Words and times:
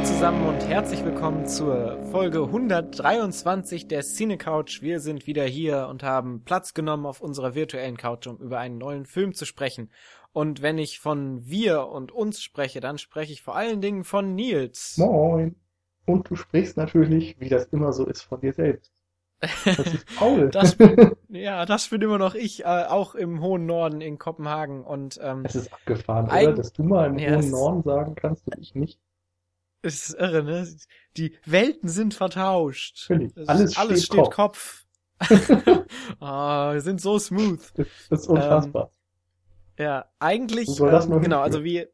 Hallo 0.00 0.12
zusammen 0.12 0.46
und 0.46 0.66
herzlich 0.66 1.04
willkommen 1.04 1.44
zur 1.44 2.02
Folge 2.10 2.44
123 2.44 3.86
der 3.86 4.00
Cine 4.00 4.38
Couch. 4.38 4.80
Wir 4.80 4.98
sind 4.98 5.26
wieder 5.26 5.44
hier 5.44 5.88
und 5.88 6.02
haben 6.02 6.42
Platz 6.42 6.72
genommen 6.72 7.04
auf 7.04 7.20
unserer 7.20 7.54
virtuellen 7.54 7.98
Couch, 7.98 8.26
um 8.26 8.38
über 8.38 8.58
einen 8.58 8.78
neuen 8.78 9.04
Film 9.04 9.34
zu 9.34 9.44
sprechen. 9.44 9.90
Und 10.32 10.62
wenn 10.62 10.78
ich 10.78 11.00
von 11.00 11.46
wir 11.46 11.88
und 11.88 12.12
uns 12.12 12.40
spreche, 12.40 12.80
dann 12.80 12.96
spreche 12.96 13.34
ich 13.34 13.42
vor 13.42 13.56
allen 13.56 13.82
Dingen 13.82 14.04
von 14.04 14.34
Nils. 14.34 14.96
Moin. 14.96 15.54
Und 16.06 16.30
du 16.30 16.34
sprichst 16.34 16.78
natürlich, 16.78 17.38
wie 17.38 17.50
das 17.50 17.66
immer 17.66 17.92
so 17.92 18.06
ist, 18.06 18.22
von 18.22 18.40
dir 18.40 18.54
selbst. 18.54 18.90
Das 19.66 19.80
ist 19.80 20.06
Paul. 20.16 20.48
Das 20.48 20.76
bin, 20.76 21.12
ja, 21.28 21.66
das 21.66 21.88
bin 21.88 22.00
immer 22.00 22.16
noch 22.16 22.34
ich, 22.34 22.64
äh, 22.64 22.86
auch 22.88 23.14
im 23.14 23.42
hohen 23.42 23.66
Norden 23.66 24.00
in 24.00 24.18
Kopenhagen. 24.18 24.82
Und 24.82 25.20
ähm, 25.22 25.44
es 25.44 25.56
ist 25.56 25.70
abgefahren, 25.70 26.24
oder? 26.24 26.54
Dass 26.54 26.72
du 26.72 26.84
mal 26.84 27.10
im 27.10 27.18
Ja, 27.18 27.36
hohen 27.36 27.50
Norden 27.50 27.82
sagen 27.82 28.14
kannst 28.14 28.46
und 28.46 28.58
ich 28.58 28.74
nicht. 28.74 28.98
Es 29.82 30.08
ist 30.10 30.14
irre, 30.18 30.42
ne? 30.42 30.68
Die 31.16 31.36
Welten 31.44 31.88
sind 31.88 32.14
vertauscht. 32.14 33.00
Völlig. 33.06 33.36
Ist- 33.36 33.48
Alles 33.48 33.76
alles 33.78 34.04
steht 34.04 34.20
steht 34.24 34.30
Kopf. 34.32 34.84
Ah, 36.20 36.72
wir 36.72 36.80
sind 36.80 37.00
so 37.00 37.18
smooth. 37.18 37.60
Das, 37.74 37.86
das 38.08 38.20
ist 38.22 38.28
unfassbar. 38.28 38.90
Ja, 39.78 40.06
eigentlich, 40.18 40.68
soll 40.68 40.90
das 40.90 41.06
ähm, 41.06 41.20
genau, 41.22 41.40
also 41.40 41.64
wie, 41.64 41.86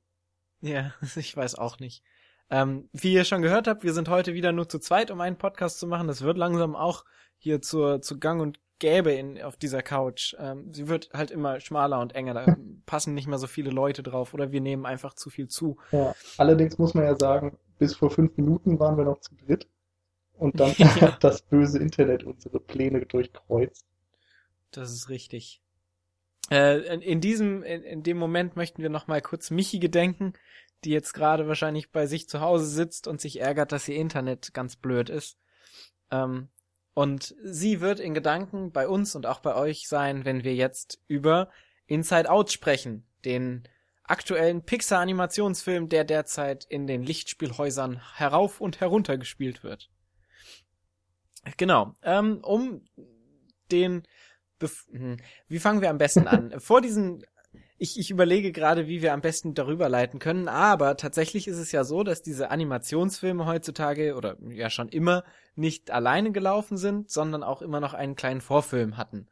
ja, 0.61 0.93
ich 1.17 1.37
weiß 1.37 1.55
auch 1.57 1.79
nicht. 1.79 2.03
Ähm, 2.51 2.89
wie 2.93 3.13
ihr 3.13 3.25
schon 3.25 3.43
gehört 3.43 3.67
habt, 3.67 3.83
wir 3.83 3.93
sind 3.93 4.09
heute 4.09 4.35
wieder 4.35 4.53
nur 4.53 4.69
zu 4.69 4.79
zweit, 4.79 5.11
um 5.11 5.21
einen 5.21 5.37
Podcast 5.39 5.79
zu 5.81 5.87
machen. 5.87 6.07
Das 6.09 6.23
wird 6.23 6.39
langsam 6.39 6.77
auch 6.77 7.05
hier 7.39 7.61
zur, 7.61 8.01
zu 8.03 8.19
Gang 8.21 8.41
und 8.41 8.61
Gäbe 8.79 9.13
in, 9.13 9.41
auf 9.43 9.57
dieser 9.57 9.83
Couch. 9.83 10.35
Ähm, 10.39 10.73
sie 10.73 10.87
wird 10.89 11.11
halt 11.13 11.31
immer 11.31 11.59
schmaler 11.61 11.99
und 12.01 12.15
enger, 12.15 12.35
da 12.35 12.57
passen 12.87 13.15
nicht 13.15 13.27
mehr 13.27 13.39
so 13.39 13.47
viele 13.47 13.71
Leute 13.71 14.03
drauf 14.03 14.35
oder 14.35 14.53
wir 14.53 14.61
nehmen 14.61 14.87
einfach 14.87 15.15
zu 15.15 15.31
viel 15.31 15.49
zu. 15.49 15.79
ja. 15.93 16.15
Allerdings 16.39 16.79
muss 16.79 16.95
man 16.95 17.05
ja 17.05 17.17
sagen, 17.17 17.59
bis 17.79 17.95
vor 17.97 18.11
fünf 18.11 18.37
Minuten 18.37 18.79
waren 18.79 18.97
wir 18.97 19.05
noch 19.05 19.21
zu 19.21 19.35
dritt. 19.35 19.69
Und 20.35 20.61
dann 20.61 20.75
Ja. 20.79 21.01
hat 21.01 21.25
das 21.25 21.43
böse 21.43 21.79
Internet 21.79 22.25
unsere 22.25 22.61
Pläne 22.61 23.07
durchkreuzt. 23.07 23.85
Das 24.71 24.93
ist 24.93 25.09
richtig. 25.09 25.63
Äh, 26.51 26.81
in, 26.95 27.01
in 27.01 27.21
diesem, 27.21 27.63
in, 27.63 27.83
in 27.83 28.03
dem 28.03 28.19
Moment 28.19 28.57
möchten 28.57 28.83
wir 28.83 28.91
noch 28.91 29.07
mal 29.07 29.21
kurz 29.21 29.51
Michi 29.51 29.79
gedenken, 29.79 30.35
die 30.85 30.91
jetzt 30.91 31.15
gerade 31.15 31.49
wahrscheinlich 31.49 31.91
bei 31.91 32.07
sich 32.07 32.29
zu 32.29 32.41
Hause 32.41 32.67
sitzt 32.67 33.09
und 33.09 33.21
sich 33.21 33.41
ärgert, 33.41 33.73
dass 33.73 33.89
ihr 33.89 33.97
Internet 33.97 34.53
ganz 34.55 34.77
blöd 34.77 35.09
ist. 35.11 35.39
Ähm, 36.11 36.49
und 36.95 37.35
sie 37.43 37.81
wird 37.81 38.01
in 38.01 38.15
Gedanken 38.15 38.73
bei 38.73 38.89
uns 38.89 39.15
und 39.15 39.27
auch 39.27 39.41
bei 39.41 39.55
euch 39.55 39.89
sein, 39.89 40.25
wenn 40.25 40.45
wir 40.45 40.55
jetzt 40.55 41.01
über 41.09 41.51
Inside 41.87 42.31
Out 42.31 42.53
sprechen, 42.53 43.07
den 43.25 43.65
aktuellen 44.07 44.63
Pixar-Animationsfilm, 44.63 45.89
der 45.89 46.05
derzeit 46.05 46.65
in 46.65 46.87
den 46.87 47.03
Lichtspielhäusern 47.03 48.01
herauf 48.15 48.61
und 48.61 48.81
herunter 48.81 49.19
gespielt 49.19 49.63
wird. 49.63 49.91
Genau. 51.57 51.95
Ähm, 52.03 52.41
um 52.43 52.85
den 53.71 54.03
Bef 54.59 54.87
hm, 54.91 55.19
wie 55.49 55.59
fangen 55.59 55.81
wir 55.81 55.91
am 55.91 55.99
besten 55.99 56.27
an? 56.29 56.55
Vor 56.61 56.81
diesen 56.81 57.25
ich, 57.79 57.99
ich 57.99 58.11
überlege 58.11 58.53
gerade, 58.53 58.89
wie 58.89 59.03
wir 59.03 59.13
am 59.13 59.21
besten 59.21 59.55
darüber 59.55 59.89
leiten 59.89 60.19
können, 60.19 60.49
aber 60.49 60.97
tatsächlich 60.97 61.47
ist 61.47 61.59
es 61.59 61.73
ja 61.73 61.85
so, 61.85 62.03
dass 62.03 62.23
diese 62.23 62.51
Animationsfilme 62.51 63.45
heutzutage 63.45 64.15
oder 64.15 64.37
ja 64.49 64.71
schon 64.71 64.89
immer 64.89 65.25
nicht 65.55 65.91
alleine 65.91 66.33
gelaufen 66.33 66.79
sind, 66.79 67.11
sondern 67.11 67.43
auch 67.43 67.61
immer 67.61 67.81
noch 67.81 67.93
einen 67.93 68.17
kleinen 68.17 68.41
Vorfilm 68.41 68.97
hatten. 68.97 69.29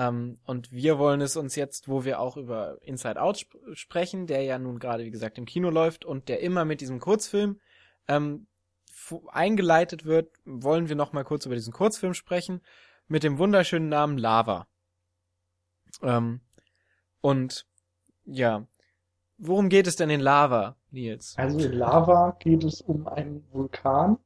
Ähm, 0.00 0.38
und 0.46 0.72
wir 0.72 0.98
wollen 0.98 1.20
es 1.20 1.36
uns 1.36 1.56
jetzt, 1.56 1.86
wo 1.86 2.04
wir 2.04 2.20
auch 2.20 2.38
über 2.38 2.78
Inside 2.80 3.20
Out 3.20 3.36
sp 3.36 3.52
sprechen, 3.74 4.26
der 4.26 4.42
ja 4.42 4.58
nun 4.58 4.78
gerade, 4.78 5.04
wie 5.04 5.10
gesagt, 5.10 5.36
im 5.36 5.44
Kino 5.44 5.68
läuft 5.68 6.06
und 6.06 6.30
der 6.30 6.40
immer 6.40 6.64
mit 6.64 6.80
diesem 6.80 7.00
Kurzfilm 7.00 7.60
ähm, 8.08 8.46
eingeleitet 9.28 10.06
wird, 10.06 10.32
wollen 10.46 10.88
wir 10.88 10.96
noch 10.96 11.12
mal 11.12 11.24
kurz 11.24 11.44
über 11.44 11.54
diesen 11.54 11.74
Kurzfilm 11.74 12.14
sprechen 12.14 12.62
mit 13.08 13.24
dem 13.24 13.36
wunderschönen 13.36 13.90
Namen 13.90 14.16
Lava. 14.16 14.68
Ähm, 16.02 16.40
und 17.20 17.66
ja, 18.24 18.66
worum 19.36 19.68
geht 19.68 19.86
es 19.86 19.96
denn 19.96 20.08
in 20.08 20.20
Lava, 20.20 20.76
Nils? 20.90 21.34
Also 21.36 21.58
in 21.58 21.72
Lava 21.72 22.36
geht 22.38 22.64
es 22.64 22.80
um 22.80 23.06
einen 23.06 23.44
Vulkan, 23.52 24.16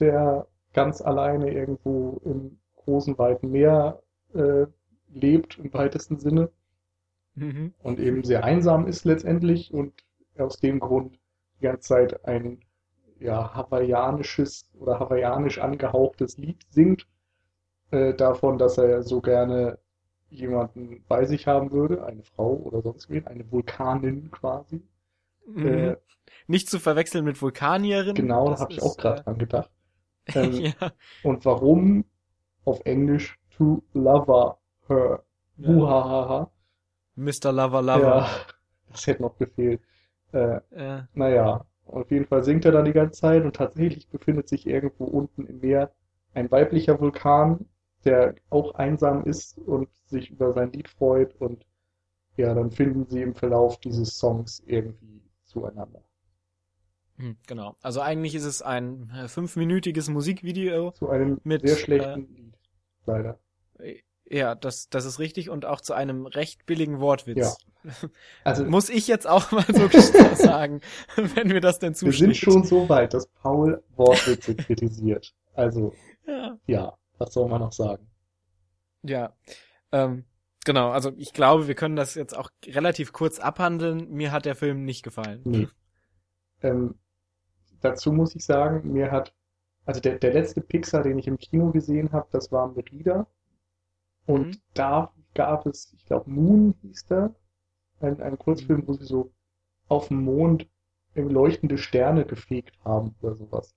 der 0.00 0.46
ganz 0.74 1.00
alleine 1.00 1.50
irgendwo 1.50 2.20
im 2.26 2.58
großen, 2.76 3.16
weiten 3.16 3.50
Meer 3.50 4.02
äh, 4.34 4.66
lebt, 5.12 5.58
im 5.58 5.72
weitesten 5.74 6.18
Sinne, 6.18 6.50
Mhm. 7.34 7.74
und 7.82 8.00
eben 8.00 8.24
sehr 8.24 8.44
einsam 8.44 8.86
ist 8.86 9.04
letztendlich 9.04 9.72
und 9.72 9.92
aus 10.38 10.58
dem 10.58 10.80
Grund 10.80 11.18
die 11.58 11.64
ganze 11.64 11.88
Zeit 11.88 12.24
ein 12.26 12.60
ja, 13.20 13.54
hawaiianisches 13.54 14.70
oder 14.74 14.98
hawaiianisch 15.00 15.58
angehauchtes 15.60 16.38
Lied 16.38 16.64
singt, 16.70 17.06
äh, 17.92 18.14
davon, 18.14 18.58
dass 18.58 18.78
er 18.78 19.02
so 19.02 19.20
gerne 19.20 19.78
jemanden 20.30 21.04
bei 21.08 21.24
sich 21.26 21.46
haben 21.46 21.72
würde, 21.72 22.04
eine 22.06 22.22
Frau 22.24 22.54
oder 22.56 22.82
sonst 22.82 23.10
wen, 23.10 23.26
eine 23.26 23.50
Vulkanin 23.50 24.30
quasi. 24.30 24.82
Mhm. 25.46 25.66
Äh, 25.66 25.96
Nicht 26.46 26.68
zu 26.70 26.78
verwechseln 26.78 27.24
mit 27.24 27.40
Vulkanierin. 27.42 28.14
genau, 28.14 28.50
da 28.50 28.58
habe 28.60 28.72
ich 28.72 28.82
auch 28.82 28.96
gerade 28.96 29.22
dran 29.22 29.38
gedacht. 29.38 29.70
Äh, 30.26 30.32
Ähm, 30.34 30.74
ja. 30.80 30.92
Und 31.22 31.44
warum 31.44 32.04
auf 32.64 32.80
Englisch 32.84 33.38
to 33.50 33.82
lover 33.94 34.58
her? 34.96 35.24
Ja. 35.56 35.72
Muhahaha. 35.72 36.50
Mr. 37.16 37.50
Lava 37.52 37.80
Lava. 37.80 38.16
Ja, 38.16 38.46
das 38.90 39.06
hätte 39.06 39.22
noch 39.22 39.36
gefehlt. 39.38 39.80
Äh, 40.32 40.60
Äh, 40.70 41.02
naja, 41.14 41.64
auf 41.86 42.10
jeden 42.10 42.26
Fall 42.26 42.44
singt 42.44 42.64
er 42.64 42.72
dann 42.72 42.84
die 42.86 42.92
ganze 42.92 43.20
Zeit 43.20 43.44
und 43.44 43.56
tatsächlich 43.56 44.08
befindet 44.08 44.48
sich 44.48 44.66
irgendwo 44.66 45.04
unten 45.04 45.46
im 45.46 45.60
Meer 45.60 45.92
ein 46.34 46.50
weiblicher 46.50 47.00
Vulkan, 47.00 47.66
der 48.04 48.34
auch 48.50 48.74
einsam 48.76 49.24
ist 49.24 49.58
und 49.58 49.88
sich 50.06 50.30
über 50.30 50.52
sein 50.52 50.72
Lied 50.72 50.88
freut 50.88 51.34
und 51.40 51.66
ja, 52.36 52.54
dann 52.54 52.70
finden 52.72 53.06
sie 53.08 53.22
im 53.22 53.34
Verlauf 53.34 53.78
dieses 53.80 54.18
Songs 54.18 54.62
irgendwie 54.66 55.22
zueinander. 55.44 56.02
hm, 57.18 57.36
genau. 57.46 57.76
Also 57.82 58.00
eigentlich 58.00 58.34
ist 58.34 58.44
es 58.44 58.62
ein 58.62 59.10
äh, 59.10 59.28
fünfminütiges 59.28 60.08
Musikvideo. 60.08 60.94
Zu 60.94 61.10
einem 61.10 61.38
Mit, 61.44 61.62
sehr 61.62 61.76
schlechten 61.76 62.34
Lied, 62.34 62.56
leider. 63.04 63.38
Ja, 64.32 64.54
das, 64.54 64.88
das 64.88 65.04
ist 65.04 65.18
richtig 65.18 65.50
und 65.50 65.66
auch 65.66 65.82
zu 65.82 65.92
einem 65.92 66.24
recht 66.24 66.64
billigen 66.66 67.00
Wortwitz. 67.00 67.58
Also 68.44 68.64
Muss 68.64 68.88
ich 68.88 69.08
jetzt 69.08 69.26
auch 69.26 69.50
mal 69.50 69.64
so 69.66 69.88
sagen, 70.36 70.82
wenn 71.16 71.48
mir 71.48 71.60
das 71.60 71.80
denn 71.80 72.00
wir 72.00 72.12
sind 72.12 72.36
schon 72.36 72.62
so 72.62 72.88
weit, 72.88 73.12
dass 73.12 73.26
Paul 73.26 73.82
Wortwitze 73.96 74.54
kritisiert. 74.54 75.34
Also 75.54 75.92
Ja. 76.24 76.56
ja, 76.68 76.96
was 77.18 77.34
soll 77.34 77.48
man 77.48 77.60
noch 77.60 77.72
sagen? 77.72 78.08
Ja, 79.02 79.34
ähm, 79.90 80.26
genau, 80.64 80.90
also 80.90 81.10
ich 81.16 81.32
glaube, 81.32 81.66
wir 81.66 81.74
können 81.74 81.96
das 81.96 82.14
jetzt 82.14 82.38
auch 82.38 82.50
relativ 82.66 83.12
kurz 83.12 83.40
abhandeln. 83.40 84.08
Mir 84.10 84.30
hat 84.30 84.44
der 84.44 84.54
Film 84.54 84.84
nicht 84.84 85.02
gefallen. 85.02 85.40
Nee. 85.44 85.68
Ähm, 86.62 86.94
dazu 87.80 88.12
muss 88.12 88.36
ich 88.36 88.44
sagen, 88.44 88.92
mir 88.92 89.10
hat, 89.10 89.34
also 89.86 90.00
der, 90.00 90.20
der 90.20 90.32
letzte 90.34 90.60
Pixar, 90.60 91.02
den 91.02 91.18
ich 91.18 91.26
im 91.26 91.36
Kino 91.36 91.72
gesehen 91.72 92.12
habe, 92.12 92.28
das 92.30 92.52
war 92.52 92.68
Merida. 92.68 93.26
Und 94.26 94.46
Mhm. 94.48 94.60
da 94.74 95.12
gab 95.34 95.66
es, 95.66 95.92
ich 95.94 96.04
glaube, 96.06 96.30
Moon 96.30 96.74
hieß 96.82 97.06
der, 97.06 97.34
ein, 98.00 98.20
ein 98.22 98.38
Kurzfilm, 98.38 98.86
wo 98.88 98.94
sie 98.94 99.04
so 99.06 99.32
auf 99.88 100.08
dem 100.08 100.24
Mond 100.24 100.68
leuchtende 101.14 101.78
Sterne 101.78 102.26
gefegt 102.26 102.78
haben 102.84 103.14
oder 103.22 103.36
sowas. 103.36 103.74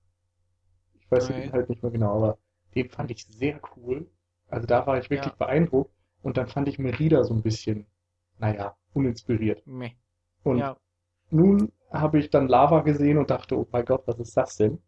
Ich 1.00 1.10
weiß 1.12 1.28
den. 1.28 1.38
Inhalt 1.44 1.70
nicht 1.70 1.84
mehr 1.84 1.92
genau, 1.92 2.18
aber 2.18 2.38
den 2.76 2.90
fand 2.90 3.10
ich 3.12 3.26
sehr 3.26 3.62
cool. 3.78 4.08
Also 4.50 4.68
da 4.68 4.86
war 4.86 4.98
ich 5.00 5.10
wirklich 5.10 5.32
Ja. 5.32 5.38
beeindruckt. 5.38 5.92
Und 6.22 6.38
dann 6.38 6.48
fand 6.48 6.68
ich 6.68 6.80
Merida 6.80 7.24
so 7.24 7.34
ein 7.34 7.44
bisschen, 7.44 7.86
naja, 8.40 8.76
uninspiriert. 8.94 9.64
Meh. 9.66 9.96
Und 10.44 10.60
Ja, 10.60 10.78
nun 11.32 11.72
habe 11.92 12.20
ich 12.20 12.30
dann 12.32 12.48
Lava 12.50 12.82
gesehen 12.82 13.18
und 13.20 13.30
dachte, 13.32 13.58
oh 13.58 13.68
mein 13.72 13.86
Gott, 13.86 14.08
was 14.08 14.20
ist 14.20 14.38
das 14.38 14.58
denn? 14.58 14.82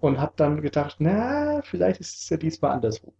Und 0.00 0.18
habe 0.20 0.32
dann 0.36 0.62
gedacht, 0.62 0.96
na, 1.00 1.62
vielleicht 1.62 2.00
ist 2.00 2.22
es 2.22 2.28
ja 2.30 2.36
diesmal 2.36 2.72
andersrum. 2.72 3.14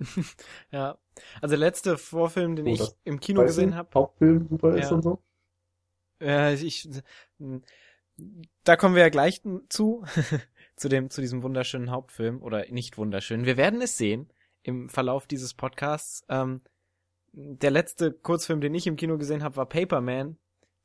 ja. 0.70 0.98
Also 1.40 1.52
der 1.52 1.58
letzte 1.58 1.96
Vorfilm, 1.98 2.56
den 2.56 2.66
Oh, 2.66 2.72
ich 2.74 2.94
im 3.04 3.20
Kino 3.20 3.42
gesehen 3.42 3.74
habe, 3.74 3.88
Hauptfilm 3.94 4.48
super 4.48 4.76
ist 4.76 4.90
Ja. 4.90 4.96
und 4.96 5.02
so. 5.02 5.22
äh, 6.20 6.54
ich, 6.54 6.88
da 8.64 8.76
kommen 8.76 8.94
wir 8.94 9.02
ja 9.02 9.08
gleich 9.08 9.42
zu, 9.68 10.04
zu 10.76 10.88
dem, 10.88 11.10
zu 11.10 11.20
diesem 11.20 11.42
wunderschönen 11.42 11.90
Hauptfilm 11.90 12.42
oder 12.42 12.66
nicht 12.70 12.98
wunderschön. 12.98 13.44
Wir 13.46 13.56
werden 13.56 13.80
es 13.80 13.96
sehen 13.96 14.30
im 14.62 14.88
Verlauf 14.88 15.26
dieses 15.26 15.54
Podcasts. 15.54 16.24
Ähm, 16.28 16.62
der 17.32 17.70
letzte 17.70 18.12
Kurzfilm, 18.12 18.60
den 18.60 18.74
ich 18.74 18.86
im 18.86 18.96
Kino 18.96 19.18
gesehen 19.18 19.42
habe, 19.42 19.56
war 19.56 19.66
Paperman, 19.66 20.38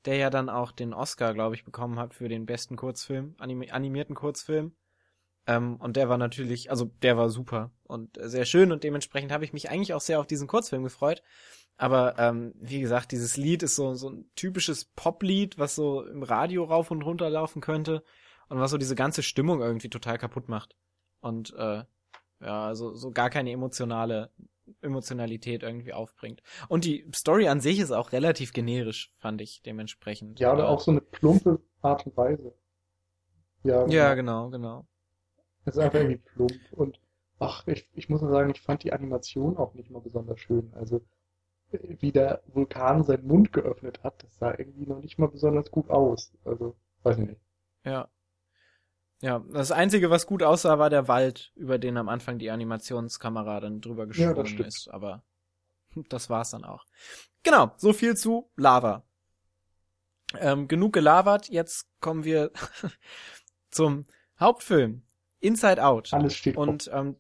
der 0.06 0.16
ja 0.18 0.30
dann 0.30 0.50
auch 0.50 0.72
den 0.72 0.94
Oscar, 0.94 1.34
glaube 1.34 1.56
ich, 1.56 1.64
bekommen 1.64 2.00
hat 2.00 2.14
für 2.14 2.28
den 2.28 2.46
besten 2.46 2.76
Kurzfilm, 2.76 3.36
animi 3.40 3.72
animierten 3.72 4.16
Kurzfilm. 4.16 4.74
Ähm, 5.48 5.78
und 5.78 5.98
der 5.98 6.10
war 6.10 6.18
natürlich, 6.18 6.70
also 6.70 6.86
der 7.02 7.18
war 7.18 7.30
super 7.30 7.72
und 7.84 8.18
sehr 8.22 8.46
schön 8.46 8.72
und 8.72 8.84
dementsprechend 8.84 9.32
habe 9.32 9.44
ich 9.44 9.54
mich 9.54 9.70
eigentlich 9.70 9.94
auch 9.94 10.02
sehr 10.02 10.20
auf 10.20 10.28
diesen 10.28 10.48
Kurzfilm 10.48 10.84
gefreut. 10.84 11.24
Aber 11.78 12.20
ähm, 12.20 12.54
wie 12.60 12.80
gesagt, 12.80 13.12
dieses 13.12 13.38
Lied 13.38 13.64
ist 13.64 13.76
so, 13.76 13.96
so 13.96 14.10
ein 14.10 14.30
typisches 14.36 14.86
Poplied, 14.86 15.58
was 15.58 15.76
so 15.76 16.06
im 16.06 16.22
Radio 16.22 16.64
rauf 16.66 16.92
und 16.92 17.02
runter 17.02 17.30
laufen 17.30 17.62
könnte. 17.62 18.04
und 18.50 18.60
was 18.60 18.72
so 18.72 18.78
diese 18.78 18.96
ganze 18.96 19.24
Stimmung 19.24 19.62
irgendwie 19.62 19.90
total 19.90 20.18
kaputt 20.18 20.50
macht. 20.50 20.76
Und 21.22 21.54
äh, 21.56 21.84
ja, 22.42 22.66
also 22.68 22.94
so 22.96 23.12
gar 23.12 23.30
keine 23.30 23.52
emotionale 23.52 24.32
Emotionalität 24.82 25.64
irgendwie 25.64 25.94
aufbringt. 25.94 26.42
Und 26.68 26.86
die 26.86 27.06
Story 27.14 27.48
an 27.48 27.62
sich 27.62 27.80
ist 27.80 27.92
auch 27.92 28.12
relativ 28.12 28.54
generisch, 28.54 29.14
fand 29.18 29.42
ich 29.42 29.62
dementsprechend. 29.62 30.40
Ja, 30.40 30.54
oder 30.54 30.70
auch 30.70 30.82
so 30.82 30.92
eine 30.92 31.02
plumpe 31.02 31.62
Art 31.82 32.06
und 32.06 32.18
Weise. 32.18 32.54
Ja, 33.64 33.84
genau. 33.84 33.94
ja 33.94 34.14
genau, 34.16 34.50
genau. 34.50 34.88
Es 35.66 35.76
ist 35.76 35.82
einfach 35.82 36.00
irgendwie 36.00 36.18
plump 36.18 36.60
und 36.72 37.00
ach, 37.40 37.66
ich, 37.68 37.88
ich 37.94 38.10
muss 38.10 38.22
nur 38.22 38.32
sagen, 38.32 38.52
ich 38.52 38.62
fand 38.62 38.84
die 38.84 38.94
Animation 38.94 39.58
auch 39.58 39.74
nicht 39.74 39.90
mal 39.90 40.02
besonders 40.02 40.40
schön. 40.40 40.72
Also 40.74 41.02
wie 41.72 42.12
der 42.12 42.42
Vulkan 42.48 43.04
seinen 43.04 43.28
Mund 43.28 43.54
geöffnet 43.54 44.04
hat, 44.04 44.24
das 44.24 44.38
sah 44.38 44.52
irgendwie 44.58 44.86
noch 44.86 45.00
nicht 45.00 45.18
mal 45.18 45.28
besonders 45.28 45.72
gut 45.72 45.90
aus. 45.90 46.34
Also, 46.44 46.76
weiß 47.04 47.18
ich 47.18 47.28
nicht. 47.28 47.42
Ja. 47.86 48.10
Ja, 49.22 49.46
das 49.52 49.72
Einzige, 49.72 50.10
was 50.10 50.26
gut 50.26 50.42
aussah, 50.42 50.80
war 50.80 50.90
der 50.90 51.08
Wald, 51.08 51.52
über 51.56 51.78
den 51.78 51.98
am 51.98 52.10
Anfang 52.10 52.40
die 52.40 52.50
Animationskamera 52.50 53.60
dann 53.60 53.80
drüber 53.80 54.08
gesprungen 54.08 54.58
ja, 54.58 54.66
ist. 54.66 54.90
Aber 54.90 55.24
das 56.10 56.30
war's 56.30 56.52
dann 56.52 56.66
auch. 56.66 56.86
Genau, 57.44 57.72
so 57.78 57.94
viel 57.94 58.18
zu 58.18 58.50
Lava. 58.56 59.04
Ähm, 60.40 60.68
genug 60.68 60.94
gelabert, 60.94 61.50
jetzt 61.50 61.88
kommen 62.00 62.24
wir 62.24 62.52
zum 63.70 64.06
Hauptfilm. 64.40 65.04
Inside 65.42 65.84
Out. 65.84 66.14
Alles 66.14 66.36
steht 66.36 66.56
Und 66.56 66.90
ähm, 66.94 67.18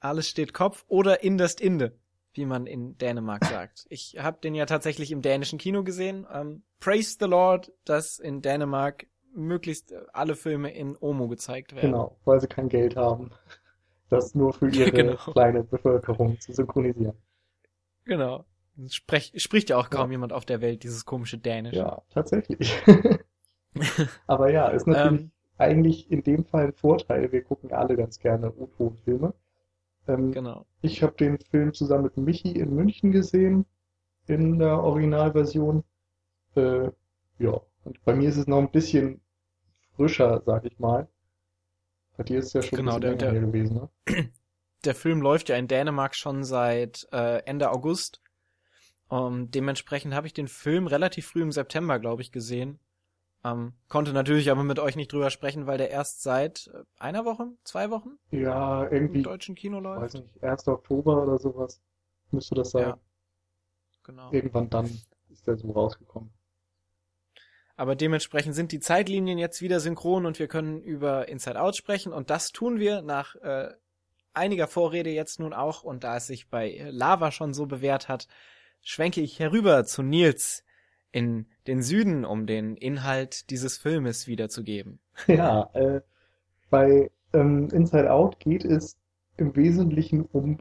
alles 0.00 0.28
steht 0.28 0.54
Kopf 0.54 0.84
oder 0.88 1.22
Indest 1.22 1.60
Inde 1.60 1.92
wie 2.38 2.46
man 2.46 2.66
in 2.66 2.96
Dänemark 2.96 3.44
sagt. 3.44 3.86
Ich 3.90 4.16
habe 4.18 4.38
den 4.40 4.54
ja 4.54 4.64
tatsächlich 4.64 5.10
im 5.12 5.20
dänischen 5.20 5.58
Kino 5.58 5.82
gesehen. 5.82 6.26
Ähm, 6.32 6.62
praise 6.80 7.16
the 7.20 7.26
Lord, 7.26 7.72
dass 7.84 8.18
in 8.18 8.40
Dänemark 8.40 9.06
möglichst 9.34 9.92
alle 10.12 10.36
Filme 10.36 10.72
in 10.72 10.96
Omo 10.98 11.28
gezeigt 11.28 11.74
werden. 11.74 11.90
Genau, 11.90 12.16
weil 12.24 12.40
sie 12.40 12.46
kein 12.46 12.68
Geld 12.68 12.96
haben, 12.96 13.30
das 14.08 14.34
nur 14.34 14.54
für 14.54 14.68
ihre 14.74 14.90
genau. 14.90 15.16
kleine 15.16 15.64
Bevölkerung 15.64 16.40
zu 16.40 16.52
synchronisieren. 16.52 17.16
Genau. 18.04 18.44
Sprech, 18.88 19.32
spricht 19.36 19.70
ja 19.70 19.76
auch 19.76 19.90
kaum 19.90 20.10
ja. 20.10 20.12
jemand 20.12 20.32
auf 20.32 20.44
der 20.44 20.60
Welt 20.60 20.84
dieses 20.84 21.04
komische 21.04 21.36
Dänisch. 21.36 21.74
Ja, 21.74 22.02
tatsächlich. 22.10 22.72
Aber 24.26 24.50
ja, 24.50 24.68
ist 24.68 24.86
natürlich 24.86 25.22
ähm, 25.22 25.30
eigentlich 25.58 26.10
in 26.10 26.22
dem 26.22 26.44
Fall 26.44 26.66
ein 26.66 26.72
Vorteil. 26.72 27.30
Wir 27.32 27.42
gucken 27.42 27.72
alle 27.72 27.96
ganz 27.96 28.18
gerne 28.18 28.52
O-Ton-Filme. 28.52 29.34
Ähm, 30.06 30.32
genau. 30.32 30.64
Ich 30.80 31.02
habe 31.02 31.14
den 31.16 31.38
Film 31.38 31.74
zusammen 31.74 32.04
mit 32.04 32.16
Michi 32.16 32.52
in 32.52 32.74
München 32.74 33.12
gesehen, 33.12 33.66
in 34.26 34.58
der 34.58 34.82
Originalversion. 34.82 35.84
Äh, 36.54 36.90
ja, 37.38 37.60
und 37.84 38.04
bei 38.04 38.14
mir 38.14 38.28
ist 38.28 38.36
es 38.36 38.46
noch 38.46 38.58
ein 38.58 38.70
bisschen 38.70 39.20
frischer, 39.96 40.42
sag 40.46 40.64
ich 40.64 40.78
mal. 40.78 41.08
Bei 42.16 42.24
dir 42.24 42.38
ist 42.38 42.46
es 42.46 42.52
ja 42.54 42.62
schon 42.62 42.78
genau, 42.78 42.94
ein 42.94 43.00
bisschen 43.00 43.18
der, 43.18 43.32
der, 43.32 43.40
gewesen, 43.40 43.74
ne? 43.74 44.30
Der 44.84 44.94
Film 44.94 45.20
läuft 45.20 45.48
ja 45.48 45.56
in 45.56 45.66
Dänemark 45.66 46.14
schon 46.14 46.44
seit 46.44 47.08
äh, 47.10 47.42
Ende 47.46 47.72
August. 47.72 48.22
Um, 49.08 49.18
ähm, 49.18 49.50
dementsprechend 49.50 50.14
habe 50.14 50.28
ich 50.28 50.34
den 50.34 50.46
Film 50.46 50.86
relativ 50.86 51.26
früh 51.26 51.42
im 51.42 51.50
September, 51.50 51.98
glaube 51.98 52.22
ich, 52.22 52.30
gesehen. 52.30 52.78
Ähm, 53.44 53.74
konnte 53.88 54.12
natürlich 54.12 54.50
aber 54.50 54.64
mit 54.64 54.78
euch 54.78 54.96
nicht 54.96 55.12
drüber 55.12 55.30
sprechen, 55.30 55.66
weil 55.66 55.78
der 55.78 55.90
erst 55.90 56.22
seit 56.22 56.70
äh, 56.74 56.82
einer 56.98 57.24
Woche, 57.24 57.48
zwei 57.62 57.90
Wochen 57.90 58.18
ja, 58.30 58.90
irgendwie, 58.90 59.18
im 59.18 59.24
deutschen 59.24 59.54
Kino 59.54 59.78
läuft. 59.78 60.02
Weiß 60.02 60.14
nicht, 60.14 60.42
1. 60.42 60.66
Oktober 60.68 61.22
oder 61.22 61.38
sowas 61.38 61.80
müsste 62.30 62.56
das 62.56 62.72
sein. 62.72 62.82
Ja, 62.82 62.98
genau. 64.02 64.32
Irgendwann 64.32 64.68
dann 64.70 64.86
ist 65.30 65.46
der 65.46 65.56
so 65.56 65.70
rausgekommen. 65.70 66.30
Aber 67.76 67.94
dementsprechend 67.94 68.56
sind 68.56 68.72
die 68.72 68.80
Zeitlinien 68.80 69.38
jetzt 69.38 69.62
wieder 69.62 69.78
synchron 69.78 70.26
und 70.26 70.40
wir 70.40 70.48
können 70.48 70.82
über 70.82 71.28
Inside 71.28 71.60
Out 71.60 71.76
sprechen 71.76 72.12
und 72.12 72.30
das 72.30 72.50
tun 72.50 72.80
wir 72.80 73.02
nach 73.02 73.36
äh, 73.36 73.72
einiger 74.32 74.66
Vorrede 74.66 75.10
jetzt 75.10 75.38
nun 75.38 75.52
auch 75.52 75.84
und 75.84 76.02
da 76.02 76.16
es 76.16 76.26
sich 76.26 76.48
bei 76.48 76.88
Lava 76.90 77.30
schon 77.30 77.54
so 77.54 77.66
bewährt 77.66 78.08
hat, 78.08 78.26
schwenke 78.82 79.20
ich 79.20 79.38
herüber 79.38 79.84
zu 79.84 80.02
Nils 80.02 80.64
in 81.12 81.46
den 81.66 81.82
Süden, 81.82 82.24
um 82.24 82.46
den 82.46 82.76
Inhalt 82.76 83.50
dieses 83.50 83.78
Filmes 83.78 84.26
wiederzugeben. 84.26 85.00
Ja, 85.26 85.70
äh, 85.74 86.00
bei 86.70 87.10
ähm, 87.32 87.68
Inside 87.72 88.12
Out 88.12 88.40
geht 88.40 88.64
es 88.64 88.96
im 89.36 89.54
Wesentlichen 89.56 90.22
um 90.26 90.58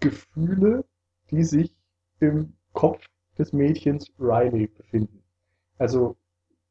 Gefühle, 0.00 0.84
die 1.30 1.44
sich 1.44 1.72
im 2.20 2.54
Kopf 2.72 3.06
des 3.38 3.52
Mädchens 3.52 4.10
Riley 4.18 4.68
befinden. 4.68 5.22
Also 5.78 6.16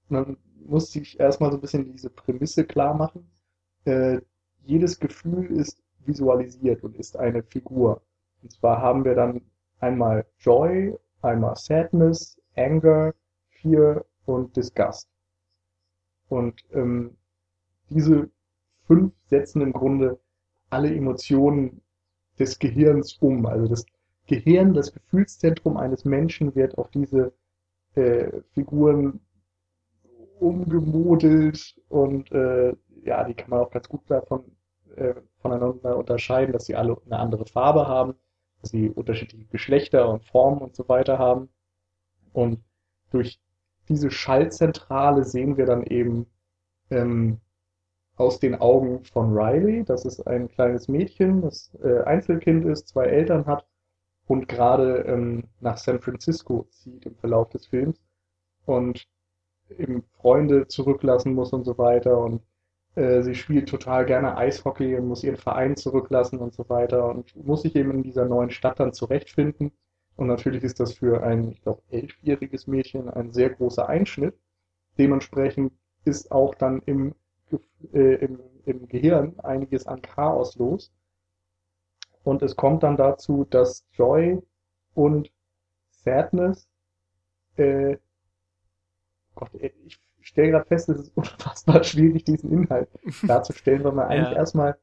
man 0.08 0.38
muss 0.66 0.92
sich 0.92 1.20
erstmal 1.20 1.52
so 1.52 1.58
ein 1.58 1.62
bisschen 1.62 1.86
diese 1.86 2.10
Prämisse 2.10 2.66
klar 2.66 2.94
machen. 2.94 3.30
Äh, 3.86 4.22
jedes 4.64 5.00
Gefühl 5.00 5.48
ist 5.58 5.82
visualisiert 6.06 6.84
und 6.84 6.96
ist 6.98 7.18
eine 7.18 7.44
Figur. 7.44 8.02
Und 8.42 8.52
zwar 8.52 8.82
haben 8.82 9.04
wir 9.06 9.16
dann 9.16 9.42
einmal 9.80 10.26
Joy, 10.40 10.98
einmal 11.22 11.56
Sadness, 11.56 12.39
Anger, 12.60 13.14
Fear 13.50 14.06
und 14.26 14.56
Disgust. 14.56 15.10
Und 16.28 16.64
ähm, 16.74 17.18
diese 17.90 18.30
fünf 18.86 19.14
setzen 19.26 19.62
im 19.62 19.74
Grunde 19.74 20.20
alle 20.70 20.94
Emotionen 20.94 21.82
des 22.38 22.60
Gehirns 22.60 23.14
um. 23.20 23.46
Also 23.46 23.68
das 23.68 23.86
Gehirn, 24.28 24.74
das 24.74 24.94
Gefühlszentrum 24.94 25.78
eines 25.78 26.06
Menschen 26.06 26.56
wird 26.56 26.78
auf 26.78 26.90
diese 26.92 27.34
äh, 27.96 28.42
Figuren 28.54 29.20
umgemodelt 30.40 31.76
und 31.90 32.32
äh, 32.32 32.74
ja, 33.04 33.24
die 33.24 33.34
kann 33.34 33.50
man 33.50 33.60
auch 33.60 33.72
ganz 33.72 33.90
gut 33.90 34.02
davon 34.08 34.44
äh, 34.96 35.16
voneinander 35.42 35.98
unterscheiden, 35.98 36.54
dass 36.54 36.66
sie 36.66 36.76
alle 36.76 36.98
eine 37.06 37.20
andere 37.20 37.46
Farbe 37.46 37.88
haben, 37.88 38.16
dass 38.62 38.72
sie 38.72 38.90
unterschiedliche 38.90 39.46
Geschlechter 39.46 40.10
und 40.10 40.26
Formen 40.26 40.62
und 40.62 40.76
so 40.76 40.88
weiter 40.88 41.18
haben. 41.18 41.50
Und 42.34 42.60
durch 43.12 43.40
diese 43.88 44.12
Schallzentrale 44.12 45.24
sehen 45.24 45.58
wir 45.58 45.66
dann 45.66 45.84
eben 45.84 46.28
ähm, 46.92 47.40
aus 48.16 48.40
den 48.40 48.56
Augen 48.56 49.04
von 49.06 49.34
Riley. 49.36 49.84
Das 49.84 50.06
ist 50.06 50.28
ein 50.28 50.50
kleines 50.50 50.88
Mädchen, 50.88 51.42
das 51.42 51.72
äh, 51.84 52.02
Einzelkind 52.04 52.66
ist, 52.66 52.90
zwei 52.90 53.06
Eltern 53.06 53.46
hat 53.46 53.66
und 54.28 54.48
gerade 54.48 55.00
ähm, 55.08 55.46
nach 55.60 55.78
San 55.78 56.00
Francisco 56.00 56.68
zieht 56.70 57.06
im 57.06 57.16
Verlauf 57.16 57.50
des 57.50 57.66
Films 57.66 58.00
und 58.66 59.08
eben 59.78 60.04
Freunde 60.22 60.68
zurücklassen 60.68 61.34
muss 61.34 61.52
und 61.52 61.64
so 61.64 61.78
weiter. 61.78 62.18
Und 62.20 62.44
äh, 62.96 63.24
sie 63.24 63.36
spielt 63.36 63.70
total 63.70 64.06
gerne 64.06 64.38
Eishockey 64.38 64.96
und 64.96 65.08
muss 65.08 65.24
ihren 65.24 65.38
Verein 65.38 65.76
zurücklassen 65.76 66.40
und 66.40 66.54
so 66.54 66.68
weiter 66.70 67.10
und 67.10 67.36
muss 67.36 67.64
sich 67.64 67.76
eben 67.76 67.92
in 67.92 68.04
dieser 68.04 68.26
neuen 68.26 68.52
Stadt 68.52 68.80
dann 68.80 68.94
zurechtfinden. 68.94 69.72
Und 70.20 70.28
natürlich 70.28 70.66
ist 70.66 70.82
das 70.82 70.96
für 70.96 71.24
ein, 71.24 71.54
ich 71.54 71.62
glaube, 71.62 71.82
elfjähriges 71.92 72.68
Mädchen 72.68 73.08
ein 73.10 73.32
sehr 73.32 73.52
großer 73.52 73.88
Einschnitt. 73.88 74.38
Dementsprechend 74.98 75.72
ist 76.04 76.30
auch 76.30 76.56
dann 76.56 76.82
im, 76.86 77.16
äh, 77.94 78.16
im, 78.16 78.42
im 78.66 78.90
Gehirn 78.90 79.40
einiges 79.40 79.88
an 79.88 80.02
Chaos 80.02 80.58
los. 80.58 80.92
Und 82.26 82.42
es 82.42 82.58
kommt 82.58 82.84
dann 82.84 82.98
dazu, 82.98 83.46
dass 83.50 83.88
Joy 83.94 84.42
und 84.94 85.32
Sadness, 85.90 86.68
äh, 87.56 87.96
Gott, 89.36 89.52
ich 89.54 90.02
stelle 90.20 90.52
gerade 90.52 90.66
fest, 90.66 90.90
es 90.90 91.00
ist 91.00 91.12
unfassbar 91.16 91.82
schwierig, 91.86 92.26
diesen 92.26 92.52
Inhalt 92.52 92.90
darzustellen, 93.24 93.86
weil 93.86 93.94
man 93.94 94.10
eigentlich 94.10 94.32
ja. 94.34 94.40
erstmal 94.40 94.78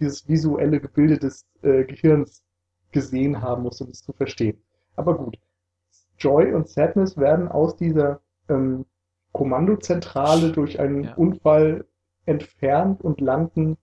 dieses 0.00 0.26
visuelle 0.26 0.80
Gebilde 0.80 1.18
des 1.18 1.46
äh, 1.60 1.84
Gehirns 1.84 2.42
gesehen 2.90 3.42
haben 3.42 3.64
muss, 3.64 3.82
um 3.82 3.90
es 3.90 4.00
zu 4.00 4.14
verstehen. 4.14 4.62
Aber 4.98 5.16
gut. 5.16 5.38
Joy 6.18 6.52
und 6.52 6.68
Sadness 6.68 7.16
werden 7.16 7.48
aus 7.48 7.76
dieser 7.76 8.20
ähm, 8.48 8.84
Kommandozentrale 9.32 10.50
durch 10.50 10.80
einen 10.80 11.04
ja. 11.04 11.14
Unfall 11.14 11.84
entfernt 12.26 13.02
und 13.02 13.20
landen 13.20 13.76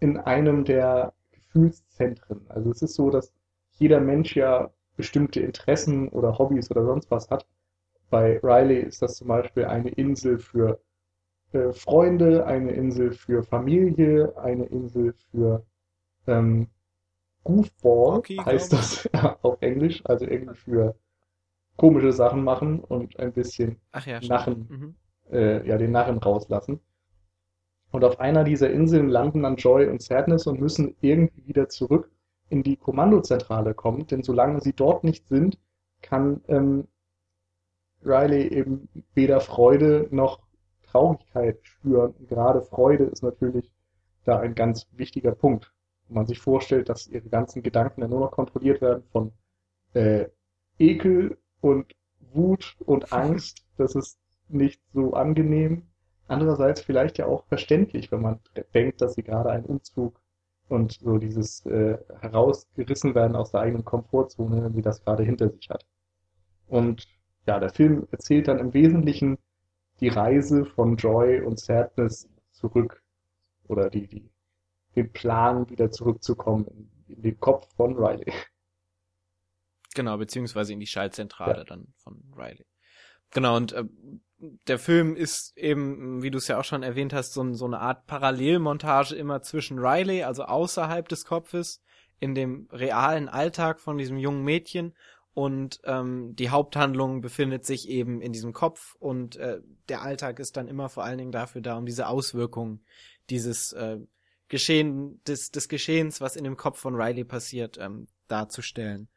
in 0.00 0.16
einem 0.16 0.64
der 0.64 1.12
Gefühlszentren. 1.32 2.46
Also 2.48 2.70
es 2.70 2.82
ist 2.82 2.94
so, 2.94 3.10
dass 3.10 3.32
jeder 3.72 4.00
Mensch 4.00 4.34
ja 4.34 4.70
bestimmte 4.96 5.40
Interessen 5.40 6.08
oder 6.08 6.38
Hobbys 6.38 6.70
oder 6.70 6.84
sonst 6.84 7.10
was 7.10 7.30
hat. 7.30 7.46
Bei 8.08 8.40
Riley 8.42 8.80
ist 8.80 9.02
das 9.02 9.16
zum 9.16 9.28
Beispiel 9.28 9.66
eine 9.66 9.90
Insel 9.90 10.38
für 10.38 10.80
äh, 11.52 11.72
Freunde, 11.72 12.46
eine 12.46 12.70
Insel 12.72 13.12
für 13.12 13.42
Familie, 13.42 14.32
eine 14.38 14.64
Insel 14.64 15.12
für 15.30 15.66
ähm, 16.26 16.68
Goofball 17.46 18.18
okay, 18.18 18.38
heißt 18.44 18.72
das 18.72 19.08
auf 19.42 19.62
Englisch, 19.62 20.02
also 20.04 20.26
irgendwie 20.26 20.56
für 20.56 20.96
komische 21.76 22.12
Sachen 22.12 22.42
machen 22.42 22.80
und 22.80 23.18
ein 23.20 23.32
bisschen 23.32 23.80
ja, 24.04 24.20
Narren, 24.20 24.66
mhm. 24.68 24.94
äh, 25.30 25.66
ja, 25.66 25.78
den 25.78 25.92
Narren 25.92 26.18
rauslassen. 26.18 26.80
Und 27.92 28.04
auf 28.04 28.18
einer 28.18 28.44
dieser 28.44 28.70
Inseln 28.70 29.08
landen 29.08 29.42
dann 29.42 29.56
Joy 29.56 29.86
und 29.86 30.02
Sadness 30.02 30.46
und 30.46 30.60
müssen 30.60 30.96
irgendwie 31.00 31.46
wieder 31.46 31.68
zurück 31.68 32.10
in 32.48 32.62
die 32.62 32.76
Kommandozentrale 32.76 33.74
kommen, 33.74 34.06
denn 34.06 34.22
solange 34.22 34.60
sie 34.60 34.72
dort 34.72 35.04
nicht 35.04 35.28
sind, 35.28 35.58
kann 36.02 36.42
ähm, 36.48 36.88
Riley 38.04 38.48
eben 38.48 38.88
weder 39.14 39.40
Freude 39.40 40.08
noch 40.10 40.40
Traurigkeit 40.82 41.58
spüren. 41.62 42.12
Und 42.12 42.28
gerade 42.28 42.62
Freude 42.62 43.04
ist 43.04 43.22
natürlich 43.22 43.72
da 44.24 44.38
ein 44.38 44.54
ganz 44.54 44.86
wichtiger 44.92 45.32
Punkt. 45.32 45.72
Man 46.08 46.26
sich 46.26 46.38
vorstellt, 46.38 46.88
dass 46.88 47.08
ihre 47.08 47.28
ganzen 47.28 47.62
Gedanken 47.62 48.00
dann 48.00 48.10
nur 48.10 48.20
noch 48.20 48.30
kontrolliert 48.30 48.80
werden 48.80 49.04
von 49.10 49.32
äh, 49.94 50.26
Ekel 50.78 51.38
und 51.60 51.94
Wut 52.32 52.76
und 52.84 53.12
Angst. 53.12 53.64
Das 53.76 53.94
ist 53.94 54.18
nicht 54.48 54.80
so 54.92 55.14
angenehm. 55.14 55.82
Andererseits 56.28 56.80
vielleicht 56.80 57.18
ja 57.18 57.26
auch 57.26 57.44
verständlich, 57.46 58.10
wenn 58.12 58.22
man 58.22 58.40
denkt, 58.74 59.00
dass 59.00 59.14
sie 59.14 59.22
gerade 59.22 59.50
einen 59.50 59.64
Umzug 59.64 60.20
und 60.68 60.92
so 60.92 61.18
dieses 61.18 61.64
äh, 61.66 61.98
herausgerissen 62.20 63.14
werden 63.14 63.36
aus 63.36 63.52
der 63.52 63.60
eigenen 63.60 63.84
Komfortzone, 63.84 64.64
wenn 64.64 64.74
sie 64.74 64.82
das 64.82 65.04
gerade 65.04 65.22
hinter 65.22 65.50
sich 65.50 65.70
hat. 65.70 65.86
Und 66.66 67.06
ja, 67.46 67.60
der 67.60 67.70
Film 67.70 68.08
erzählt 68.10 68.48
dann 68.48 68.58
im 68.58 68.74
Wesentlichen 68.74 69.38
die 70.00 70.08
Reise 70.08 70.64
von 70.64 70.96
Joy 70.96 71.40
und 71.40 71.60
Sadness 71.60 72.28
zurück 72.50 73.02
oder 73.68 73.88
die, 73.88 74.08
die, 74.08 74.28
den 74.96 75.12
Plan, 75.12 75.68
wieder 75.70 75.90
zurückzukommen 75.90 76.66
in, 76.66 76.90
in 77.08 77.22
den 77.22 77.40
Kopf 77.40 77.68
von 77.76 77.96
Riley. 77.96 78.32
Genau, 79.94 80.18
beziehungsweise 80.18 80.72
in 80.72 80.80
die 80.80 80.86
Schaltzentrale 80.86 81.58
ja. 81.58 81.64
dann 81.64 81.88
von 81.96 82.22
Riley. 82.36 82.66
Genau, 83.30 83.56
und 83.56 83.72
äh, 83.72 83.84
der 84.38 84.78
Film 84.78 85.16
ist 85.16 85.56
eben, 85.56 86.22
wie 86.22 86.30
du 86.30 86.38
es 86.38 86.48
ja 86.48 86.58
auch 86.58 86.64
schon 86.64 86.82
erwähnt 86.82 87.12
hast, 87.12 87.32
so, 87.32 87.54
so 87.54 87.64
eine 87.64 87.80
Art 87.80 88.06
Parallelmontage 88.06 89.14
immer 89.14 89.42
zwischen 89.42 89.78
Riley, 89.78 90.24
also 90.24 90.44
außerhalb 90.44 91.08
des 91.08 91.24
Kopfes, 91.24 91.82
in 92.20 92.34
dem 92.34 92.68
realen 92.70 93.28
Alltag 93.28 93.80
von 93.80 93.98
diesem 93.98 94.16
jungen 94.18 94.42
Mädchen 94.42 94.94
und 95.36 95.80
ähm, 95.84 96.34
die 96.34 96.48
Haupthandlung 96.48 97.20
befindet 97.20 97.66
sich 97.66 97.90
eben 97.90 98.22
in 98.22 98.32
diesem 98.32 98.54
Kopf 98.54 98.94
und 98.98 99.36
äh, 99.36 99.60
der 99.90 100.00
Alltag 100.00 100.38
ist 100.38 100.56
dann 100.56 100.66
immer 100.66 100.88
vor 100.88 101.04
allen 101.04 101.18
Dingen 101.18 101.32
dafür 101.32 101.60
da, 101.60 101.76
um 101.76 101.84
diese 101.84 102.08
Auswirkungen 102.08 102.82
dieses 103.28 103.74
äh, 103.74 103.98
Geschehen, 104.48 105.22
des, 105.24 105.50
des 105.50 105.68
Geschehens, 105.68 106.20
was 106.20 106.36
in 106.36 106.44
dem 106.44 106.56
Kopf 106.56 106.78
von 106.78 106.94
Riley 106.94 107.24
passiert, 107.24 107.78
ähm, 107.78 108.06
darzustellen. 108.28 109.08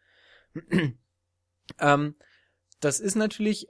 ähm, 1.80 2.16
das 2.80 3.00
ist 3.00 3.16
natürlich, 3.16 3.68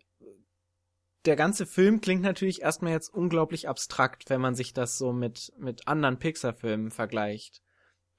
der 1.25 1.35
ganze 1.35 1.65
Film 1.65 1.99
klingt 1.99 2.21
natürlich 2.21 2.61
erstmal 2.61 2.93
jetzt 2.93 3.13
unglaublich 3.13 3.67
abstrakt, 3.67 4.29
wenn 4.29 4.41
man 4.41 4.55
sich 4.55 4.73
das 4.73 4.97
so 4.97 5.11
mit, 5.11 5.51
mit 5.57 5.87
anderen 5.87 6.19
Pixar-Filmen 6.19 6.91
vergleicht. 6.91 7.61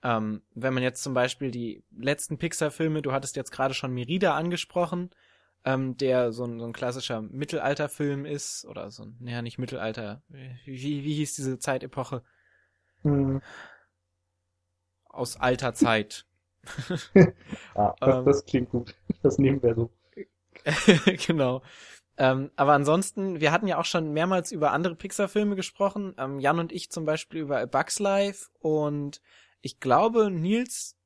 Ähm, 0.02 0.42
wenn 0.54 0.74
man 0.74 0.82
jetzt 0.82 1.02
zum 1.02 1.14
Beispiel 1.14 1.50
die 1.50 1.84
letzten 1.96 2.38
Pixar-Filme, 2.38 3.02
du 3.02 3.12
hattest 3.12 3.36
jetzt 3.36 3.52
gerade 3.52 3.74
schon 3.74 3.92
Merida 3.92 4.34
angesprochen, 4.34 5.10
ähm, 5.64 5.96
der 5.96 6.32
so 6.32 6.44
ein, 6.44 6.58
so 6.58 6.66
ein 6.66 6.72
klassischer 6.72 7.22
Mittelalterfilm 7.22 8.24
ist, 8.24 8.64
oder 8.66 8.90
so 8.90 9.04
ein, 9.04 9.16
naja, 9.20 9.42
nicht 9.42 9.58
Mittelalter, 9.58 10.22
wie, 10.28 11.04
wie 11.04 11.14
hieß 11.14 11.36
diese 11.36 11.58
Zeitepoche? 11.58 12.22
Hm. 13.02 13.40
Aus 15.08 15.36
alter 15.36 15.74
Zeit. 15.74 16.26
ah, 17.74 17.94
das, 18.00 18.16
ähm, 18.16 18.24
das 18.24 18.44
klingt 18.44 18.70
gut. 18.70 18.94
Das 19.22 19.38
nehmen 19.38 19.62
wir 19.62 19.74
so. 19.74 19.90
genau. 21.26 21.62
Ähm, 22.16 22.50
aber 22.56 22.74
ansonsten, 22.74 23.40
wir 23.40 23.50
hatten 23.50 23.66
ja 23.66 23.78
auch 23.78 23.84
schon 23.86 24.12
mehrmals 24.12 24.52
über 24.52 24.72
andere 24.72 24.94
Pixar-Filme 24.94 25.56
gesprochen. 25.56 26.14
Ähm, 26.18 26.38
Jan 26.38 26.58
und 26.58 26.72
ich 26.72 26.90
zum 26.90 27.06
Beispiel 27.06 27.40
über 27.40 27.60
A 27.60 27.66
Bug's 27.66 27.98
Life 27.98 28.50
und 28.60 29.22
ich 29.62 29.80
glaube, 29.80 30.30
Nils, 30.30 30.96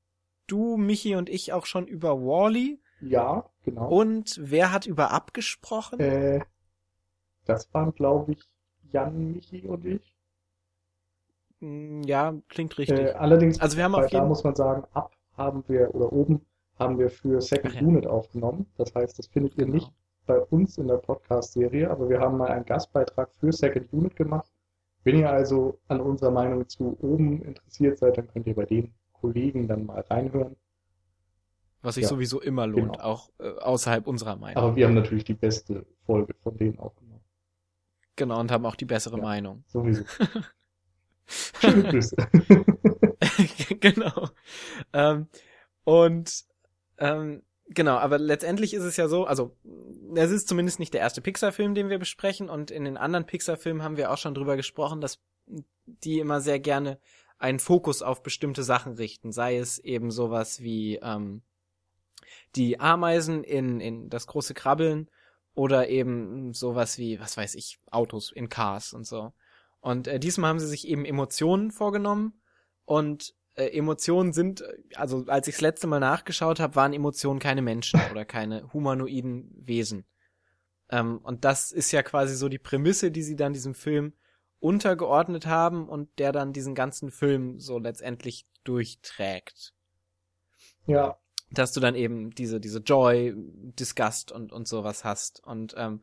du, 0.46 0.76
Michi 0.76 1.14
und 1.14 1.28
ich 1.28 1.52
auch 1.52 1.66
schon 1.66 1.86
über 1.86 2.20
Wally. 2.20 2.80
Ja, 3.00 3.48
genau. 3.64 3.88
Und 3.88 4.38
wer 4.40 4.72
hat 4.72 4.86
über 4.86 5.12
abgesprochen? 5.12 6.00
Äh, 6.00 6.44
das 7.44 7.72
waren, 7.72 7.94
glaube 7.94 8.32
ich, 8.32 8.42
Jan, 8.90 9.32
Michi 9.32 9.68
und 9.68 9.84
ich. 9.84 10.13
Hm, 11.64 12.02
ja, 12.02 12.34
klingt 12.48 12.76
richtig. 12.78 12.98
Äh, 12.98 13.12
allerdings, 13.12 13.60
also 13.60 13.76
wir 13.76 13.84
haben 13.84 13.94
auf 13.94 14.10
da 14.10 14.24
muss 14.24 14.44
man 14.44 14.54
sagen, 14.54 14.84
ab 14.92 15.12
haben 15.36 15.64
wir, 15.66 15.94
oder 15.94 16.12
oben 16.12 16.40
haben 16.78 16.98
wir 16.98 17.10
für 17.10 17.40
Second 17.40 17.74
ja. 17.74 17.80
Unit 17.80 18.06
aufgenommen. 18.06 18.66
Das 18.76 18.94
heißt, 18.94 19.18
das 19.18 19.26
findet 19.26 19.56
ihr 19.56 19.64
genau. 19.64 19.76
nicht 19.76 19.92
bei 20.26 20.38
uns 20.38 20.78
in 20.78 20.88
der 20.88 20.96
Podcast-Serie, 20.96 21.90
aber 21.90 22.08
wir 22.08 22.20
haben 22.20 22.38
mal 22.38 22.48
einen 22.48 22.64
Gastbeitrag 22.64 23.30
für 23.34 23.52
Second 23.52 23.92
Unit 23.92 24.16
gemacht 24.16 24.50
wenn 25.04 25.18
ihr 25.18 25.30
also 25.30 25.78
an 25.88 26.00
unserer 26.00 26.30
Meinung 26.30 26.66
zu 26.68 26.96
oben 27.00 27.42
interessiert 27.42 27.98
seid, 27.98 28.16
dann 28.16 28.26
könnt 28.26 28.46
ihr 28.46 28.54
bei 28.54 28.64
den 28.64 28.92
Kollegen 29.12 29.68
dann 29.68 29.86
mal 29.86 30.00
reinhören. 30.00 30.56
Was 31.82 31.96
sich 31.96 32.04
ja, 32.04 32.08
sowieso 32.08 32.40
immer 32.40 32.66
lohnt, 32.66 32.94
genau. 32.94 33.04
auch 33.04 33.30
äh, 33.38 33.50
außerhalb 33.60 34.06
unserer 34.06 34.36
Meinung. 34.36 34.62
Aber 34.62 34.76
wir 34.76 34.86
haben 34.86 34.94
natürlich 34.94 35.24
die 35.24 35.34
beste 35.34 35.84
Folge 36.06 36.32
von 36.42 36.56
denen 36.56 36.78
auch 36.78 36.96
genommen. 36.96 37.20
Genau, 38.16 38.40
und 38.40 38.50
haben 38.50 38.64
auch 38.64 38.76
die 38.76 38.86
bessere 38.86 39.18
ja, 39.18 39.22
Meinung. 39.22 39.62
Sowieso. 39.66 40.04
Schöne 41.26 41.82
Grüße. 41.90 42.16
genau. 43.80 44.28
Ähm, 44.92 45.28
und 45.84 46.44
ähm, 46.98 47.42
Genau, 47.68 47.96
aber 47.96 48.18
letztendlich 48.18 48.74
ist 48.74 48.82
es 48.82 48.98
ja 48.98 49.08
so, 49.08 49.24
also 49.24 49.56
es 50.14 50.30
ist 50.30 50.48
zumindest 50.48 50.78
nicht 50.78 50.92
der 50.92 51.00
erste 51.00 51.22
Pixar-Film, 51.22 51.74
den 51.74 51.88
wir 51.88 51.98
besprechen 51.98 52.50
und 52.50 52.70
in 52.70 52.84
den 52.84 52.98
anderen 52.98 53.24
Pixar-Filmen 53.24 53.82
haben 53.82 53.96
wir 53.96 54.10
auch 54.10 54.18
schon 54.18 54.34
drüber 54.34 54.56
gesprochen, 54.56 55.00
dass 55.00 55.18
die 55.86 56.18
immer 56.18 56.40
sehr 56.40 56.60
gerne 56.60 56.98
einen 57.38 57.58
Fokus 57.58 58.02
auf 58.02 58.22
bestimmte 58.22 58.62
Sachen 58.62 58.94
richten, 58.94 59.32
sei 59.32 59.56
es 59.56 59.78
eben 59.78 60.10
sowas 60.10 60.60
wie 60.60 60.96
ähm, 60.96 61.42
die 62.54 62.80
Ameisen 62.80 63.44
in, 63.44 63.80
in 63.80 64.10
das 64.10 64.26
große 64.26 64.54
Krabbeln 64.54 65.10
oder 65.54 65.88
eben 65.88 66.52
sowas 66.52 66.98
wie, 66.98 67.18
was 67.18 67.36
weiß 67.36 67.54
ich, 67.54 67.78
Autos 67.90 68.30
in 68.30 68.48
Cars 68.48 68.92
und 68.92 69.06
so. 69.06 69.32
Und 69.84 70.08
äh, 70.08 70.18
diesmal 70.18 70.48
haben 70.48 70.60
sie 70.60 70.66
sich 70.66 70.88
eben 70.88 71.04
Emotionen 71.04 71.70
vorgenommen 71.70 72.40
und 72.86 73.34
äh, 73.54 73.66
Emotionen 73.66 74.32
sind, 74.32 74.62
äh, 74.62 74.78
also 74.94 75.26
als 75.26 75.46
ich 75.46 75.56
das 75.56 75.60
letzte 75.60 75.86
Mal 75.86 76.00
nachgeschaut 76.00 76.58
habe, 76.58 76.74
waren 76.74 76.94
Emotionen 76.94 77.38
keine 77.38 77.60
Menschen 77.60 78.00
oder 78.10 78.24
keine 78.24 78.72
humanoiden 78.72 79.52
Wesen. 79.58 80.06
Ähm, 80.88 81.18
und 81.18 81.44
das 81.44 81.70
ist 81.70 81.92
ja 81.92 82.02
quasi 82.02 82.34
so 82.34 82.48
die 82.48 82.58
Prämisse, 82.58 83.10
die 83.10 83.22
sie 83.22 83.36
dann 83.36 83.52
diesem 83.52 83.74
Film 83.74 84.14
untergeordnet 84.58 85.44
haben 85.44 85.86
und 85.86 86.18
der 86.18 86.32
dann 86.32 86.54
diesen 86.54 86.74
ganzen 86.74 87.10
Film 87.10 87.60
so 87.60 87.78
letztendlich 87.78 88.46
durchträgt. 88.64 89.74
Ja. 90.86 91.18
Dass 91.50 91.72
du 91.72 91.80
dann 91.80 91.94
eben 91.94 92.30
diese, 92.30 92.58
diese 92.58 92.78
Joy, 92.78 93.34
Disgust 93.36 94.32
und, 94.32 94.50
und 94.50 94.66
sowas 94.66 95.04
hast. 95.04 95.44
Und 95.44 95.74
ähm, 95.76 96.02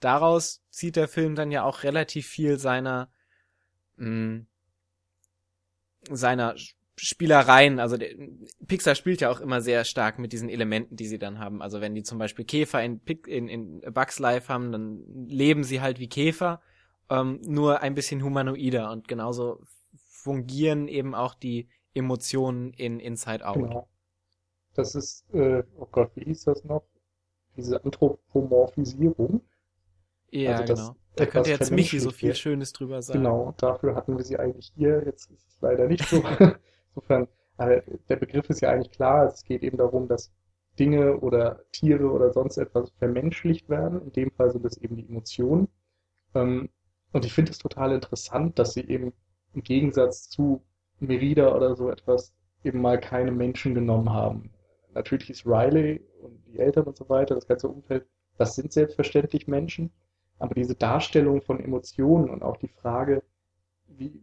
daraus 0.00 0.64
zieht 0.70 0.96
der 0.96 1.08
Film 1.08 1.34
dann 1.34 1.50
ja 1.50 1.64
auch 1.64 1.82
relativ 1.82 2.26
viel 2.26 2.58
seiner, 2.58 3.10
mh, 3.98 4.08
mm, 4.08 4.46
seiner 6.10 6.54
Spielereien, 7.00 7.78
also 7.78 7.96
der, 7.96 8.10
Pixar 8.66 8.94
spielt 8.94 9.20
ja 9.20 9.30
auch 9.30 9.40
immer 9.40 9.60
sehr 9.60 9.84
stark 9.84 10.18
mit 10.18 10.32
diesen 10.32 10.48
Elementen, 10.48 10.96
die 10.96 11.06
sie 11.06 11.18
dann 11.18 11.38
haben. 11.38 11.62
Also 11.62 11.80
wenn 11.80 11.94
die 11.94 12.02
zum 12.02 12.18
Beispiel 12.18 12.44
Käfer 12.44 12.82
in, 12.82 13.00
in, 13.26 13.48
in 13.48 13.80
Bugs 13.92 14.18
Life 14.18 14.52
haben, 14.52 14.72
dann 14.72 15.26
leben 15.26 15.64
sie 15.64 15.80
halt 15.80 16.00
wie 16.00 16.08
Käfer, 16.08 16.60
ähm, 17.10 17.40
nur 17.42 17.82
ein 17.82 17.94
bisschen 17.94 18.22
humanoider 18.22 18.90
und 18.90 19.06
genauso 19.06 19.62
fungieren 20.08 20.88
eben 20.88 21.14
auch 21.14 21.34
die 21.34 21.68
Emotionen 21.94 22.72
in 22.72 23.00
Inside 23.00 23.46
Out. 23.46 23.56
Genau. 23.56 23.88
Das 24.74 24.94
ist, 24.94 25.24
äh, 25.32 25.62
oh 25.76 25.88
Gott, 25.90 26.10
wie 26.14 26.24
hieß 26.24 26.44
das 26.44 26.64
noch? 26.64 26.84
Diese 27.56 27.82
Anthropomorphisierung. 27.84 29.40
Ja, 30.30 30.56
also 30.56 30.74
genau. 30.74 30.96
Da 31.18 31.26
könnte 31.26 31.50
jetzt 31.50 31.70
Michi 31.70 31.98
so 31.98 32.10
viel 32.10 32.34
Schönes 32.34 32.72
drüber 32.72 33.02
sagen. 33.02 33.20
Genau, 33.20 33.54
dafür 33.56 33.94
hatten 33.94 34.16
wir 34.16 34.24
sie 34.24 34.38
eigentlich 34.38 34.72
hier. 34.76 35.02
Jetzt 35.04 35.30
ist 35.30 35.46
es 35.48 35.60
leider 35.60 35.86
nicht 35.86 36.08
so. 36.08 36.22
Insofern, 36.94 37.28
äh, 37.58 37.82
der 38.08 38.16
Begriff 38.16 38.48
ist 38.50 38.60
ja 38.60 38.70
eigentlich 38.70 38.92
klar. 38.92 39.26
Es 39.26 39.44
geht 39.44 39.62
eben 39.62 39.76
darum, 39.76 40.08
dass 40.08 40.32
Dinge 40.78 41.18
oder 41.18 41.64
Tiere 41.72 42.10
oder 42.10 42.32
sonst 42.32 42.56
etwas 42.56 42.90
vermenschlicht 42.98 43.68
werden. 43.68 44.02
In 44.02 44.12
dem 44.12 44.30
Fall 44.30 44.50
sind 44.50 44.64
es 44.64 44.76
eben 44.78 44.96
die 44.96 45.08
Emotionen. 45.08 45.68
Ähm, 46.34 46.68
und 47.12 47.24
ich 47.24 47.32
finde 47.32 47.50
es 47.50 47.58
total 47.58 47.92
interessant, 47.92 48.58
dass 48.58 48.74
sie 48.74 48.86
eben 48.86 49.12
im 49.54 49.62
Gegensatz 49.62 50.28
zu 50.28 50.62
Merida 51.00 51.54
oder 51.54 51.74
so 51.74 51.90
etwas 51.90 52.34
eben 52.64 52.80
mal 52.80 53.00
keine 53.00 53.32
Menschen 53.32 53.74
genommen 53.74 54.12
haben. 54.12 54.50
Natürlich 54.94 55.30
ist 55.30 55.46
Riley 55.46 56.04
und 56.20 56.44
die 56.46 56.58
Eltern 56.58 56.84
und 56.84 56.96
so 56.96 57.08
weiter, 57.08 57.34
das 57.34 57.46
ganze 57.46 57.68
Umfeld, 57.68 58.06
das 58.36 58.54
sind 58.54 58.72
selbstverständlich 58.72 59.46
Menschen. 59.46 59.90
Aber 60.38 60.54
diese 60.54 60.74
Darstellung 60.74 61.42
von 61.42 61.60
Emotionen 61.60 62.30
und 62.30 62.42
auch 62.42 62.56
die 62.56 62.68
Frage, 62.68 63.22
wie, 63.88 64.20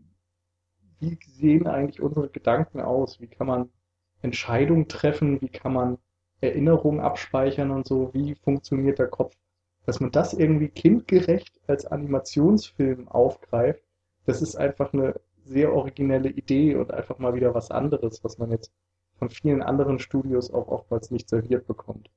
wie 1.00 1.18
sehen 1.26 1.68
eigentlich 1.68 2.02
unsere 2.02 2.30
Gedanken 2.30 2.80
aus? 2.80 3.20
Wie 3.20 3.28
kann 3.28 3.48
man 3.48 3.70
Entscheidungen 4.22 4.88
treffen? 4.88 5.42
Wie 5.42 5.50
kann 5.50 5.74
man 5.74 5.98
Erinnerungen 6.42 7.02
abspeichern 7.02 7.72
und 7.72 7.88
so? 7.88 8.14
Wie 8.14 8.36
funktioniert 8.36 9.00
der 9.00 9.08
Kopf? 9.08 9.36
Dass 9.86 10.00
man 10.00 10.12
das 10.12 10.34
irgendwie 10.34 10.70
kindgerecht 10.70 11.60
als 11.68 11.86
Animationsfilm 11.86 13.08
aufgreift, 13.08 13.84
das 14.26 14.42
ist 14.42 14.56
einfach 14.56 14.94
eine 14.94 15.20
sehr 15.44 15.74
originelle 15.74 16.30
Idee 16.30 16.76
und 16.76 16.92
einfach 16.92 17.20
mal 17.20 17.36
wieder 17.36 17.54
was 17.54 17.70
anderes, 17.70 18.24
was 18.24 18.40
man 18.40 18.52
jetzt 18.52 18.72
von 19.20 19.30
vielen 19.30 19.62
anderen 19.62 20.00
Studios 20.00 20.52
auch 20.52 20.68
oftmals 20.68 21.12
nicht 21.12 21.30
serviert 21.30 21.68
bekommt. 21.68 22.10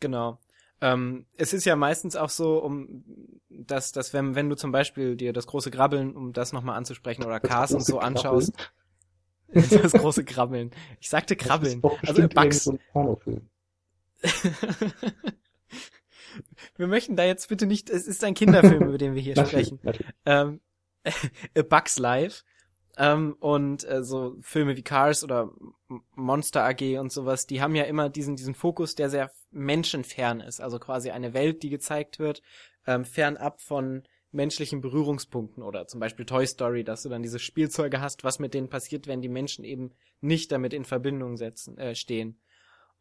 Genau. 0.00 0.38
Ähm, 0.82 1.26
es 1.36 1.52
ist 1.52 1.64
ja 1.64 1.76
meistens 1.76 2.16
auch 2.16 2.28
so, 2.28 2.58
um 2.58 3.04
dass, 3.48 3.92
dass 3.92 4.12
wenn, 4.12 4.34
wenn 4.34 4.50
du 4.50 4.56
zum 4.56 4.72
Beispiel 4.72 5.16
dir 5.16 5.32
das 5.32 5.46
große 5.46 5.70
Grabbeln, 5.70 6.16
um 6.16 6.32
das 6.32 6.52
nochmal 6.52 6.76
anzusprechen, 6.76 7.22
oder 7.24 7.38
Cars 7.40 7.72
und 7.72 7.84
so 7.84 7.98
anschaust, 8.00 8.52
das 9.48 9.92
große 9.92 10.24
Krabbeln. 10.24 10.72
Ich 11.00 11.08
sagte 11.08 11.36
Krabbeln. 11.36 11.82
also 12.06 12.28
Bugs. 12.28 12.64
So 12.64 12.78
wir 16.76 16.86
möchten 16.86 17.16
da 17.16 17.24
jetzt 17.24 17.48
bitte 17.48 17.66
nicht, 17.66 17.90
es 17.90 18.06
ist 18.06 18.24
ein 18.24 18.34
Kinderfilm, 18.34 18.82
über 18.88 18.98
den 18.98 19.14
wir 19.14 19.22
hier 19.22 19.36
sprechen. 19.36 19.78
Ähm, 20.26 20.60
A 21.56 21.62
Bugs 21.62 21.98
Life. 21.98 22.42
Ähm, 22.98 23.36
und 23.40 23.88
äh, 23.88 24.04
so 24.04 24.36
Filme 24.42 24.76
wie 24.76 24.82
Cars 24.82 25.24
oder 25.24 25.50
Monster 26.14 26.64
AG 26.64 26.98
und 26.98 27.10
sowas, 27.10 27.46
die 27.46 27.62
haben 27.62 27.74
ja 27.74 27.84
immer 27.84 28.10
diesen, 28.10 28.36
diesen 28.36 28.54
Fokus, 28.54 28.94
der 28.94 29.08
sehr 29.08 29.30
menschenfern 29.50 30.40
ist. 30.40 30.60
Also 30.60 30.78
quasi 30.78 31.10
eine 31.10 31.32
Welt, 31.32 31.62
die 31.62 31.70
gezeigt 31.70 32.18
wird, 32.18 32.42
ähm, 32.86 33.04
fernab 33.04 33.60
von 33.60 34.02
menschlichen 34.30 34.80
Berührungspunkten 34.80 35.62
oder 35.62 35.86
zum 35.86 36.00
Beispiel 36.00 36.24
Toy 36.24 36.46
Story, 36.46 36.84
dass 36.84 37.02
du 37.02 37.08
dann 37.08 37.22
diese 37.22 37.38
Spielzeuge 37.38 38.00
hast, 38.00 38.24
was 38.24 38.38
mit 38.38 38.54
denen 38.54 38.68
passiert, 38.68 39.06
wenn 39.06 39.20
die 39.20 39.28
Menschen 39.28 39.64
eben 39.64 39.92
nicht 40.20 40.52
damit 40.52 40.72
in 40.72 40.84
Verbindung 40.84 41.36
setzen, 41.36 41.78
äh, 41.78 41.94
stehen. 41.94 42.40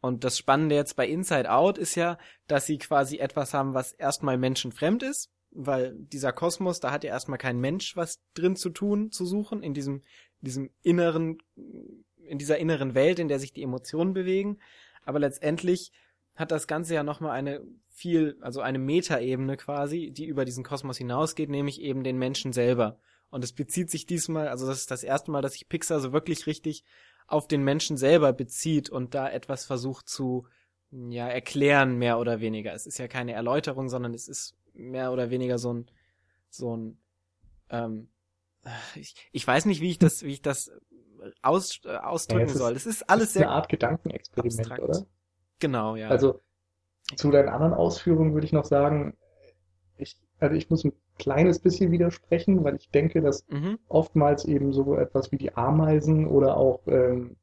Und 0.01 0.23
das 0.23 0.37
Spannende 0.37 0.75
jetzt 0.75 0.95
bei 0.95 1.07
Inside 1.07 1.51
Out 1.51 1.77
ist 1.77 1.95
ja, 1.95 2.17
dass 2.47 2.65
sie 2.65 2.77
quasi 2.77 3.17
etwas 3.17 3.53
haben, 3.53 3.73
was 3.73 3.93
erstmal 3.93 4.37
menschenfremd 4.37 5.03
ist, 5.03 5.31
weil 5.51 5.95
dieser 5.95 6.31
Kosmos, 6.31 6.79
da 6.79 6.91
hat 6.91 7.03
ja 7.03 7.11
erstmal 7.11 7.37
kein 7.37 7.59
Mensch 7.59 7.95
was 7.95 8.21
drin 8.33 8.55
zu 8.55 8.69
tun, 8.69 9.11
zu 9.11 9.25
suchen, 9.25 9.63
in 9.63 9.73
diesem, 9.73 10.01
diesem 10.41 10.69
inneren, 10.81 11.37
in 12.23 12.37
dieser 12.37 12.57
inneren 12.57 12.95
Welt, 12.95 13.19
in 13.19 13.27
der 13.27 13.39
sich 13.39 13.53
die 13.53 13.63
Emotionen 13.63 14.13
bewegen. 14.13 14.59
Aber 15.03 15.19
letztendlich 15.19 15.91
hat 16.35 16.51
das 16.51 16.67
Ganze 16.67 16.95
ja 16.95 17.03
nochmal 17.03 17.31
eine 17.31 17.61
viel, 17.89 18.37
also 18.41 18.61
eine 18.61 18.79
Metaebene 18.79 19.57
quasi, 19.57 20.11
die 20.11 20.25
über 20.25 20.45
diesen 20.45 20.63
Kosmos 20.63 20.97
hinausgeht, 20.97 21.49
nämlich 21.49 21.81
eben 21.81 22.03
den 22.03 22.17
Menschen 22.17 22.53
selber. 22.53 22.97
Und 23.29 23.43
es 23.43 23.53
bezieht 23.53 23.89
sich 23.89 24.05
diesmal, 24.05 24.47
also 24.47 24.65
das 24.67 24.79
ist 24.79 24.91
das 24.91 25.03
erste 25.03 25.31
Mal, 25.31 25.41
dass 25.41 25.53
sich 25.53 25.69
Pixar 25.69 25.99
so 25.99 26.13
wirklich 26.13 26.47
richtig 26.47 26.83
auf 27.27 27.47
den 27.47 27.63
Menschen 27.63 27.97
selber 27.97 28.33
bezieht 28.33 28.89
und 28.89 29.13
da 29.13 29.29
etwas 29.29 29.65
versucht 29.65 30.09
zu, 30.09 30.47
ja, 30.91 31.27
erklären, 31.27 31.97
mehr 31.97 32.19
oder 32.19 32.41
weniger. 32.41 32.73
Es 32.73 32.85
ist 32.85 32.97
ja 32.97 33.07
keine 33.07 33.33
Erläuterung, 33.33 33.89
sondern 33.89 34.13
es 34.13 34.27
ist 34.27 34.55
mehr 34.73 35.11
oder 35.11 35.29
weniger 35.29 35.57
so 35.57 35.73
ein, 35.73 35.85
so 36.49 36.75
ein, 36.75 36.97
ähm, 37.69 38.09
ich, 38.95 39.15
ich 39.31 39.47
weiß 39.47 39.65
nicht, 39.65 39.81
wie 39.81 39.89
ich 39.89 39.99
das, 39.99 40.23
wie 40.23 40.33
ich 40.33 40.41
das 40.41 40.71
aus, 41.41 41.81
äh, 41.85 41.95
ausdrücken 41.95 42.49
ja, 42.49 42.55
soll. 42.55 42.75
Es 42.75 42.85
ist 42.85 43.09
alles 43.09 43.27
ist 43.27 43.33
sehr. 43.33 43.47
Eine 43.47 43.55
Art 43.55 43.69
Gedankenexperiment, 43.69 44.59
abstrakt. 44.59 44.83
oder? 44.83 45.05
Genau, 45.59 45.95
ja. 45.95 46.09
Also 46.09 46.39
zu 47.15 47.31
deinen 47.31 47.49
anderen 47.49 47.73
Ausführungen 47.73 48.33
würde 48.33 48.45
ich 48.45 48.53
noch 48.53 48.65
sagen, 48.65 49.15
ich, 49.97 50.17
also 50.39 50.55
ich 50.55 50.69
muss 50.69 50.83
ein 50.83 50.93
kleines 51.17 51.59
bisschen 51.59 51.91
widersprechen, 51.91 52.63
weil 52.63 52.75
ich 52.75 52.89
denke, 52.89 53.21
dass 53.21 53.47
mhm. 53.47 53.77
oftmals 53.87 54.45
eben 54.45 54.73
so 54.73 54.95
etwas 54.95 55.31
wie 55.31 55.37
die 55.37 55.55
Ameisen 55.55 56.27
oder 56.27 56.57
auch, 56.57 56.87
ähm, 56.87 57.37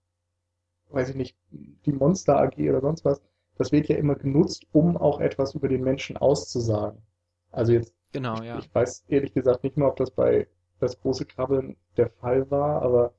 weiß 0.91 1.11
ich 1.11 1.17
nicht, 1.17 1.37
die 1.51 1.93
Monster 1.93 2.41
AG 2.41 2.59
oder 2.59 2.81
sonst 2.81 3.05
was, 3.05 3.23
das 3.59 3.73
wird 3.73 3.89
ja 3.89 3.97
immer 3.97 4.15
genutzt, 4.15 4.67
um 4.73 4.97
auch 4.97 5.21
etwas 5.21 5.55
über 5.55 5.69
den 5.69 5.83
Menschen 5.83 6.17
auszusagen. 6.17 7.03
Also 7.51 7.73
jetzt, 7.73 7.93
genau, 8.13 8.35
ich, 8.37 8.45
ja. 8.45 8.59
ich 8.59 8.75
weiß 8.75 9.05
ehrlich 9.09 9.35
gesagt 9.35 9.65
nicht 9.65 9.77
mehr, 9.77 9.89
ob 9.89 9.97
das 9.97 10.11
bei 10.11 10.47
das 10.81 11.01
große 11.01 11.27
Krabbeln 11.27 11.77
der 11.97 12.09
Fall 12.09 12.51
war, 12.51 12.83
aber 12.83 13.13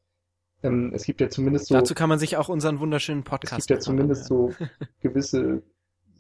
ähm, 0.64 0.92
es 0.94 1.04
gibt 1.04 1.22
ja 1.22 1.30
zumindest 1.30 1.68
so. 1.68 1.76
Dazu 1.76 1.94
kann 1.94 2.10
man 2.10 2.20
sich 2.20 2.38
auch 2.38 2.50
unseren 2.50 2.80
wunderschönen 2.80 3.24
Podcast. 3.24 3.62
Es 3.62 3.68
gibt 3.68 3.80
ja 3.80 3.82
zumindest 3.82 4.26
so 4.26 4.54
gewisse 5.02 5.62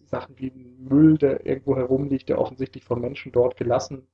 Sachen 0.05 0.38
wie 0.38 0.51
Müll, 0.51 1.17
der 1.17 1.45
irgendwo 1.45 1.75
herumliegt, 1.75 2.29
der 2.29 2.39
offensichtlich 2.39 2.84
von 2.84 2.99
Menschen 2.99 3.32
dort 3.32 3.58
gelassen 3.58 4.08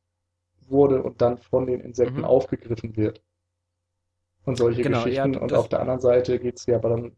wurde 0.68 1.02
und 1.02 1.22
dann 1.22 1.38
von 1.38 1.68
den 1.68 1.80
Insekten 1.80 2.20
mhm. 2.20 2.26
aufgegriffen 2.26 2.96
wird. 2.96 3.22
Und 4.46 4.58
solche 4.58 4.84
genau, 4.84 5.04
Geschichten. 5.04 5.34
Ja, 5.34 5.40
und 5.40 5.54
auf 5.54 5.70
der 5.70 5.80
anderen 5.80 6.00
Seite 6.00 6.40
geht 6.40 6.58
es 6.58 6.66
ja 6.68 6.76
aber 6.76 6.90
dann 6.90 7.16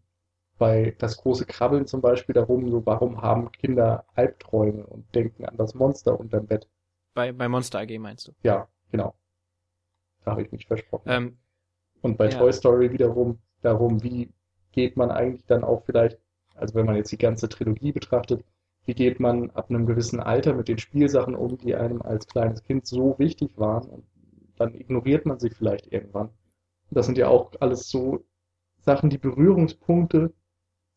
bei 0.57 0.95
das 0.97 1.17
große 1.17 1.45
Krabbeln 1.45 1.85
zum 1.85 2.01
Beispiel 2.01 2.33
darum, 2.33 2.69
so 2.69 2.85
warum 2.85 3.21
haben 3.21 3.51
Kinder 3.51 4.05
Albträume 4.15 4.85
und 4.85 5.13
denken 5.13 5.45
an 5.45 5.57
das 5.57 5.75
Monster 5.75 6.19
unterm 6.19 6.47
Bett. 6.47 6.67
Bei, 7.13 7.31
bei 7.31 7.47
Monster 7.47 7.79
AG 7.79 7.97
meinst 7.99 8.27
du? 8.27 8.31
Ja, 8.43 8.67
genau. 8.91 9.15
Da 10.23 10.31
habe 10.31 10.41
ich 10.41 10.51
mich 10.51 10.67
versprochen. 10.67 11.03
Ähm, 11.07 11.37
und 12.01 12.17
bei 12.17 12.29
ja. 12.29 12.37
Toy 12.37 12.51
Story 12.51 12.91
wiederum 12.91 13.39
darum, 13.61 14.03
wie 14.03 14.31
geht 14.71 14.97
man 14.97 15.11
eigentlich 15.11 15.45
dann 15.45 15.63
auch 15.63 15.83
vielleicht, 15.85 16.19
also 16.55 16.75
wenn 16.75 16.85
man 16.85 16.95
jetzt 16.95 17.11
die 17.11 17.17
ganze 17.17 17.49
Trilogie 17.49 17.91
betrachtet, 17.91 18.43
wie 18.85 18.93
geht 18.93 19.19
man 19.19 19.49
ab 19.51 19.69
einem 19.69 19.85
gewissen 19.85 20.19
Alter 20.19 20.53
mit 20.53 20.67
den 20.67 20.77
Spielsachen 20.77 21.35
um, 21.35 21.57
die 21.57 21.75
einem 21.75 22.01
als 22.01 22.27
kleines 22.27 22.63
Kind 22.63 22.87
so 22.87 23.17
wichtig 23.19 23.51
waren 23.57 23.89
und 23.89 24.05
dann 24.57 24.73
ignoriert 24.73 25.25
man 25.25 25.39
sie 25.39 25.49
vielleicht 25.49 25.91
irgendwann. 25.91 26.29
Das 26.89 27.05
sind 27.05 27.17
ja 27.17 27.27
auch 27.27 27.51
alles 27.59 27.89
so 27.89 28.23
Sachen, 28.79 29.09
die 29.09 29.17
Berührungspunkte 29.17 30.33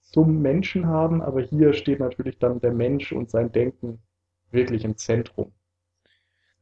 zum 0.03 0.41
Menschen 0.43 0.87
haben, 0.87 1.23
aber 1.23 1.41
hier 1.41 1.73
steht 1.73 2.01
natürlich 2.01 2.39
dann 2.39 2.61
der 2.61 2.73
Mensch 2.73 3.13
und 3.13 3.31
sein 3.31 3.53
Denken 3.53 4.03
wirklich 4.51 4.85
im 4.85 4.97
Zentrum. 4.97 5.53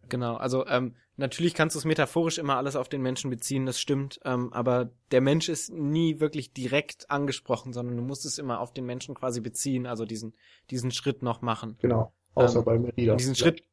Genau, 0.09 0.37
also 0.37 0.67
ähm, 0.67 0.97
natürlich 1.17 1.55
kannst 1.55 1.77
du 1.77 1.79
es 1.79 1.85
metaphorisch 1.85 2.39
immer 2.39 2.57
alles 2.57 2.77
auf 2.77 2.89
den 2.89 3.03
Menschen 3.03 3.31
beziehen, 3.31 3.67
das 3.67 3.81
stimmt, 3.81 4.21
ähm, 4.25 4.53
aber 4.53 4.91
der 5.11 5.21
Mensch 5.21 5.49
ist 5.49 5.71
nie 5.73 6.21
wirklich 6.21 6.53
direkt 6.53 7.11
angesprochen, 7.11 7.73
sondern 7.73 7.97
du 7.97 8.03
musst 8.03 8.25
es 8.25 8.39
immer 8.39 8.61
auf 8.61 8.73
den 8.73 8.87
Menschen 8.87 9.15
quasi 9.15 9.41
beziehen, 9.41 9.87
also 9.87 10.05
diesen, 10.05 10.35
diesen 10.71 10.91
Schritt 10.91 11.23
noch 11.23 11.43
machen. 11.43 11.77
Genau, 11.81 12.13
außer 12.35 12.61
ähm, 12.61 12.65
bei 12.65 12.79
Merida. 12.79 13.17
Diesen. 13.17 13.35
Schritt, 13.35 13.65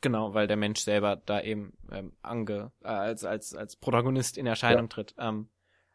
genau, 0.00 0.34
weil 0.34 0.48
der 0.48 0.56
Mensch 0.56 0.80
selber 0.80 1.16
da 1.16 1.40
eben 1.40 1.72
ähm, 1.92 2.12
ange, 2.22 2.72
äh, 2.82 2.88
als, 2.88 3.24
als, 3.24 3.54
als 3.54 3.76
Protagonist 3.76 4.38
in 4.38 4.46
Erscheinung 4.46 4.84
ja. 4.84 4.88
tritt. 4.88 5.14
Ähm, 5.18 5.48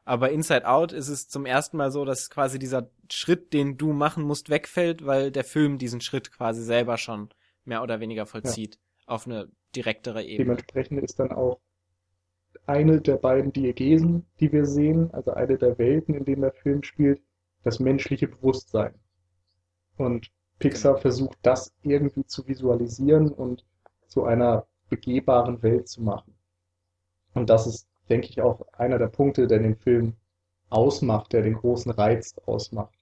aber 0.06 0.32
Inside 0.32 0.68
Out 0.68 0.92
ist 0.92 1.08
es 1.08 1.30
zum 1.30 1.46
ersten 1.46 1.78
Mal 1.78 1.92
so, 1.92 2.06
dass 2.06 2.30
quasi 2.30 2.60
dieser 2.60 2.90
Schritt, 3.12 3.54
den 3.54 3.78
du 3.78 3.94
machen 3.94 4.24
musst, 4.24 4.50
wegfällt, 4.50 5.06
weil 5.06 5.32
der 5.32 5.44
Film 5.44 5.78
diesen 5.78 6.02
Schritt 6.02 6.32
quasi 6.32 6.62
selber 6.62 6.98
schon 6.98 7.30
mehr 7.66 7.84
oder 7.84 8.00
weniger 8.00 8.26
vollzieht. 8.26 8.76
Ja. 8.76 9.14
Auf 9.14 9.28
eine 9.28 9.50
direktere 9.76 10.24
Ebene. 10.24 10.38
Dementsprechend 10.38 11.04
ist 11.04 11.20
dann 11.20 11.32
auch 11.32 11.60
eine 12.66 13.02
der 13.02 13.18
beiden 13.18 13.52
Diegesen, 13.52 14.26
die 14.40 14.52
wir 14.52 14.66
sehen, 14.66 15.12
also 15.14 15.32
eine 15.32 15.58
der 15.58 15.78
Welten, 15.78 16.16
in 16.16 16.26
denen 16.26 16.42
der 16.42 16.54
Film 16.54 16.84
spielt, 16.84 17.22
das 17.64 17.80
menschliche 17.80 18.28
Bewusstsein. 18.28 18.94
Und 19.98 20.32
Pixar 20.60 20.94
genau. 20.94 21.02
versucht 21.02 21.38
das 21.42 21.74
irgendwie 21.82 22.26
zu 22.26 22.48
visualisieren 22.48 23.32
und 23.32 23.66
zu 24.08 24.24
einer 24.24 24.68
begehbaren 24.90 25.62
Welt 25.64 25.88
zu 25.88 26.02
machen. 26.02 26.34
Und 27.34 27.50
das 27.50 27.68
ist, 27.68 27.88
denke 28.10 28.28
ich, 28.30 28.42
auch 28.42 28.62
einer 28.74 28.98
der 28.98 29.08
Punkte, 29.08 29.48
der 29.48 29.60
den 29.60 29.76
Film 29.76 30.16
ausmacht, 30.70 31.34
der 31.34 31.42
den 31.42 31.56
großen 31.56 31.92
Reiz 31.92 32.36
ausmacht. 32.46 32.94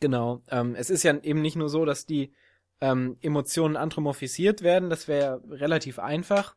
Genau. 0.00 0.42
Ähm, 0.48 0.74
es 0.76 0.90
ist 0.90 1.02
ja 1.02 1.16
eben 1.18 1.42
nicht 1.42 1.56
nur 1.56 1.68
so, 1.68 1.84
dass 1.84 2.06
die 2.06 2.32
ähm, 2.80 3.16
Emotionen 3.20 3.76
anthropomorphisiert 3.76 4.62
werden. 4.62 4.90
Das 4.90 5.08
wäre 5.08 5.42
relativ 5.48 5.98
einfach. 5.98 6.54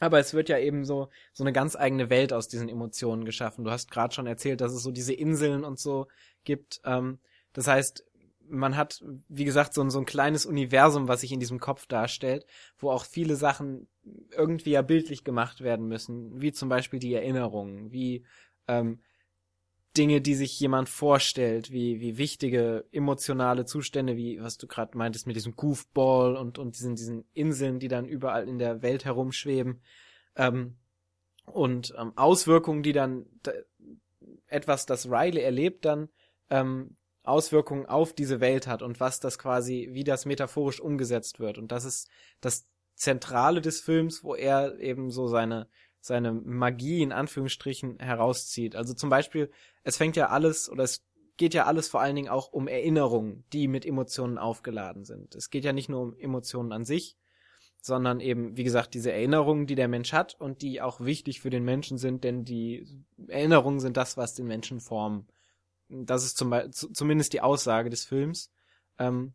Aber 0.00 0.18
es 0.20 0.34
wird 0.34 0.48
ja 0.48 0.58
eben 0.58 0.84
so, 0.84 1.08
so 1.32 1.42
eine 1.42 1.52
ganz 1.52 1.74
eigene 1.74 2.10
Welt 2.10 2.32
aus 2.32 2.48
diesen 2.48 2.68
Emotionen 2.68 3.24
geschaffen. 3.24 3.64
Du 3.64 3.70
hast 3.70 3.90
gerade 3.90 4.14
schon 4.14 4.26
erzählt, 4.26 4.60
dass 4.60 4.72
es 4.72 4.82
so 4.82 4.92
diese 4.92 5.14
Inseln 5.14 5.64
und 5.64 5.78
so 5.78 6.06
gibt. 6.44 6.80
Ähm, 6.84 7.18
das 7.52 7.66
heißt, 7.66 8.04
man 8.48 8.76
hat, 8.76 9.04
wie 9.28 9.44
gesagt, 9.44 9.74
so, 9.74 9.88
so 9.88 9.98
ein 9.98 10.06
kleines 10.06 10.46
Universum, 10.46 11.08
was 11.08 11.20
sich 11.20 11.32
in 11.32 11.40
diesem 11.40 11.60
Kopf 11.60 11.86
darstellt, 11.86 12.46
wo 12.78 12.90
auch 12.90 13.04
viele 13.04 13.36
Sachen 13.36 13.88
irgendwie 14.36 14.70
ja 14.70 14.82
bildlich 14.82 15.24
gemacht 15.24 15.60
werden 15.60 15.86
müssen, 15.86 16.40
wie 16.40 16.52
zum 16.52 16.68
Beispiel 16.68 16.98
die 16.98 17.14
Erinnerungen, 17.14 17.92
wie 17.92 18.24
ähm, 18.66 19.00
Dinge, 19.96 20.20
die 20.20 20.34
sich 20.34 20.58
jemand 20.60 20.88
vorstellt, 20.88 21.72
wie, 21.72 22.00
wie 22.00 22.18
wichtige 22.18 22.84
emotionale 22.92 23.64
Zustände, 23.64 24.16
wie 24.16 24.40
was 24.40 24.58
du 24.58 24.66
gerade 24.66 24.96
meintest 24.96 25.26
mit 25.26 25.36
diesem 25.36 25.56
Goofball 25.56 26.36
und, 26.36 26.58
und 26.58 26.76
diesen, 26.76 26.94
diesen 26.94 27.24
Inseln, 27.32 27.80
die 27.80 27.88
dann 27.88 28.06
überall 28.06 28.48
in 28.48 28.58
der 28.58 28.82
Welt 28.82 29.04
herumschweben. 29.04 29.80
Ähm, 30.36 30.76
und 31.46 31.94
ähm, 31.98 32.12
Auswirkungen, 32.16 32.82
die 32.82 32.92
dann 32.92 33.26
da, 33.42 33.52
etwas, 34.46 34.86
das 34.86 35.10
Riley 35.10 35.42
erlebt, 35.42 35.84
dann 35.84 36.08
ähm, 36.50 36.96
Auswirkungen 37.28 37.86
auf 37.86 38.12
diese 38.12 38.40
Welt 38.40 38.66
hat 38.66 38.82
und 38.82 39.00
was 39.00 39.20
das 39.20 39.38
quasi, 39.38 39.88
wie 39.92 40.04
das 40.04 40.26
metaphorisch 40.26 40.80
umgesetzt 40.80 41.40
wird. 41.40 41.58
Und 41.58 41.72
das 41.72 41.84
ist 41.84 42.08
das 42.40 42.66
Zentrale 42.94 43.60
des 43.60 43.80
Films, 43.80 44.24
wo 44.24 44.34
er 44.34 44.78
eben 44.80 45.10
so 45.10 45.28
seine 45.28 45.68
seine 46.00 46.32
Magie 46.32 47.02
in 47.02 47.12
Anführungsstrichen 47.12 47.98
herauszieht. 47.98 48.76
Also 48.76 48.94
zum 48.94 49.10
Beispiel, 49.10 49.50
es 49.82 49.96
fängt 49.96 50.16
ja 50.16 50.28
alles 50.28 50.70
oder 50.70 50.84
es 50.84 51.04
geht 51.36 51.54
ja 51.54 51.66
alles 51.66 51.88
vor 51.88 52.00
allen 52.00 52.16
Dingen 52.16 52.28
auch 52.28 52.52
um 52.52 52.66
Erinnerungen, 52.66 53.44
die 53.52 53.68
mit 53.68 53.86
Emotionen 53.86 54.38
aufgeladen 54.38 55.04
sind. 55.04 55.34
Es 55.34 55.50
geht 55.50 55.64
ja 55.64 55.72
nicht 55.72 55.88
nur 55.88 56.00
um 56.00 56.18
Emotionen 56.18 56.72
an 56.72 56.84
sich, 56.84 57.16
sondern 57.80 58.18
eben, 58.18 58.56
wie 58.56 58.64
gesagt, 58.64 58.94
diese 58.94 59.12
Erinnerungen, 59.12 59.66
die 59.66 59.76
der 59.76 59.86
Mensch 59.86 60.12
hat 60.12 60.34
und 60.40 60.62
die 60.62 60.80
auch 60.82 61.00
wichtig 61.00 61.40
für 61.40 61.50
den 61.50 61.64
Menschen 61.64 61.96
sind, 61.96 62.24
denn 62.24 62.44
die 62.44 62.86
Erinnerungen 63.28 63.78
sind 63.78 63.96
das, 63.96 64.16
was 64.16 64.34
den 64.34 64.46
Menschen 64.46 64.80
formen. 64.80 65.28
Das 65.88 66.24
ist 66.24 66.36
zum 66.36 66.54
zumindest 66.70 67.32
die 67.32 67.40
Aussage 67.40 67.90
des 67.90 68.04
Films. 68.04 68.50
Ähm, 68.98 69.32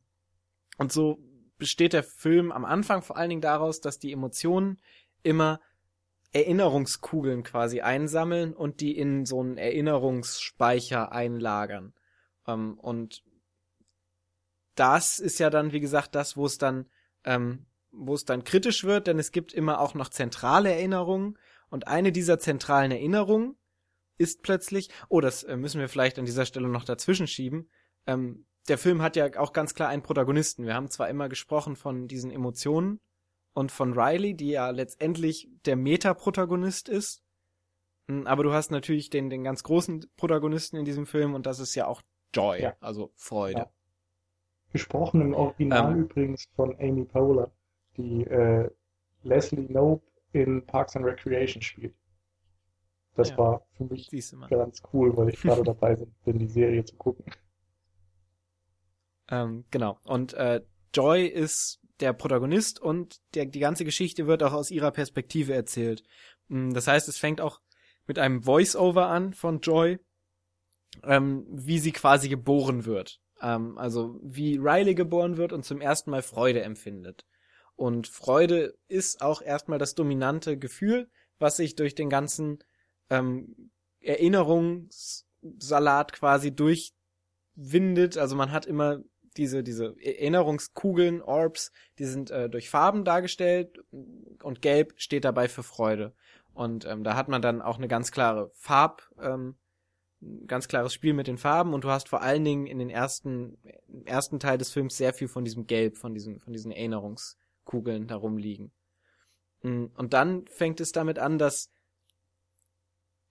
und 0.78 0.92
so 0.92 1.20
besteht 1.58 1.94
der 1.94 2.04
Film 2.04 2.52
am 2.52 2.66
Anfang 2.66 3.02
vor 3.02 3.18
allen 3.18 3.30
Dingen 3.30 3.42
daraus, 3.42 3.82
dass 3.82 4.00
die 4.00 4.12
Emotionen 4.12 4.80
immer 5.24 5.60
Erinnerungskugeln 6.32 7.44
quasi 7.44 7.82
einsammeln 7.82 8.54
und 8.54 8.82
die 8.82 8.98
in 8.98 9.26
so 9.26 9.39
einen 9.39 9.58
Erinnerungsspeicher 9.58 11.12
einlagern. 11.12 11.94
Ähm, 12.48 12.78
und 12.80 13.24
das 14.76 15.20
ist 15.20 15.39
ja 15.39 15.50
dann, 15.50 15.72
wie 15.72 15.80
gesagt, 15.80 16.16
das, 16.16 16.36
wo 16.36 16.46
es 16.46 16.58
dann, 16.58 16.89
ähm, 17.24 17.68
wo 17.92 18.16
es 18.16 18.26
dann 18.26 18.44
kritisch 18.44 18.84
wird, 18.84 19.06
denn 19.06 19.20
es 19.20 19.32
gibt 19.32 19.54
immer 19.54 19.80
auch 19.80 19.94
noch 19.94 20.10
zentrale 20.10 20.72
Erinnerungen 20.72 21.38
und 21.70 21.88
eine 21.88 22.12
dieser 22.12 22.39
zentralen 22.39 22.92
Erinnerungen 22.92 23.56
ist 24.17 24.43
plötzlich, 24.43 24.89
oh, 25.10 25.21
das 25.21 25.43
äh, 25.43 25.58
müssen 25.58 25.80
wir 25.80 25.89
vielleicht 25.89 26.19
an 26.19 26.26
dieser 26.26 26.45
Stelle 26.45 26.67
noch 26.67 26.86
dazwischen 26.86 27.28
schieben. 27.28 27.69
Ähm, 28.06 28.45
der 28.67 28.78
Film 28.78 29.02
hat 29.02 29.15
ja 29.15 29.28
auch 29.38 29.54
ganz 29.54 29.73
klar 29.73 29.89
einen 29.89 30.04
Protagonisten. 30.04 30.65
Wir 30.65 30.76
haben 30.76 30.89
zwar 30.89 31.10
immer 31.10 31.30
gesprochen 31.30 31.76
von 31.76 32.08
diesen 32.08 32.32
Emotionen 32.32 32.99
und 33.54 33.71
von 33.71 33.93
Riley, 33.93 34.36
die 34.36 34.52
ja 34.52 34.69
letztendlich 34.69 35.49
der 35.65 35.76
Meta-Protagonist 35.76 36.89
ist. 36.89 37.23
Hm, 38.08 38.28
aber 38.28 38.43
du 38.43 38.54
hast 38.54 38.71
natürlich 38.71 39.10
den, 39.10 39.30
den 39.30 39.43
ganz 39.43 39.63
großen 39.63 40.06
Protagonisten 40.15 40.78
in 40.78 40.86
diesem 40.86 41.06
Film 41.06 41.34
und 41.34 41.45
das 41.45 41.60
ist 41.60 41.76
ja 41.76 41.88
auch 41.88 42.02
Joy, 42.34 42.62
ja. 42.62 42.76
also 42.80 43.12
Freude. 43.15 43.60
Ja. 43.60 43.69
Gesprochen 44.71 45.21
im 45.21 45.34
Original 45.36 45.91
ähm, 45.91 45.99
übrigens 46.04 46.47
von 46.56 46.76
Amy 46.80 47.06
Poehler, 47.06 47.52
die 47.95 48.23
äh, 48.23 48.69
Leslie 49.21 49.67
Knope 49.67 50.04
in 50.32 50.65
Parks 50.65 50.95
and 50.95 51.06
Recreation 51.06 51.62
spielt. 51.62 51.93
Das 53.15 53.30
ja, 53.30 53.38
war 53.38 53.67
für 53.78 53.86
mich 53.86 54.10
ganz 54.49 54.82
cool, 54.91 55.15
weil 55.15 55.30
ich 55.30 55.41
gerade 55.41 55.63
dabei 55.63 55.95
bin, 56.26 56.39
die 56.39 56.47
Serie 56.47 56.84
zu 56.84 56.95
gucken. 56.95 57.26
Ähm, 59.30 59.65
genau. 59.71 59.99
Und 60.04 60.34
äh, 60.34 60.62
Joy 60.93 61.26
ist 61.26 61.80
der 61.99 62.13
Protagonist 62.13 62.82
und 62.82 63.21
der, 63.36 63.45
die 63.45 63.60
ganze 63.60 63.86
Geschichte 63.86 64.28
wird 64.28 64.43
auch 64.43 64.54
aus 64.54 64.71
ihrer 64.71 64.91
Perspektive 64.91 65.54
erzählt. 65.54 66.04
Mm, 66.47 66.73
das 66.73 66.88
heißt, 66.88 67.08
es 67.08 67.17
fängt 67.17 67.39
auch 67.39 67.62
mit 68.08 68.19
einem 68.19 68.43
Voice-Over 68.43 69.08
an 69.08 69.34
von 69.34 69.60
Joy, 69.60 69.99
ähm, 71.04 71.45
wie 71.49 71.80
sie 71.80 71.91
quasi 71.91 72.30
geboren 72.30 72.86
wird. 72.86 73.21
Ähm, 73.41 73.78
also 73.78 74.19
wie 74.23 74.58
Riley 74.58 74.95
geboren 74.95 75.38
wird 75.38 75.54
und 75.54 75.63
zum 75.63 75.82
ersten 75.82 76.12
Mal 76.12 76.21
Freude 76.21 76.62
empfindet. 76.63 77.26
Und 77.76 78.08
Freude 78.08 78.76
ist 78.88 79.21
auch 79.21 79.41
erstmal 79.41 79.80
das 79.80 79.95
dominante 79.95 80.58
Gefühl, 80.58 81.10
was 81.39 81.58
sich 81.58 81.76
durch 81.76 81.95
den 81.95 82.10
ganzen 82.10 82.60
ähm, 83.13 83.69
Erinnerungssalat 83.99 86.13
quasi 86.13 86.56
durchwindet. 86.56 88.17
Also 88.17 88.36
man 88.36 88.52
hat 88.52 88.65
immer 88.65 89.04
diese, 89.38 89.63
diese 89.63 89.95
Erinnerungskugeln, 89.99 91.21
Orbs, 91.21 91.71
die 91.97 92.06
sind 92.06 92.32
äh, 92.32 92.49
durch 92.49 92.69
Farben 92.69 93.04
dargestellt 93.04 93.80
und 93.91 94.62
gelb 94.62 94.93
steht 94.97 95.26
dabei 95.26 95.47
für 95.47 95.63
Freude. 95.63 96.13
Und 96.54 96.86
ähm, 96.86 97.04
da 97.04 97.15
hat 97.15 97.30
man 97.30 97.41
dann 97.41 97.62
auch 97.62 97.78
eine 97.78 97.88
ganz 97.88 98.12
klare 98.12 98.52
Farb, 98.54 99.10
ähm, 99.19 99.56
ganz 100.45 100.67
klares 100.67 100.93
Spiel 100.93 101.13
mit 101.13 101.28
den 101.28 101.38
Farben 101.38 101.73
und 101.73 101.84
du 101.84 101.89
hast 101.89 102.10
vor 102.10 102.21
allen 102.21 102.45
Dingen 102.45 102.67
in 102.67 102.80
den 102.80 102.89
ersten, 102.89 103.58
ersten 104.06 104.39
Teil 104.39 104.58
des 104.58 104.71
Films 104.71 104.97
sehr 104.97 105.13
viel 105.13 105.28
von 105.28 105.43
diesem 105.43 105.67
Gelb, 105.67 105.97
von 105.97 106.13
diesen, 106.13 106.39
von 106.39 106.54
diesen 106.54 106.71
Erinnerungskugeln 106.71 108.08
darum 108.08 108.38
liegen. 108.38 108.71
Mm, 109.63 109.86
und 109.97 110.13
dann 110.13 110.45
fängt 110.47 110.80
es 110.80 110.91
damit 110.91 111.19
an, 111.19 111.38
dass 111.38 111.69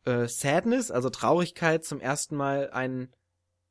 äh, 0.04 0.26
Sadness, 0.26 0.90
also 0.90 1.10
Traurigkeit, 1.10 1.84
zum 1.84 2.00
ersten 2.00 2.36
Mal 2.36 2.70
ein 2.70 3.12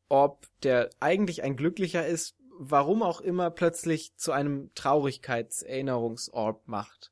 Orb, 0.10 0.48
der 0.64 0.90
eigentlich 1.00 1.44
ein 1.44 1.56
glücklicher 1.56 2.06
ist, 2.06 2.36
warum 2.58 3.02
auch 3.02 3.22
immer 3.22 3.50
plötzlich 3.50 4.16
zu 4.18 4.32
einem 4.32 4.72
Traurigkeitserinnerungsorb 4.76 6.68
macht. 6.68 7.12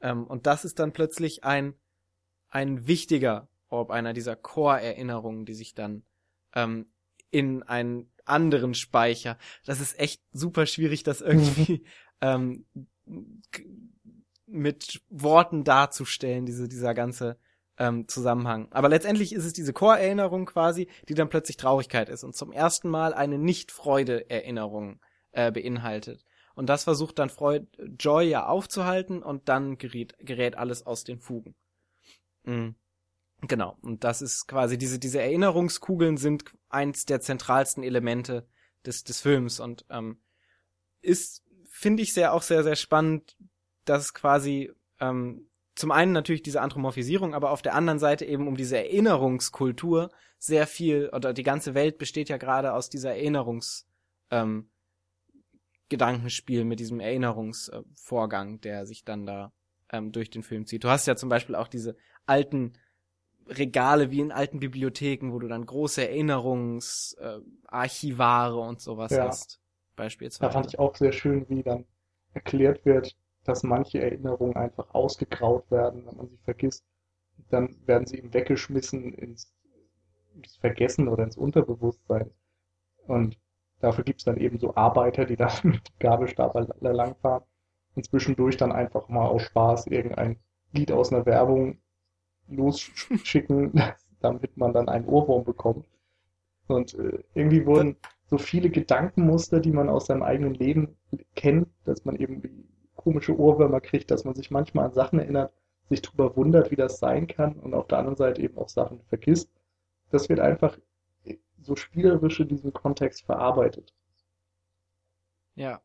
Ähm, 0.00 0.26
und 0.26 0.46
das 0.46 0.64
ist 0.64 0.78
dann 0.78 0.92
plötzlich 0.92 1.44
ein, 1.44 1.74
ein 2.48 2.86
wichtiger 2.86 3.48
Orb, 3.68 3.90
einer 3.90 4.12
dieser 4.12 4.36
Core-Erinnerungen, 4.36 5.46
die 5.46 5.54
sich 5.54 5.74
dann 5.74 6.04
ähm, 6.54 6.86
in 7.30 7.62
einen 7.62 8.12
anderen 8.24 8.74
Speicher. 8.74 9.38
Das 9.64 9.80
ist 9.80 9.98
echt 9.98 10.22
super 10.32 10.66
schwierig, 10.66 11.02
das 11.02 11.20
irgendwie 11.20 11.84
ähm, 12.20 12.66
mit 14.46 15.02
Worten 15.08 15.64
darzustellen, 15.64 16.44
diese, 16.44 16.68
dieser 16.68 16.94
ganze 16.94 17.38
ähm, 17.78 18.06
Zusammenhang. 18.08 18.68
Aber 18.70 18.88
letztendlich 18.88 19.32
ist 19.32 19.44
es 19.44 19.52
diese 19.52 19.72
Core-Erinnerung 19.72 20.46
quasi, 20.46 20.88
die 21.08 21.14
dann 21.14 21.28
plötzlich 21.28 21.56
Traurigkeit 21.56 22.08
ist 22.08 22.24
und 22.24 22.36
zum 22.36 22.52
ersten 22.52 22.88
Mal 22.88 23.14
eine 23.14 23.38
Nicht-Freude-Erinnerung 23.38 25.00
äh, 25.32 25.50
beinhaltet. 25.50 26.24
Und 26.54 26.68
das 26.68 26.84
versucht 26.84 27.18
dann 27.18 27.30
Freud 27.30 27.66
Joy 27.98 28.28
ja 28.28 28.46
aufzuhalten 28.46 29.22
und 29.22 29.48
dann 29.48 29.78
gerät, 29.78 30.14
gerät 30.18 30.56
alles 30.56 30.84
aus 30.84 31.04
den 31.04 31.18
Fugen. 31.18 31.54
Mhm. 32.44 32.74
Genau. 33.42 33.76
Und 33.82 34.04
das 34.04 34.22
ist 34.22 34.46
quasi 34.46 34.78
diese, 34.78 34.98
diese 34.98 35.20
Erinnerungskugeln 35.20 36.16
sind 36.16 36.44
eins 36.68 37.06
der 37.06 37.20
zentralsten 37.20 37.82
Elemente 37.82 38.46
des, 38.86 39.02
des 39.02 39.20
Films 39.20 39.58
und 39.58 39.84
ähm, 39.90 40.20
ist, 41.00 41.42
finde 41.68 42.02
ich 42.02 42.12
sehr 42.12 42.34
auch 42.34 42.42
sehr, 42.42 42.62
sehr 42.62 42.76
spannend, 42.76 43.36
dass 43.84 44.14
quasi 44.14 44.70
ähm, 45.00 45.48
zum 45.74 45.90
einen 45.90 46.12
natürlich 46.12 46.42
diese 46.42 46.60
Anthropomorphisierung, 46.60 47.34
aber 47.34 47.50
auf 47.50 47.62
der 47.62 47.74
anderen 47.74 47.98
Seite 47.98 48.24
eben 48.24 48.46
um 48.46 48.56
diese 48.56 48.76
Erinnerungskultur 48.76 50.10
sehr 50.38 50.66
viel, 50.66 51.08
oder 51.12 51.32
die 51.32 51.42
ganze 51.42 51.74
Welt 51.74 51.98
besteht 51.98 52.28
ja 52.28 52.36
gerade 52.36 52.74
aus 52.74 52.90
dieser 52.90 53.10
Erinnerungs, 53.10 53.86
ähm, 54.30 54.68
Gedankenspiel 55.88 56.64
mit 56.64 56.80
diesem 56.80 57.00
Erinnerungsvorgang, 57.00 58.60
der 58.62 58.86
sich 58.86 59.04
dann 59.04 59.26
da 59.26 59.52
ähm, 59.90 60.10
durch 60.10 60.30
den 60.30 60.42
Film 60.42 60.66
zieht. 60.66 60.84
Du 60.84 60.88
hast 60.88 61.06
ja 61.06 61.16
zum 61.16 61.28
Beispiel 61.28 61.54
auch 61.54 61.68
diese 61.68 61.96
alten 62.24 62.72
Regale 63.46 64.10
wie 64.10 64.20
in 64.20 64.32
alten 64.32 64.58
Bibliotheken, 64.58 65.32
wo 65.32 65.38
du 65.38 65.48
dann 65.48 65.66
große 65.66 66.08
Erinnerungsarchivare 66.08 68.56
äh, 68.56 68.68
und 68.68 68.80
sowas 68.80 69.12
ja. 69.12 69.26
hast. 69.26 69.60
Beispielsweise. 69.94 70.48
Da 70.48 70.50
fand 70.50 70.66
ich 70.66 70.78
auch 70.78 70.96
sehr 70.96 71.12
schön, 71.12 71.46
wie 71.50 71.62
dann 71.62 71.84
erklärt 72.32 72.86
wird, 72.86 73.14
dass 73.44 73.62
manche 73.62 74.00
Erinnerungen 74.00 74.56
einfach 74.56 74.94
ausgegraut 74.94 75.70
werden, 75.70 76.06
wenn 76.06 76.16
man 76.16 76.28
sie 76.28 76.38
vergisst. 76.44 76.84
Dann 77.50 77.76
werden 77.86 78.06
sie 78.06 78.18
eben 78.18 78.32
weggeschmissen 78.32 79.12
ins, 79.14 79.52
ins 80.34 80.56
Vergessen 80.56 81.08
oder 81.08 81.24
ins 81.24 81.36
Unterbewusstsein. 81.36 82.30
Und 83.06 83.38
dafür 83.80 84.04
gibt 84.04 84.20
es 84.20 84.24
dann 84.24 84.36
eben 84.36 84.58
so 84.58 84.74
Arbeiter, 84.76 85.24
die 85.24 85.36
da 85.36 85.50
mit 85.62 85.98
Gabelstab 85.98 86.54
langfahren 86.80 87.44
und 87.94 88.06
zwischendurch 88.06 88.56
dann 88.56 88.72
einfach 88.72 89.08
mal 89.08 89.26
aus 89.26 89.42
Spaß 89.42 89.86
irgendein 89.88 90.38
Lied 90.72 90.92
aus 90.92 91.12
einer 91.12 91.26
Werbung 91.26 91.78
losschicken, 92.48 93.72
damit 94.20 94.56
man 94.56 94.72
dann 94.72 94.88
einen 94.88 95.06
Ohrwurm 95.06 95.44
bekommt. 95.44 95.86
Und 96.68 96.94
äh, 96.94 97.22
irgendwie 97.34 97.66
wurden 97.66 97.96
so 98.26 98.38
viele 98.38 98.70
Gedankenmuster, 98.70 99.60
die 99.60 99.72
man 99.72 99.88
aus 99.88 100.06
seinem 100.06 100.22
eigenen 100.22 100.54
Leben 100.54 100.96
kennt, 101.34 101.68
dass 101.84 102.04
man 102.04 102.16
eben 102.16 102.68
komische 103.02 103.38
Ohrwürmer 103.38 103.80
kriegt, 103.80 104.10
dass 104.10 104.24
man 104.24 104.34
sich 104.34 104.50
manchmal 104.50 104.86
an 104.86 104.92
Sachen 104.92 105.18
erinnert, 105.18 105.52
sich 105.88 106.02
darüber 106.02 106.36
wundert, 106.36 106.70
wie 106.70 106.76
das 106.76 106.98
sein 106.98 107.26
kann 107.26 107.58
und 107.58 107.74
auf 107.74 107.86
der 107.88 107.98
anderen 107.98 108.16
Seite 108.16 108.40
eben 108.42 108.56
auch 108.58 108.68
Sachen 108.68 109.00
vergisst. 109.08 109.50
Das 110.10 110.28
wird 110.28 110.40
einfach 110.40 110.78
so 111.60 111.76
spielerisch 111.76 112.40
in 112.40 112.48
diesem 112.48 112.72
Kontext 112.72 113.24
verarbeitet. 113.24 113.92
Ja. 115.54 115.80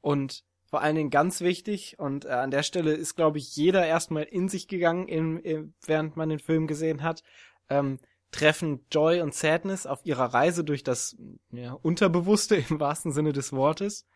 Und 0.00 0.44
vor 0.64 0.80
allen 0.82 0.96
Dingen 0.96 1.10
ganz 1.10 1.40
wichtig 1.40 1.98
und 1.98 2.24
äh, 2.24 2.28
an 2.28 2.50
der 2.50 2.62
Stelle 2.62 2.92
ist, 2.92 3.16
glaube 3.16 3.38
ich, 3.38 3.56
jeder 3.56 3.84
erstmal 3.86 4.22
in 4.22 4.48
sich 4.48 4.68
gegangen, 4.68 5.08
in, 5.08 5.38
in, 5.38 5.74
während 5.84 6.16
man 6.16 6.28
den 6.28 6.38
Film 6.38 6.66
gesehen 6.66 7.02
hat. 7.02 7.22
Ähm, 7.68 7.98
treffen 8.30 8.86
Joy 8.92 9.20
und 9.20 9.34
Sadness 9.34 9.86
auf 9.86 10.06
ihrer 10.06 10.32
Reise 10.32 10.62
durch 10.62 10.84
das 10.84 11.16
ja, 11.50 11.72
Unterbewusste 11.72 12.56
im 12.70 12.78
wahrsten 12.80 13.12
Sinne 13.12 13.32
des 13.32 13.52
Wortes, 13.52 14.06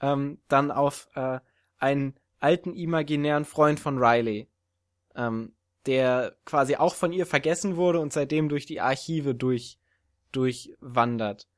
ähm, 0.00 0.40
dann 0.48 0.70
auf 0.70 1.08
äh, 1.14 1.40
einen 1.80 2.14
alten 2.38 2.74
imaginären 2.74 3.44
Freund 3.44 3.80
von 3.80 3.98
Riley, 3.98 4.48
ähm, 5.14 5.52
der 5.86 6.36
quasi 6.44 6.76
auch 6.76 6.94
von 6.94 7.12
ihr 7.12 7.26
vergessen 7.26 7.76
wurde 7.76 8.00
und 8.00 8.12
seitdem 8.12 8.48
durch 8.48 8.66
die 8.66 8.80
Archive 8.80 9.34
durch 9.34 9.78
durchwandert. 10.32 11.48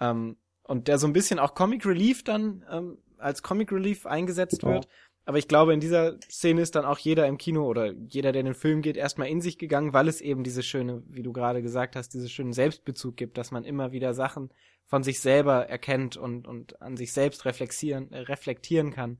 Ähm, 0.00 0.36
und 0.62 0.88
der 0.88 0.98
so 0.98 1.06
ein 1.06 1.12
bisschen 1.12 1.38
auch 1.38 1.54
Comic 1.54 1.86
Relief 1.86 2.24
dann 2.24 2.64
ähm, 2.70 2.98
als 3.18 3.42
Comic 3.42 3.70
Relief 3.72 4.04
eingesetzt 4.04 4.60
genau. 4.60 4.74
wird. 4.74 4.88
Aber 5.24 5.38
ich 5.38 5.48
glaube, 5.48 5.74
in 5.74 5.80
dieser 5.80 6.20
Szene 6.22 6.60
ist 6.60 6.76
dann 6.76 6.84
auch 6.84 6.98
jeder 6.98 7.26
im 7.26 7.38
Kino 7.38 7.66
oder 7.66 7.92
jeder, 7.92 8.32
der 8.32 8.40
in 8.40 8.46
den 8.46 8.54
Film 8.54 8.82
geht, 8.82 8.96
erstmal 8.96 9.28
in 9.28 9.40
sich 9.40 9.58
gegangen, 9.58 9.92
weil 9.92 10.08
es 10.08 10.20
eben 10.20 10.44
diese 10.44 10.62
schöne, 10.62 11.02
wie 11.08 11.22
du 11.22 11.32
gerade 11.32 11.62
gesagt 11.62 11.96
hast, 11.96 12.14
diese 12.14 12.28
schönen 12.28 12.52
Selbstbezug 12.52 13.16
gibt, 13.16 13.38
dass 13.38 13.50
man 13.50 13.64
immer 13.64 13.90
wieder 13.92 14.14
Sachen 14.14 14.50
von 14.84 15.02
sich 15.02 15.20
selber 15.20 15.68
erkennt 15.68 16.16
und, 16.16 16.46
und 16.46 16.80
an 16.80 16.96
sich 16.96 17.12
selbst 17.12 17.44
reflektieren, 17.44 18.12
äh, 18.12 18.20
reflektieren 18.20 18.92
kann 18.92 19.18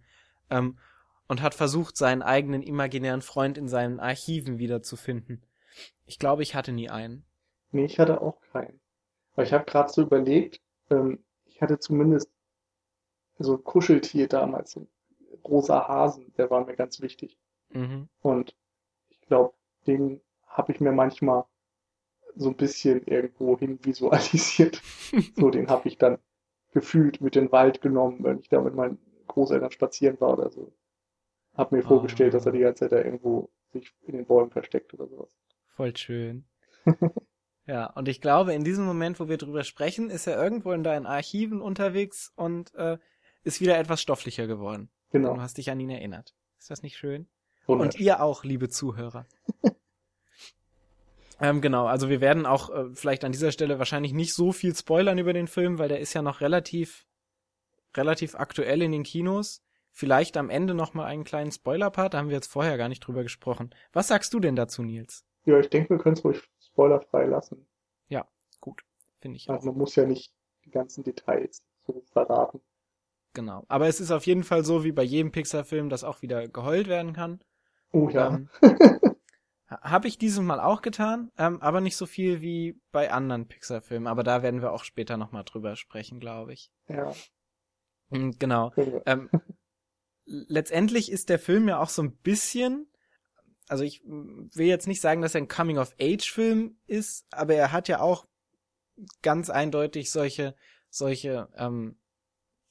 ähm, 0.51 0.79
und 1.29 1.43
hat 1.43 1.55
versucht, 1.55 1.97
seinen 1.97 2.23
eigenen 2.23 2.63
imaginären 2.63 3.23
Freund 3.23 3.59
in 3.59 3.69
seinen 3.69 4.01
Archiven 4.01 4.59
wiederzufinden. 4.59 5.45
Ich 6.05 6.19
glaube, 6.19 6.43
ich 6.43 6.55
hatte 6.55 6.73
nie 6.73 6.89
einen. 6.89 7.25
Nee, 7.73 7.85
ich 7.85 7.99
hatte 7.99 8.21
auch 8.21 8.41
keinen. 8.53 8.81
Weil 9.35 9.47
ich 9.47 9.53
habe 9.53 9.65
gerade 9.65 9.93
so 9.93 10.03
überlegt, 10.03 10.61
ähm, 10.91 11.25
ich 11.45 11.61
hatte 11.61 11.79
zumindest 11.79 12.31
so 13.39 13.57
ein 13.57 13.65
Kuscheltier 13.65 14.29
damals, 14.29 14.73
so 14.73 14.81
ein 14.81 14.89
rosa 15.45 15.87
Hasen, 15.87 16.33
der 16.37 16.51
war 16.51 16.65
mir 16.65 16.77
ganz 16.77 17.01
wichtig. 17.01 17.39
Mhm. 17.71 18.09
Und 18.21 18.57
ich 19.09 19.21
glaube, 19.23 19.55
den 19.87 20.21
habe 20.47 20.73
ich 20.73 20.81
mir 20.81 20.93
manchmal 20.93 21.45
so 22.35 22.49
ein 22.49 22.57
bisschen 22.57 23.07
irgendwo 23.07 23.59
hin 23.59 23.79
visualisiert. 23.83 24.81
so, 25.37 25.51
den 25.51 25.69
habe 25.69 25.89
ich 25.89 25.99
dann 25.99 26.19
gefühlt 26.73 27.21
mit 27.21 27.37
in 27.37 27.47
den 27.47 27.53
Wald 27.53 27.81
genommen, 27.81 28.23
wenn 28.23 28.39
ich 28.39 28.49
da 28.49 28.61
mit 28.61 28.75
meinen 28.75 28.99
Großeltern 29.27 29.71
spazieren 29.71 30.21
war 30.21 30.33
oder 30.33 30.51
so. 30.51 30.73
Hab 31.55 31.73
mir 31.73 31.83
vorgestellt, 31.83 32.35
dass 32.35 32.47
er 32.47 32.53
die 32.53 32.61
ganze 32.61 32.81
Zeit 32.81 32.93
da 32.93 33.03
irgendwo 33.03 33.51
sich 33.73 33.95
in 34.03 34.17
den 34.17 34.27
Bäumen 34.27 34.51
versteckt 34.51 34.93
oder 34.95 35.09
sowas. 35.09 35.31
Voll 35.75 35.97
schön. 35.97 36.45
ja, 37.67 37.87
und 37.93 38.09
ich 38.09 38.21
glaube, 38.21 38.55
in 38.55 38.65
diesem 38.65 38.85
Moment, 38.85 39.19
wo 39.21 39.29
wir 39.29 39.39
drüber 39.39 39.65
sprechen, 39.65 40.11
ist 40.11 40.27
er 40.27 40.43
irgendwo 40.43 40.73
in 40.73 40.83
deinen 40.83 41.07
Archiven 41.07 41.61
unterwegs 41.61 42.33
und 42.37 42.75
äh, 42.75 42.99
ist 43.43 43.61
wieder 43.61 43.79
etwas 43.79 44.03
stofflicher 44.03 44.47
geworden. 44.47 44.91
Genau. 45.11 45.35
Du 45.35 45.41
hast 45.41 45.59
dich 45.59 45.71
an 45.71 45.81
ihn 45.81 45.91
erinnert. 45.91 46.35
Ist 46.59 46.71
das 46.71 46.83
nicht 46.83 46.97
schön? 46.97 47.29
Und 47.67 47.99
ihr 47.99 48.23
auch, 48.23 48.45
liebe 48.45 48.69
Zuhörer. 48.69 49.27
ähm, 51.41 51.61
genau, 51.61 51.87
also 51.87 52.09
wir 52.09 52.21
werden 52.21 52.47
auch 52.47 52.71
äh, 52.71 52.95
vielleicht 52.95 53.25
an 53.25 53.33
dieser 53.33 53.53
Stelle 53.53 53.79
wahrscheinlich 53.79 54.13
nicht 54.13 54.35
so 54.35 54.53
viel 54.53 54.75
spoilern 54.75 55.19
über 55.19 55.33
den 55.33 55.49
Film, 55.49 55.79
weil 55.79 55.89
der 55.89 56.01
ist 56.01 56.15
ja 56.15 56.23
noch 56.23 56.41
relativ, 56.41 57.07
relativ 57.97 58.35
aktuell 58.35 58.83
in 58.83 58.93
den 58.93 59.03
Kinos. 59.03 59.63
Vielleicht 59.93 60.37
am 60.37 60.51
Ende 60.51 60.75
noch 60.75 60.93
mal 60.95 61.07
einen 61.07 61.25
kleinen 61.25 61.53
Spoiler-Part, 61.53 62.15
da 62.15 62.19
haben 62.19 62.29
wir 62.29 62.37
jetzt 62.37 62.53
vorher 62.53 62.77
gar 62.77 62.89
nicht 62.89 63.01
drüber 63.01 63.23
gesprochen. 63.23 63.75
Was 63.93 64.09
sagst 64.09 64.35
du 64.35 64.41
denn 64.41 64.57
dazu, 64.57 64.83
Nils? 64.83 65.25
Ja, 65.45 65.59
ich 65.59 65.71
denke, 65.71 65.91
wir 65.91 65.99
können 65.99 66.17
es 66.17 66.25
ruhig 66.25 66.43
spoilerfrei 66.61 67.25
lassen. 67.25 67.67
Gut, 68.61 68.83
finde 69.21 69.37
ich 69.37 69.49
auch. 69.49 69.55
Also 69.55 69.69
man 69.69 69.79
muss 69.79 69.95
ja 69.95 70.05
nicht 70.07 70.33
die 70.65 70.71
ganzen 70.71 71.05
Details 71.05 71.63
so 71.87 72.03
verraten. 72.13 72.61
Genau. 73.35 73.65
Aber 73.69 73.87
es 73.87 74.01
ist 74.01 74.11
auf 74.11 74.27
jeden 74.27 74.45
Fall 74.45 74.65
so, 74.65 74.83
wie 74.83 74.93
bei 74.93 75.03
jedem 75.03 75.31
Pixar-Film, 75.31 75.89
dass 75.89 76.05
auch 76.05 76.23
wieder 76.23 76.49
geheult 76.49 76.89
werden 76.89 77.13
kann. 77.13 77.41
Oh 77.93 78.09
ja. 78.09 78.35
Ähm, 78.35 78.49
Habe 79.69 80.09
ich 80.09 80.17
dieses 80.17 80.41
Mal 80.41 80.61
auch 80.61 80.81
getan, 80.81 81.31
ähm, 81.39 81.61
aber 81.61 81.81
nicht 81.81 81.97
so 81.97 82.07
viel 82.07 82.41
wie 82.41 82.81
bei 82.93 83.13
anderen 83.13 83.47
Pixar-Filmen. 83.47 84.07
Aber 84.07 84.23
da 84.23 84.43
werden 84.43 84.63
wir 84.63 84.73
auch 84.73 84.85
später 84.85 85.17
nochmal 85.17 85.45
drüber 85.45 85.77
sprechen, 85.77 86.19
glaube 86.19 86.53
ich. 86.53 86.71
ja. 86.89 87.13
Mhm, 88.11 88.39
Genau. 88.39 88.73
Ähm, 89.07 89.31
letztendlich 90.25 91.11
ist 91.11 91.29
der 91.29 91.39
Film 91.39 91.69
ja 91.69 91.81
auch 91.81 91.89
so 91.89 92.03
ein 92.03 92.17
bisschen, 92.17 92.87
also 93.69 93.85
ich 93.85 94.03
will 94.05 94.67
jetzt 94.67 94.87
nicht 94.87 95.01
sagen, 95.01 95.23
dass 95.23 95.35
er 95.35 95.43
ein 95.43 95.49
Coming-of-Age-Film 95.49 96.77
ist, 96.87 97.27
aber 97.31 97.55
er 97.55 97.73
hat 97.73 97.89
ja 97.89 98.01
auch 98.01 98.27
ganz 99.23 99.51
eindeutig 99.51 100.11
solche, 100.11 100.55
solche 100.89 101.49
ähm, 101.57 101.97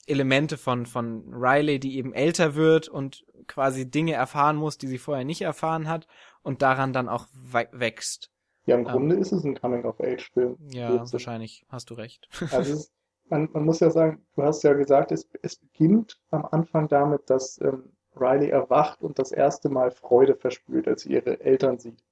Elemente 0.08 0.58
von, 0.58 0.86
von 0.86 1.34
Riley, 1.34 1.80
die 1.80 1.98
eben 1.98 2.14
älter 2.14 2.56
wird 2.56 2.88
und 2.88 3.26
quasi 3.48 3.90
Dinge 3.90 4.14
erfahren 4.14 4.56
muss, 4.56 4.78
die 4.78 4.88
sie 4.88 4.98
vorher 4.98 5.26
nicht 5.26 5.42
erfahren 5.42 5.88
hat 5.88 6.08
und 6.44 6.62
daran 6.62 6.94
dann 6.94 7.10
auch 7.10 7.28
we- 7.34 7.70
wächst. 7.72 8.32
Ja, 8.66 8.76
im 8.76 8.82
ähm, 8.82 8.88
Grunde 8.92 9.16
ist 9.16 9.32
es 9.32 9.44
ein 9.44 9.56
Coming-of-Age-Film. 9.56 10.58
Ja, 10.70 11.12
wahrscheinlich 11.12 11.66
hast 11.70 11.90
du 11.90 11.96
recht. 11.96 12.28
Also 12.52 12.74
es 12.74 12.80
ist, 12.80 12.94
man, 13.30 13.50
man 13.52 13.66
muss 13.66 13.80
ja 13.80 13.90
sagen, 13.90 14.26
du 14.36 14.44
hast 14.44 14.64
ja 14.64 14.74
gesagt, 14.74 15.12
es, 15.12 15.30
es 15.42 15.56
beginnt 15.58 16.20
am 16.32 16.46
Anfang 16.46 16.88
damit, 16.88 17.30
dass 17.30 17.60
ähm, 17.62 17.92
Riley 18.16 18.50
erwacht 18.50 19.02
und 19.02 19.20
das 19.20 19.32
erste 19.32 19.70
Mal 19.70 19.92
Freude 19.92 20.36
verspürt, 20.36 20.88
als 20.88 21.04
sie 21.04 21.14
ihre 21.14 21.40
Eltern 21.42 21.80
sieht. 21.80 22.04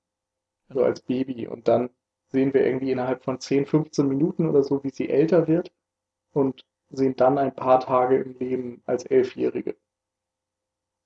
So 0.69 0.84
als 0.84 1.02
Baby. 1.02 1.47
Und 1.47 1.67
dann 1.67 1.89
sehen 2.28 2.54
wir 2.54 2.65
irgendwie 2.65 2.91
innerhalb 2.91 3.23
von 3.23 3.39
10, 3.39 3.65
15 3.65 4.08
Minuten 4.08 4.49
oder 4.49 4.63
so, 4.63 4.84
wie 4.84 4.89
sie 4.89 5.10
älter 5.10 5.47
wird 5.47 5.71
und 6.34 6.65
sehen 6.89 7.15
dann 7.15 7.38
ein 7.38 7.56
paar 7.56 7.80
Tage 7.80 8.17
im 8.17 8.38
Leben 8.39 8.82
als 8.86 9.06
Elfjährige. 9.06 9.76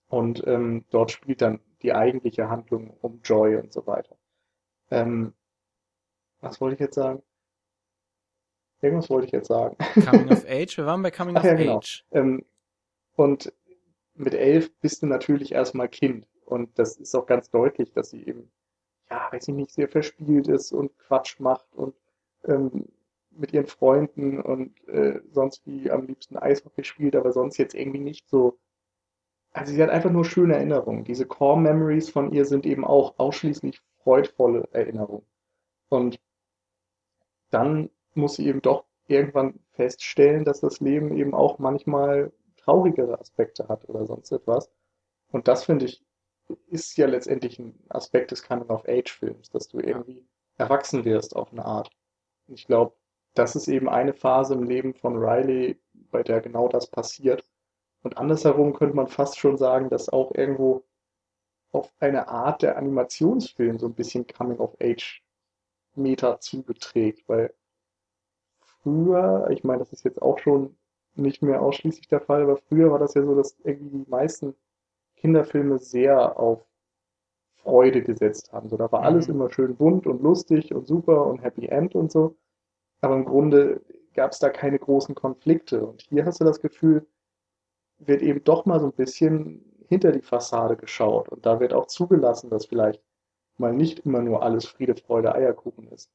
Und 0.08 0.46
ähm, 0.48 0.86
dort 0.89 1.12
spielt 1.12 1.41
dann 1.41 1.60
die 1.82 1.93
eigentliche 1.93 2.50
Handlung 2.50 2.98
um 3.02 3.22
Joy 3.24 3.58
und 3.58 3.74
so 3.74 3.86
weiter. 3.88 4.15
Ähm, 4.89 5.34
was 6.39 6.62
wollte 6.62 6.76
ich 6.76 6.80
jetzt 6.80 6.96
sagen? 6.96 7.22
Irgendwas 8.82 9.10
wollte 9.10 9.26
ich 9.28 9.32
jetzt 9.32 9.48
sagen. 9.48 9.76
Coming 9.94 10.32
of 10.32 10.46
Age, 10.48 10.78
wir 10.78 10.86
waren 10.86 11.02
bei 11.02 11.12
Coming 11.12 11.36
Ach 11.36 11.42
of 11.42 11.46
ja, 11.46 11.54
genau. 11.56 11.78
Age. 11.78 12.06
Ähm, 12.12 12.46
und 13.16 13.52
mit 14.13 14.34
elf 14.34 14.72
bist 14.80 15.02
du 15.02 15.08
natürlich 15.08 15.52
erstmal 15.52 15.90
Kind. 15.90 16.28
Und 16.46 16.78
das 16.78 16.98
ist 16.98 17.16
auch 17.16 17.26
ganz 17.26 17.50
deutlich, 17.50 17.92
dass 17.92 18.12
sie 18.12 18.24
eben, 18.24 18.52
ja, 19.10 19.28
weiß 19.32 19.48
ich 19.48 19.54
nicht, 19.54 19.72
sehr 19.72 19.90
verspielt 19.90 20.48
ist 20.48 20.72
und 20.72 20.98
Quatsch 20.98 21.40
macht 21.40 21.68
und 21.76 21.96
ähm, 22.46 22.86
mit 23.32 23.54
ihren 23.54 23.68
Freunden 23.68 24.40
und 24.42 24.88
äh, 24.88 25.20
sonst 25.32 25.66
wie 25.66 25.92
am 25.92 26.08
liebsten 26.08 26.38
Eishockey 26.38 26.84
spielt, 26.84 27.16
aber 27.16 27.32
sonst 27.32 27.58
jetzt 27.58 27.76
irgendwie 27.76 28.00
nicht 28.00 28.28
so. 28.30 28.58
Also 29.52 29.74
sie 29.74 29.82
hat 29.82 29.90
einfach 29.90 30.12
nur 30.12 30.26
schöne 30.26 30.56
Erinnerungen. 30.56 31.04
Diese 31.04 31.26
Core 31.26 31.60
Memories 31.60 32.10
von 32.10 32.32
ihr 32.32 32.46
sind 32.46 32.66
eben 32.66 32.86
auch 32.86 33.18
ausschließlich 33.18 33.82
freudvolle 34.04 34.68
Erinnerungen. 34.72 35.26
Und 35.90 36.20
dann 37.50 37.90
muss 38.17 38.36
sie 38.36 38.47
eben 38.47 38.62
doch 38.62 38.86
irgendwann 39.08 39.60
feststellen, 39.71 40.43
dass 40.43 40.62
das 40.62 40.80
Leben 40.80 41.15
eben 41.15 41.34
auch 41.34 41.60
manchmal 41.60 42.32
traurigere 42.58 43.19
Aspekte 43.19 43.67
hat 43.67 43.88
oder 43.89 44.06
sonst 44.06 44.32
etwas. 44.32 44.69
Und 45.32 45.47
das 45.47 45.65
finde 45.65 45.86
ich, 45.86 46.03
ist 46.67 46.97
ja 46.97 47.08
letztendlich 47.08 47.60
ein 47.60 47.77
Aspekt 47.89 48.32
des 48.32 48.43
Coming-of-Age-Films, 48.43 49.49
dass 49.49 49.67
du 49.67 49.80
irgendwie 49.80 50.25
erwachsen 50.58 51.06
wirst 51.06 51.36
auf 51.36 51.51
eine 51.51 51.65
Art. 51.65 51.91
Und 52.47 52.56
ich 52.56 52.67
glaube, 52.67 52.95
das 53.34 53.56
ist 53.56 53.67
eben 53.67 53.89
eine 53.89 54.13
Phase 54.13 54.53
im 54.56 54.63
Leben 54.63 54.93
von 54.93 55.17
Riley, 55.17 55.80
bei 55.93 56.23
der 56.23 56.41
genau 56.41 56.67
das 56.67 56.88
passiert. 56.88 57.43
Und 58.03 58.17
andersherum 58.17 58.73
könnte 58.73 58.95
man 58.95 59.08
fast 59.08 59.38
schon 59.38 59.58
sagen, 59.58 59.89
dass 59.89 60.10
auch 60.10 60.34
irgendwo 60.34 60.84
auf 61.71 61.91
eine 61.99 62.30
Art 62.30 62.62
der 62.62 62.77
Animationsfilm 62.77 63.80
so 63.80 63.88
ein 63.88 63.93
bisschen 63.93 64.25
Coming-of-Age-Meta 64.27 66.39
zugeträgt, 66.39 67.27
weil 67.27 67.53
früher, 68.88 69.47
ich 69.52 69.63
meine, 69.63 69.80
das 69.80 69.93
ist 69.93 70.04
jetzt 70.04 70.21
auch 70.21 70.39
schon 70.39 70.78
nicht 71.15 71.41
mehr 71.43 71.62
ausschließlich 71.62 72.08
der 72.08 72.21
Fall, 72.21 72.43
aber 72.43 72.58
früher 72.58 72.91
war 72.91 73.00
das 73.00 73.13
ja 73.15 73.23
so, 73.23 73.36
dass 73.36 73.58
irgendwie 73.63 74.04
die 74.06 74.10
meisten 74.10 74.56
Kinderfilme 75.17 75.80
sehr 75.80 76.39
auf 76.39 76.65
Freude 77.58 78.02
gesetzt 78.04 78.54
haben. 78.54 78.69
So, 78.69 78.78
da 78.78 78.91
war 78.91 79.04
alles 79.04 79.28
Mhm. 79.28 79.30
immer 79.30 79.50
schön 79.52 79.76
bunt 79.76 80.08
und 80.08 80.21
lustig 80.23 80.73
und 80.73 80.88
super 80.88 81.26
und 81.28 81.39
Happy 81.43 81.67
End 81.67 81.95
und 81.95 82.12
so. 82.12 82.38
Aber 83.02 83.15
im 83.15 83.26
Grunde 83.26 83.82
gab 84.15 84.32
es 84.34 84.39
da 84.39 84.50
keine 84.50 84.80
großen 84.80 85.15
Konflikte. 85.15 85.86
Und 85.86 86.04
hier 86.04 86.26
hast 86.26 86.41
du 86.41 86.45
das 86.45 86.62
Gefühl, 86.62 87.08
wird 88.00 88.21
eben 88.23 88.43
doch 88.43 88.65
mal 88.65 88.80
so 88.80 88.88
ein 88.88 88.93
bisschen 88.93 89.63
hinter 89.88 90.12
die 90.12 90.21
Fassade 90.23 90.78
geschaut. 90.78 91.30
Und 91.30 91.45
da 91.45 91.60
wird 91.60 91.73
auch 91.73 91.88
zugelassen, 91.88 92.50
dass 92.50 92.65
vielleicht 92.67 93.04
mal 93.58 93.73
nicht 93.73 94.00
immer 94.02 94.21
nur 94.21 94.43
alles 94.43 94.65
Friede, 94.67 94.95
Freude, 94.95 95.36
Eierkuchen 95.36 95.88
ist. 95.89 96.12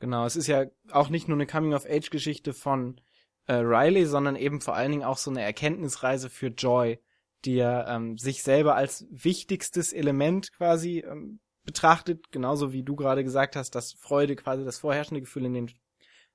Genau, 0.00 0.26
es 0.26 0.36
ist 0.36 0.46
ja 0.46 0.66
auch 0.90 1.08
nicht 1.08 1.28
nur 1.28 1.36
eine 1.36 1.46
Coming-of-Age-Geschichte 1.46 2.52
von 2.52 3.00
äh, 3.46 3.54
Riley, 3.54 4.06
sondern 4.06 4.36
eben 4.36 4.60
vor 4.60 4.74
allen 4.74 4.90
Dingen 4.90 5.04
auch 5.04 5.18
so 5.18 5.30
eine 5.30 5.42
Erkenntnisreise 5.42 6.30
für 6.30 6.48
Joy, 6.48 6.98
die 7.44 7.54
ja 7.56 7.94
ähm, 7.94 8.18
sich 8.18 8.42
selber 8.42 8.74
als 8.74 9.06
wichtigstes 9.10 9.92
Element 9.92 10.52
quasi 10.52 11.00
ähm, 11.00 11.40
betrachtet, 11.64 12.30
genauso 12.30 12.72
wie 12.72 12.82
du 12.82 12.96
gerade 12.96 13.24
gesagt 13.24 13.56
hast, 13.56 13.74
dass 13.74 13.92
Freude 13.94 14.36
quasi 14.36 14.64
das 14.64 14.78
vorherrschende 14.78 15.20
Gefühl 15.20 15.46
in 15.46 15.54
den 15.54 15.70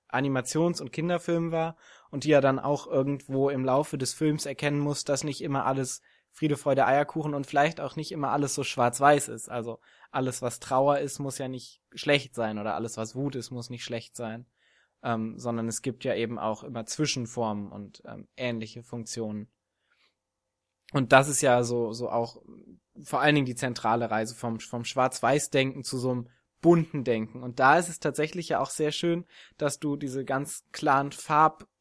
Animations- 0.08 0.82
und 0.82 0.91
Kinderfilmen 0.91 1.52
war 1.52 1.78
und 2.10 2.24
die 2.24 2.30
ja 2.30 2.41
dann 2.41 2.60
auch 2.60 2.88
irgendwo 2.88 3.50
im 3.50 3.63
Laufe 3.63 3.98
des 3.98 4.13
Films 4.13 4.45
erkennen 4.45 4.80
muss, 4.80 5.04
dass 5.04 5.24
nicht 5.24 5.41
immer 5.41 5.65
alles 5.65 6.02
Friede, 6.32 6.58
Freude, 6.58 6.86
Eierkuchen 6.86 7.34
und 7.34 7.48
vielleicht 7.48 7.82
auch 7.82 7.96
nicht 7.96 8.12
immer 8.12 8.32
alles 8.32 8.56
so 8.56 8.63
schwarz-weiß 8.63 9.28
ist. 9.30 9.50
Also 9.50 9.80
alles, 10.12 10.42
was 10.42 10.60
Trauer 10.60 11.00
ist, 11.00 11.20
muss 11.20 11.38
ja 11.38 11.48
nicht 11.48 11.82
schlecht 11.94 12.36
sein 12.36 12.60
oder 12.60 12.76
alles, 12.76 12.98
was 12.98 13.15
Wut 13.15 13.36
ist, 13.36 13.52
muss 13.52 13.70
nicht 13.70 13.84
schlecht 13.84 14.15
sein. 14.15 14.46
Ähm, 15.02 15.39
sondern 15.39 15.68
es 15.68 15.82
gibt 15.82 16.04
ja 16.04 16.13
eben 16.13 16.38
auch 16.38 16.63
immer 16.63 16.86
Zwischenformen 16.86 17.72
und 17.72 18.04
ähm, 18.06 18.28
ähnliche 18.36 18.84
Funktionen. 18.84 19.50
Und 20.92 21.13
das 21.13 21.30
ist 21.30 21.42
ja 21.42 21.63
so, 21.63 21.94
so 21.94 22.10
auch 22.10 22.42
vor 23.02 23.22
allen 23.22 23.36
Dingen 23.36 23.46
die 23.46 23.56
zentrale 23.56 24.12
Reise 24.12 24.36
vom, 24.36 24.60
vom 24.60 24.84
Schwarz-Weiß-Denken 24.84 25.84
zu 25.84 25.98
so 25.98 26.12
einem 26.12 26.30
bunten 26.62 27.04
Denken. 27.04 27.44
Und 27.44 27.60
da 27.60 27.78
ist 27.78 27.89
es 27.89 28.00
tatsächlich 28.00 28.50
ja 28.50 28.60
auch 28.60 28.70
sehr 28.70 28.92
schön, 28.92 29.26
dass 29.58 29.80
du 29.80 29.96
diese 29.96 30.26
ganz 30.26 30.65
klaren 30.72 31.12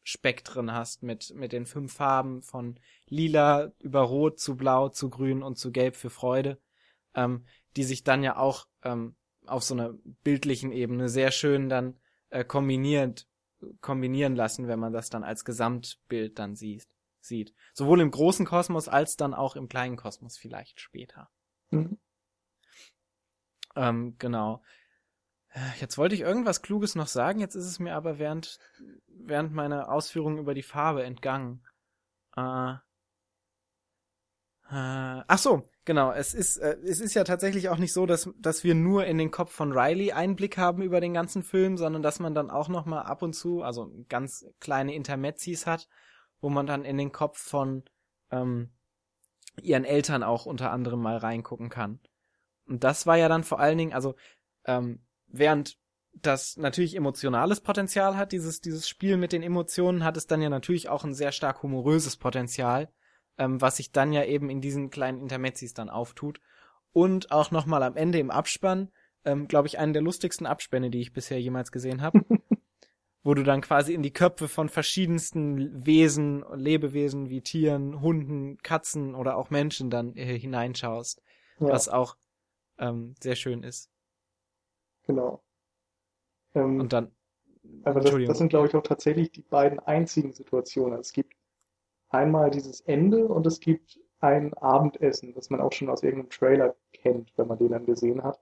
Farbspektren 0.09 0.73
hast 0.73 1.03
mit, 1.03 1.35
mit 1.35 1.53
den 1.53 1.67
fünf 1.67 1.93
Farben 1.93 2.43
von 2.43 2.81
lila 3.09 3.73
über 3.79 4.01
rot 4.01 4.41
zu 4.41 4.57
blau 4.57 4.89
zu 4.89 5.11
grün 5.11 5.43
und 5.43 5.59
zu 5.59 5.71
gelb 5.71 5.97
für 5.97 6.09
Freude, 6.09 6.59
ähm, 7.15 7.45
die 7.77 7.85
sich 7.85 8.05
dann 8.05 8.23
ja 8.23 8.39
auch 8.39 8.67
ähm, 8.83 9.17
auf 9.47 9.63
so 9.63 9.75
einer 9.75 9.93
bildlichen 10.25 10.73
Ebene 10.73 11.11
sehr 11.11 11.31
schön 11.31 11.69
dann 11.69 11.99
äh, 12.31 12.43
kombiniert, 12.43 13.27
kombinieren 13.81 14.35
lassen, 14.35 14.67
wenn 14.67 14.79
man 14.79 14.93
das 14.93 15.11
dann 15.11 15.25
als 15.25 15.45
Gesamtbild 15.45 16.39
dann 16.39 16.55
sieht, 16.57 16.87
sieht. 17.21 17.55
Sowohl 17.75 18.01
im 18.01 18.11
großen 18.11 18.47
Kosmos 18.47 18.89
als 18.89 19.17
dann 19.17 19.35
auch 19.35 19.57
im 19.57 19.69
kleinen 19.69 19.97
Kosmos 19.97 20.39
vielleicht 20.39 20.81
später. 20.81 21.29
Mhm. 21.71 21.99
Ähm, 23.77 24.17
genau. 24.19 24.63
Jetzt 25.81 25.99
wollte 25.99 26.15
ich 26.15 26.21
irgendwas 26.21 26.63
Kluges 26.63 26.95
noch 26.95 27.07
sagen, 27.07 27.41
jetzt 27.41 27.55
ist 27.55 27.65
es 27.67 27.79
mir 27.79 27.95
aber 27.95 28.19
während, 28.19 28.59
während 29.09 29.53
meiner 29.53 29.91
Ausführungen 29.91 30.39
über 30.39 30.55
die 30.55 30.63
Farbe 30.63 31.05
entgangen. 31.05 31.65
Äh, 32.37 32.75
äh, 34.71 35.23
ach 35.27 35.39
so, 35.39 35.63
genau. 35.87 36.13
Es 36.13 36.35
ist, 36.35 36.59
äh, 36.59 36.77
es 36.85 37.01
ist 37.01 37.15
ja 37.15 37.25
tatsächlich 37.25 37.71
auch 37.71 37.79
nicht 37.79 37.95
so, 37.95 38.05
dass, 38.05 38.31
dass 38.39 38.65
wir 38.65 38.75
nur 38.75 39.07
in 39.07 39.17
den 39.17 39.31
Kopf 39.31 39.53
von 39.53 39.73
Riley 39.73 40.13
Einblick 40.13 40.59
haben 40.59 40.83
über 40.83 41.01
den 41.01 41.15
ganzen 41.15 41.43
Film, 41.43 41.79
sondern 41.79 42.03
dass 42.03 42.21
man 42.21 42.35
dann 42.35 42.51
auch 42.51 42.69
noch 42.69 42.85
mal 42.85 43.03
ab 43.03 43.23
und 43.23 43.33
zu, 43.33 43.63
also 43.63 43.91
ganz 44.09 44.45
kleine 44.61 44.95
Intermezzis 44.95 45.67
hat, 45.67 45.89
wo 46.41 46.51
man 46.51 46.67
dann 46.67 46.85
in 46.85 46.99
den 46.99 47.13
Kopf 47.13 47.39
von 47.39 47.85
ähm, 48.31 48.71
ihren 49.63 49.85
Eltern 49.85 50.23
auch 50.23 50.45
unter 50.45 50.71
anderem 50.71 51.01
mal 51.01 51.17
reingucken 51.17 51.71
kann. 51.71 52.01
Und 52.67 52.85
das 52.85 53.07
war 53.07 53.17
ja 53.17 53.29
dann 53.29 53.45
vor 53.45 53.59
allen 53.59 53.79
Dingen, 53.79 53.95
also 53.95 54.15
ähm, 54.67 55.01
während 55.29 55.79
das 56.13 56.57
natürlich 56.57 56.97
emotionales 56.97 57.61
Potenzial 57.61 58.17
hat, 58.17 58.33
dieses, 58.33 58.61
dieses 58.61 58.89
Spiel 58.89 59.17
mit 59.17 59.33
den 59.33 59.43
Emotionen, 59.43 60.05
hat 60.05 60.17
es 60.17 60.27
dann 60.27 60.43
ja 60.43 60.49
natürlich 60.49 60.89
auch 60.89 61.05
ein 61.05 61.15
sehr 61.15 61.33
stark 61.33 61.63
humoröses 61.63 62.17
Potenzial, 62.17 62.89
ähm, 63.37 63.61
was 63.61 63.77
sich 63.77 63.93
dann 63.93 64.13
ja 64.13 64.25
eben 64.25 64.51
in 64.51 64.61
diesen 64.61 64.91
kleinen 64.91 65.21
Intermezzis 65.21 65.75
dann 65.75 65.91
auftut. 65.91 66.41
Und 66.93 67.31
auch 67.31 67.51
nochmal 67.51 67.83
am 67.83 67.97
Ende 67.97 68.19
im 68.19 68.31
Abspann, 68.31 68.91
ähm, 69.25 69.47
glaube 69.47 69.69
ich, 69.69 69.79
einen 69.79 69.93
der 69.93 70.03
lustigsten 70.03 70.47
Abspänne, 70.47 70.91
die 70.91 71.01
ich 71.01 71.13
bisher 71.13 71.41
jemals 71.41 71.71
gesehen 71.71 72.03
habe. 72.03 72.21
wo 73.23 73.35
du 73.35 73.43
dann 73.43 73.61
quasi 73.61 73.93
in 73.93 74.03
die 74.03 74.13
Köpfe 74.13 74.49
von 74.49 74.69
verschiedensten 74.69 75.85
Wesen, 75.85 76.45
Lebewesen 76.55 77.29
wie 77.29 77.43
Tieren, 77.43 78.01
Hunden, 78.01 78.57
Katzen 78.63 79.15
oder 79.15 79.37
auch 79.37 79.51
Menschen 79.51 79.91
dann 79.91 80.17
äh, 80.17 80.39
hineinschaust, 80.39 81.21
ja. 81.61 81.69
was 81.69 81.89
auch 81.89 82.17
ähm, 82.79 83.15
sehr 83.21 83.37
schön 83.37 83.63
ist. 83.63 83.91
Genau. 85.09 85.43
Ähm, 86.55 86.81
Und 86.81 86.93
dann. 86.93 87.11
Aber 87.83 88.01
das, 88.01 88.15
das 88.27 88.39
sind, 88.39 88.51
glaube 88.51 88.69
ich, 88.69 88.77
auch 88.77 88.83
tatsächlich 88.83 89.33
die 89.33 89.43
beiden 89.43 89.79
einzigen 89.81 90.33
Situationen. 90.33 91.01
Es 91.01 91.13
gibt 91.13 91.35
einmal 92.11 92.51
dieses 92.51 92.83
Ende 92.83 93.27
und 93.27 93.47
es 93.47 93.59
gibt 93.59 93.99
ein 94.21 94.55
Abendessen, 94.55 95.35
das 95.35 95.51
man 95.51 95.61
auch 95.61 95.73
schon 95.73 95.89
aus 95.89 96.03
irgendeinem 96.03 96.31
Trailer 96.31 96.77
kennt, 96.93 97.33
wenn 97.37 97.49
man 97.49 97.59
den 97.59 97.71
dann 97.71 97.87
gesehen 97.87 98.23
hat. 98.23 98.39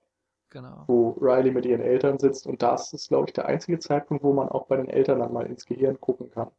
Genau. 0.50 0.85
Wo 0.87 1.11
Riley 1.20 1.50
mit 1.50 1.66
ihren 1.66 1.83
Eltern 1.83 2.18
sitzt 2.18 2.46
und 2.46 2.62
das 2.62 2.92
ist, 2.92 3.09
glaube 3.09 3.29
ich, 3.29 3.33
der 3.33 3.46
einzige 3.46 3.79
Zeitpunkt, 3.79 4.22
wo 4.22 4.33
man 4.33 4.48
auch 4.48 4.66
bei 4.66 4.76
den 4.76 4.88
Eltern 4.88 5.18
dann 5.18 5.33
mal 5.33 5.46
ins 5.46 5.66
Gehirn 5.66 6.00
gucken 6.00 6.31
kann. 6.31 6.50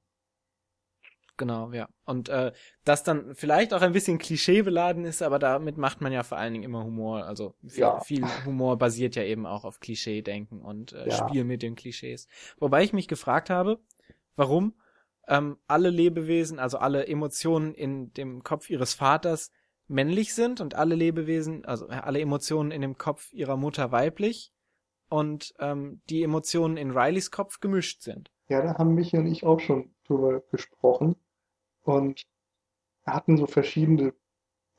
Genau, 1.38 1.72
ja. 1.72 1.88
Und 2.06 2.30
äh, 2.30 2.52
das 2.84 3.04
dann 3.04 3.36
vielleicht 3.36 3.74
auch 3.74 3.82
ein 3.82 3.94
bisschen 3.94 4.18
klischeebeladen 4.18 5.06
ist, 5.06 5.22
aber 5.22 5.38
damit 5.38 5.78
macht 5.78 6.02
man 6.02 6.12
ja 6.12 6.24
vor 6.24 6.40
allen 6.40 6.54
Dingen 6.54 6.66
immer 6.66 6.84
Humor. 6.84 7.26
Also 7.26 7.54
viel, 7.68 7.80
ja. 7.80 8.00
viel 8.00 8.26
Humor 8.46 8.78
basiert 8.78 9.16
ja 9.16 9.24
eben 9.24 9.46
auch 9.46 9.64
auf 9.64 9.80
Klischee-Denken 9.80 10.62
und 10.62 10.94
äh, 10.94 11.10
ja. 11.10 11.16
Spiel 11.16 11.44
mit 11.44 11.62
den 11.62 11.76
Klischees. 11.76 12.28
Wobei 12.60 12.84
ich 12.84 12.92
mich 12.92 13.08
gefragt 13.08 13.52
habe, 13.52 13.80
warum 14.36 14.74
ähm, 15.28 15.58
alle 15.68 15.92
Lebewesen, 15.92 16.58
also 16.58 16.80
alle 16.80 17.08
Emotionen 17.08 17.76
in 17.76 18.12
dem 18.14 18.44
Kopf 18.44 18.70
ihres 18.72 18.96
Vaters 18.96 19.52
männlich 19.88 20.34
sind 20.34 20.60
und 20.60 20.74
alle 20.74 20.96
Lebewesen, 20.96 21.66
also 21.66 21.88
alle 21.88 22.20
Emotionen 22.20 22.72
in 22.72 22.82
dem 22.82 22.98
Kopf 22.98 23.32
ihrer 23.32 23.58
Mutter 23.58 23.92
weiblich 23.92 24.52
und 25.10 25.54
ähm, 25.60 26.02
die 26.10 26.24
Emotionen 26.24 26.78
in 26.78 26.92
Rileys 26.92 27.30
Kopf 27.30 27.60
gemischt 27.60 28.02
sind. 28.02 28.32
Ja, 28.50 28.62
da 28.62 28.78
haben 28.78 28.96
Michi 28.96 29.18
und 29.18 29.28
ich 29.28 29.46
auch 29.46 29.60
schon 29.60 29.92
drüber 30.06 30.42
gesprochen 30.52 31.16
und 31.88 32.28
hatten 33.06 33.38
so 33.38 33.48
verschiedene 33.48 34.14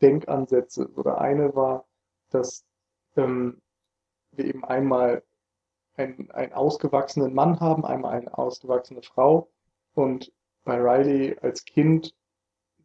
Denkansätze. 0.02 0.88
Oder 0.94 1.20
eine 1.20 1.54
war, 1.54 1.86
dass 2.30 2.64
ähm, 3.16 3.60
wir 4.32 4.44
eben 4.44 4.64
einmal 4.64 5.22
einen, 5.96 6.30
einen 6.30 6.52
ausgewachsenen 6.52 7.34
Mann 7.34 7.60
haben, 7.60 7.84
einmal 7.84 8.12
eine 8.12 8.36
ausgewachsene 8.36 9.02
Frau 9.02 9.50
und 9.94 10.32
bei 10.64 10.76
Riley 10.76 11.36
als 11.40 11.64
Kind, 11.64 12.14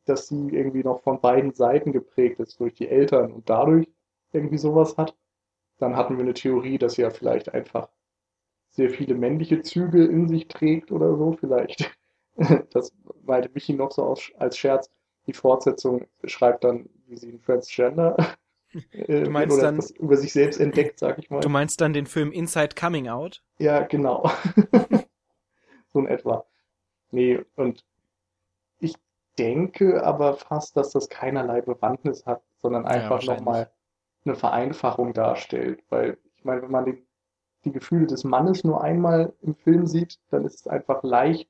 dass 0.05 0.27
sie 0.27 0.49
irgendwie 0.49 0.83
noch 0.83 1.01
von 1.03 1.19
beiden 1.21 1.53
Seiten 1.53 1.91
geprägt 1.91 2.39
ist 2.39 2.59
durch 2.59 2.73
die 2.73 2.88
Eltern 2.88 3.31
und 3.31 3.49
dadurch 3.49 3.88
irgendwie 4.31 4.57
sowas 4.57 4.97
hat. 4.97 5.15
Dann 5.77 5.95
hatten 5.97 6.17
wir 6.17 6.23
eine 6.23 6.33
Theorie, 6.33 6.77
dass 6.77 6.93
sie 6.93 7.01
ja 7.01 7.09
vielleicht 7.09 7.53
einfach 7.53 7.89
sehr 8.69 8.89
viele 8.89 9.15
männliche 9.15 9.62
Züge 9.62 10.05
in 10.05 10.27
sich 10.27 10.47
trägt 10.47 10.91
oder 10.91 11.15
so, 11.17 11.33
vielleicht. 11.33 11.95
Das 12.72 12.91
meinte 13.24 13.50
Michi 13.54 13.74
noch 13.74 13.91
so 13.91 14.15
als 14.38 14.58
Scherz. 14.58 14.89
Die 15.28 15.34
Fortsetzung 15.34 16.08
schreibt 16.26 16.63
dann, 16.63 16.89
wie 17.08 17.17
sie 17.17 17.30
ein 17.30 17.41
Transgender 17.41 18.17
du 19.08 19.30
meinst 19.30 19.58
oder 19.58 19.72
dann, 19.72 19.84
über 20.00 20.17
sich 20.17 20.34
selbst 20.34 20.60
entdeckt, 20.60 21.00
sag 21.00 21.19
ich 21.19 21.30
mal. 21.30 21.41
Du 21.41 21.50
meinst 21.50 21.80
dann 21.82 21.93
den 21.93 22.06
Film 22.06 22.32
Inside 22.32 22.76
Coming 22.80 23.08
Out? 23.08 23.43
Ja, 23.58 23.82
genau. 23.84 24.32
so 25.93 26.00
in 26.00 26.08
etwa. 26.08 26.46
Nee, 27.12 27.43
und 27.56 27.86
ich 28.80 28.96
denke 29.38 30.04
aber 30.04 30.36
fast, 30.36 30.76
dass 30.76 30.91
das 30.91 31.10
keinerlei 31.10 31.62
Bewandtnis 31.62 32.26
hat, 32.26 32.41
sondern 32.58 32.86
einfach 32.86 33.22
ja, 33.22 33.36
nochmal 33.36 33.72
eine 34.26 34.36
Vereinfachung 34.36 35.13
darstellt. 35.13 35.84
Weil, 35.89 36.17
ich 36.36 36.43
meine, 36.43 36.63
wenn 36.63 36.72
man 36.72 36.86
den, 36.86 37.06
die 37.65 37.72
Gefühle 37.72 38.08
des 38.08 38.24
Mannes 38.24 38.63
nur 38.63 38.84
einmal 38.84 39.34
im 39.41 39.54
Film 39.54 39.86
sieht, 39.86 40.19
dann 40.32 40.46
ist 40.46 40.62
es 40.62 40.67
einfach 40.67 41.04
leicht, 41.04 41.48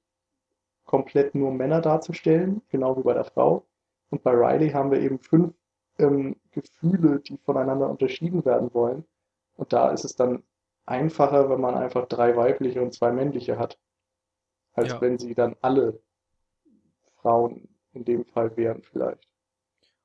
komplett 0.94 1.34
nur 1.34 1.52
Männer 1.52 1.82
darzustellen, 1.82 2.62
genau 2.70 2.96
wie 2.96 3.02
bei 3.02 3.16
der 3.16 3.24
Frau. 3.24 3.66
Und 4.12 4.22
bei 4.22 4.30
Riley 4.30 4.70
haben 4.70 4.92
wir 4.92 5.02
eben 5.02 5.18
fünf 5.18 5.56
ähm, 5.98 6.36
Gefühle, 6.52 7.20
die 7.20 7.40
voneinander 7.40 7.90
unterschieden 7.90 8.46
werden 8.46 8.72
wollen. 8.76 9.04
Und 9.56 9.74
da 9.74 9.90
ist 9.90 10.06
es 10.06 10.16
dann 10.16 10.44
einfacher, 10.86 11.50
wenn 11.50 11.60
man 11.60 11.74
einfach 11.74 12.08
drei 12.08 12.38
weibliche 12.38 12.80
und 12.80 12.94
zwei 12.94 13.12
männliche 13.12 13.58
hat 13.58 13.80
als 14.74 14.90
ja. 14.90 15.02
wenn 15.02 15.18
sie 15.18 15.34
dann 15.34 15.56
alle 15.62 16.00
Frauen 17.22 17.68
in 17.94 18.06
dem 18.06 18.24
Fall 18.26 18.56
wären 18.56 18.84
vielleicht. 18.84 19.28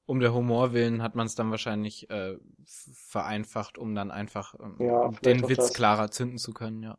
Um 0.06 0.20
der 0.20 0.32
Humor 0.32 0.72
willen 0.72 1.02
hat 1.02 1.14
man 1.14 1.26
es 1.26 1.34
dann 1.34 1.50
wahrscheinlich 1.50 2.08
äh, 2.08 2.38
vereinfacht, 2.64 3.76
um 3.76 3.94
dann 3.94 4.10
einfach 4.10 4.54
ähm, 4.58 4.76
ja, 4.78 5.08
den 5.22 5.46
Witz 5.50 5.58
das. 5.58 5.74
klarer 5.74 6.10
zünden 6.10 6.38
zu 6.38 6.54
können, 6.54 6.82
ja. 6.82 6.96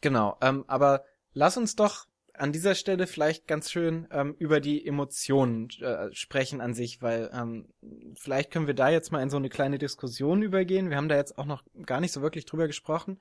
Genau, 0.00 0.36
ähm, 0.40 0.64
aber 0.66 1.04
lass 1.32 1.56
uns 1.56 1.76
doch 1.76 2.06
an 2.34 2.52
dieser 2.52 2.74
Stelle 2.74 3.06
vielleicht 3.06 3.46
ganz 3.46 3.70
schön 3.70 4.08
ähm, 4.10 4.34
über 4.38 4.60
die 4.60 4.86
Emotionen 4.86 5.68
äh, 5.80 6.08
sprechen 6.12 6.60
an 6.60 6.72
sich, 6.72 7.02
weil 7.02 7.30
ähm, 7.34 7.68
vielleicht 8.14 8.50
können 8.50 8.66
wir 8.66 8.74
da 8.74 8.88
jetzt 8.88 9.12
mal 9.12 9.22
in 9.22 9.30
so 9.30 9.36
eine 9.36 9.50
kleine 9.50 9.78
Diskussion 9.78 10.42
übergehen. 10.42 10.88
Wir 10.88 10.96
haben 10.96 11.08
da 11.08 11.16
jetzt 11.16 11.36
auch 11.36 11.44
noch 11.44 11.62
gar 11.84 12.00
nicht 12.00 12.12
so 12.12 12.22
wirklich 12.22 12.46
drüber 12.46 12.66
gesprochen. 12.66 13.20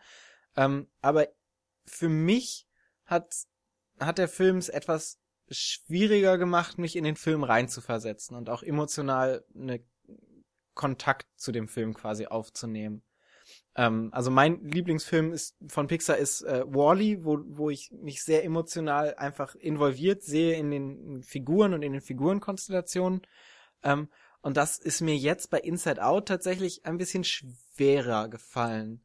Ähm, 0.56 0.88
aber 1.02 1.28
für 1.86 2.08
mich 2.08 2.66
hat, 3.06 3.36
hat 4.00 4.20
der 4.20 4.30
Film 4.30 4.58
es 4.58 4.70
etwas 4.70 5.20
schwieriger 5.50 6.38
gemacht, 6.38 6.78
mich 6.78 6.96
in 6.96 7.04
den 7.04 7.16
Film 7.16 7.44
reinzuversetzen 7.44 8.38
und 8.38 8.50
auch 8.50 8.64
emotional 8.64 9.44
eine 9.54 9.84
Kontakt 10.76 11.28
zu 11.36 11.52
dem 11.52 11.68
Film 11.68 11.94
quasi 11.94 12.28
aufzunehmen. 12.28 13.04
Ähm, 13.80 14.10
also 14.12 14.30
mein 14.30 14.62
Lieblingsfilm 14.66 15.32
ist 15.32 15.56
von 15.70 15.88
Pixar 15.88 16.18
ist 16.18 16.42
äh, 16.42 16.66
Wally, 16.68 17.24
wo, 17.24 17.40
wo 17.46 17.70
ich 17.70 17.90
mich 17.94 18.22
sehr 18.24 18.44
emotional 18.44 19.16
einfach 19.16 19.56
involviert 19.56 20.22
sehe 20.22 20.58
in 20.58 20.70
den 20.70 21.24
Figuren 21.24 21.74
und 21.74 21.82
in 21.82 21.94
den 21.94 22.02
Figurenkonstellationen. 22.02 23.22
Ähm, 23.82 24.10
und 24.42 24.58
das 24.58 24.80
ist 24.80 25.00
mir 25.00 25.16
jetzt 25.16 25.50
bei 25.50 25.60
Inside 25.60 26.04
Out 26.04 26.28
tatsächlich 26.28 26.86
ein 26.86 26.98
bisschen 26.98 27.24
schwerer 27.24 28.28
gefallen. 28.28 29.02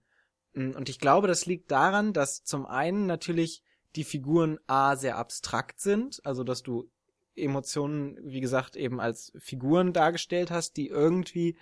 Mm, 0.55 0.71
und 0.71 0.89
ich 0.89 0.99
glaube, 0.99 1.29
das 1.29 1.47
liegt 1.47 1.71
daran, 1.71 2.13
dass 2.13 2.43
zum 2.43 2.67
einen 2.67 3.07
natürlich 3.07 3.63
die 3.95 4.05
Figuren 4.05 4.59
A 4.67 4.97
sehr 4.97 5.19
abstrakt 5.19 5.79
sind, 5.79 6.21
also 6.27 6.43
dass 6.43 6.65
du 6.65 6.91
Emotionen, 7.37 8.19
wie 8.25 8.41
gesagt, 8.41 8.75
eben 8.75 9.01
als 9.01 9.31
Figuren 9.39 9.93
dargestellt 9.93 10.51
hast, 10.51 10.77
die 10.77 10.89
irgendwie, 10.89 11.57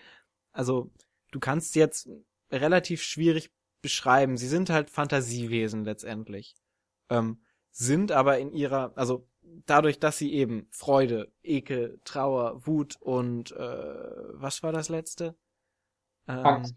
also 0.53 0.91
du 1.31 1.41
kannst 1.41 1.75
jetzt 1.75 2.09
relativ 2.53 3.03
schwierig 3.03 3.51
beschreiben. 3.81 4.37
Sie 4.37 4.49
sind 4.49 4.71
halt 4.71 4.91
Fantasiewesen 4.91 5.85
letztendlich. 5.85 6.55
Ähm, 7.09 7.43
sind 7.71 8.13
aber 8.13 8.39
in 8.39 8.53
ihrer, 8.53 8.93
also 8.97 9.27
dadurch, 9.67 9.99
dass 9.99 10.19
sie 10.19 10.33
eben 10.33 10.69
Freude, 10.71 11.33
Ekel, 11.43 12.01
Trauer, 12.05 12.67
Wut 12.67 12.97
und 13.01 13.53
äh, 13.53 13.59
was 14.35 14.63
war 14.63 14.73
das 14.73 14.89
letzte? 14.89 15.35
Ähm, 16.29 16.45
Angst. 16.45 16.75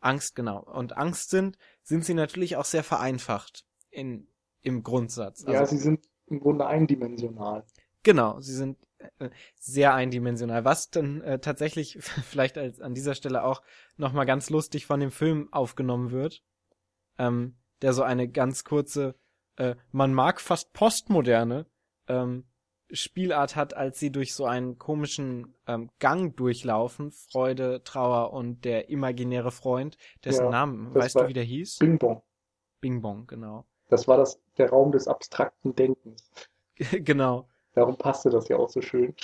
Angst, 0.00 0.34
genau. 0.36 0.62
Und 0.62 0.96
Angst 0.96 1.30
sind, 1.30 1.56
sind 1.82 2.04
sie 2.04 2.14
natürlich 2.14 2.56
auch 2.56 2.66
sehr 2.66 2.84
vereinfacht 2.84 3.66
in, 3.90 4.28
im 4.60 4.82
Grundsatz. 4.82 5.44
Also, 5.44 5.52
ja, 5.52 5.66
sie 5.66 5.78
sind 5.78 6.06
im 6.26 6.40
Grunde 6.40 6.66
eindimensional. 6.66 7.64
Genau, 8.02 8.38
sie 8.40 8.52
sind 8.52 8.78
sehr 9.56 9.94
eindimensional, 9.94 10.64
was 10.64 10.90
dann 10.90 11.20
äh, 11.22 11.38
tatsächlich 11.38 11.98
vielleicht 12.24 12.58
als 12.58 12.80
an 12.80 12.94
dieser 12.94 13.14
Stelle 13.14 13.44
auch 13.44 13.62
nochmal 13.96 14.26
ganz 14.26 14.50
lustig 14.50 14.86
von 14.86 15.00
dem 15.00 15.10
Film 15.10 15.48
aufgenommen 15.52 16.10
wird, 16.10 16.42
ähm, 17.18 17.56
der 17.82 17.92
so 17.92 18.02
eine 18.02 18.28
ganz 18.28 18.64
kurze, 18.64 19.14
äh, 19.56 19.76
man 19.92 20.14
mag 20.14 20.40
fast 20.40 20.72
postmoderne 20.72 21.66
ähm, 22.08 22.44
Spielart 22.90 23.56
hat, 23.56 23.74
als 23.74 23.98
sie 23.98 24.10
durch 24.10 24.34
so 24.34 24.44
einen 24.44 24.78
komischen 24.78 25.54
ähm, 25.66 25.90
Gang 25.98 26.36
durchlaufen, 26.36 27.10
Freude, 27.10 27.82
Trauer 27.82 28.32
und 28.32 28.64
der 28.64 28.88
imaginäre 28.88 29.50
Freund, 29.50 29.96
dessen 30.24 30.44
Ja, 30.44 30.50
Namen, 30.50 30.94
weißt 30.94 31.16
du, 31.16 31.28
wie 31.28 31.32
der 31.32 31.44
hieß? 31.44 31.78
Bing 31.78 31.98
Bong. 31.98 32.22
Bing 32.80 33.00
Bong, 33.00 33.26
genau. 33.26 33.66
Das 33.88 34.06
war 34.06 34.16
das, 34.16 34.40
der 34.58 34.70
Raum 34.70 34.92
des 34.92 35.08
abstrakten 35.08 35.74
Denkens. 35.74 36.30
genau. 36.92 37.48
Darum 37.74 37.96
passte 37.96 38.30
das 38.30 38.48
ja 38.48 38.56
auch 38.56 38.70
so 38.70 38.80
schön. 38.80 39.14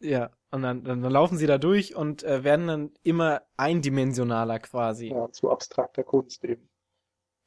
Ja, 0.00 0.30
und 0.50 0.62
dann, 0.62 0.84
dann, 0.84 1.02
dann 1.02 1.12
laufen 1.12 1.38
sie 1.38 1.46
da 1.46 1.58
durch 1.58 1.96
und 1.96 2.22
äh, 2.24 2.44
werden 2.44 2.66
dann 2.66 2.90
immer 3.02 3.42
eindimensionaler 3.56 4.58
quasi. 4.58 5.08
Ja, 5.08 5.30
zu 5.32 5.50
abstrakter 5.50 6.04
Kunst 6.04 6.44
eben. 6.44 6.68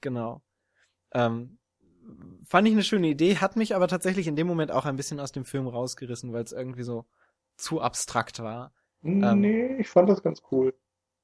Genau. 0.01 0.41
Ähm, 1.13 1.57
fand 2.45 2.67
ich 2.67 2.73
eine 2.73 2.83
schöne 2.83 3.07
Idee, 3.07 3.37
hat 3.37 3.55
mich 3.55 3.75
aber 3.75 3.87
tatsächlich 3.87 4.27
in 4.27 4.35
dem 4.35 4.47
Moment 4.47 4.71
auch 4.71 4.85
ein 4.85 4.95
bisschen 4.95 5.19
aus 5.19 5.31
dem 5.31 5.45
Film 5.45 5.67
rausgerissen, 5.67 6.33
weil 6.33 6.43
es 6.43 6.51
irgendwie 6.51 6.83
so 6.83 7.05
zu 7.57 7.81
abstrakt 7.81 8.41
war. 8.41 8.73
Ähm. 9.03 9.41
Nee, 9.41 9.75
ich 9.77 9.89
fand 9.89 10.09
das 10.09 10.23
ganz 10.23 10.41
cool. 10.51 10.73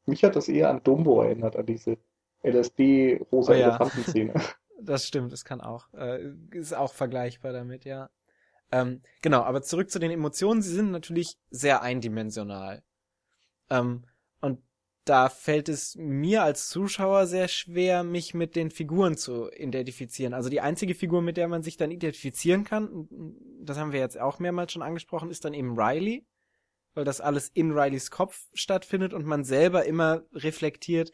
Mich 0.06 0.24
hat 0.24 0.36
das 0.36 0.50
eher 0.50 0.70
an 0.70 0.84
Dumbo 0.84 1.22
erinnert, 1.22 1.56
an 1.56 1.66
diese 1.66 1.98
LSD-rosa 2.44 3.54
Oh 3.54 3.56
ja. 3.56 3.70
Elefantenszene. 3.70 4.34
Das 4.86 5.08
stimmt, 5.08 5.32
das 5.32 5.46
kann 5.46 5.62
auch. 5.62 5.94
Äh, 5.94 6.34
ist 6.52 6.74
auch 6.74 6.92
vergleichbar 6.92 7.54
damit, 7.54 7.86
ja. 7.86 8.10
Ähm, 8.74 9.04
genau, 9.22 9.44
aber 9.44 9.62
zurück 9.62 9.92
zu 9.92 10.00
den 10.00 10.10
Emotionen. 10.10 10.64
Sie 10.64 10.74
sind 10.74 10.90
natürlich 10.90 11.38
sehr 11.52 11.84
eindimensional. 11.84 12.82
Ähm, 13.70 14.06
und 14.42 14.64
da 15.06 15.30
fällt 15.30 15.70
es 15.70 15.96
mir 15.96 16.42
als 16.42 16.70
Zuschauer 16.70 17.28
sehr 17.28 17.48
schwer, 17.50 18.04
mich 18.04 18.34
mit 18.34 18.56
den 18.56 18.72
Figuren 18.72 19.16
zu 19.16 19.52
identifizieren. 19.52 20.34
Also 20.34 20.50
die 20.50 20.60
einzige 20.60 20.96
Figur, 20.96 21.22
mit 21.22 21.38
der 21.38 21.48
man 21.48 21.62
sich 21.62 21.78
dann 21.78 21.92
identifizieren 21.92 22.64
kann, 22.64 23.08
das 23.62 23.78
haben 23.78 23.92
wir 23.92 24.00
jetzt 24.00 24.20
auch 24.20 24.40
mehrmals 24.40 24.72
schon 24.72 24.82
angesprochen, 24.82 25.30
ist 25.30 25.46
dann 25.46 25.54
eben 25.54 25.80
Riley, 25.80 26.26
weil 26.96 27.06
das 27.06 27.22
alles 27.22 27.50
in 27.50 27.78
Rileys 27.78 28.10
Kopf 28.10 28.48
stattfindet 28.56 29.14
und 29.14 29.28
man 29.28 29.44
selber 29.44 29.86
immer 29.86 30.24
reflektiert, 30.34 31.12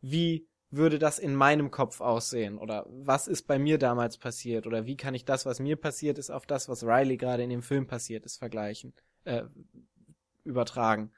wie 0.00 0.46
würde 0.70 0.98
das 0.98 1.18
in 1.18 1.34
meinem 1.34 1.70
Kopf 1.70 2.00
aussehen? 2.00 2.58
Oder 2.58 2.86
was 2.88 3.26
ist 3.28 3.42
bei 3.46 3.58
mir 3.58 3.78
damals 3.78 4.18
passiert? 4.18 4.66
Oder 4.66 4.86
wie 4.86 4.96
kann 4.96 5.14
ich 5.14 5.24
das, 5.24 5.46
was 5.46 5.60
mir 5.60 5.76
passiert 5.76 6.18
ist, 6.18 6.30
auf 6.30 6.46
das, 6.46 6.68
was 6.68 6.84
Riley 6.84 7.16
gerade 7.16 7.42
in 7.42 7.50
dem 7.50 7.62
Film 7.62 7.86
passiert 7.86 8.24
ist, 8.24 8.38
vergleichen, 8.38 8.94
äh, 9.24 9.44
übertragen. 10.44 11.12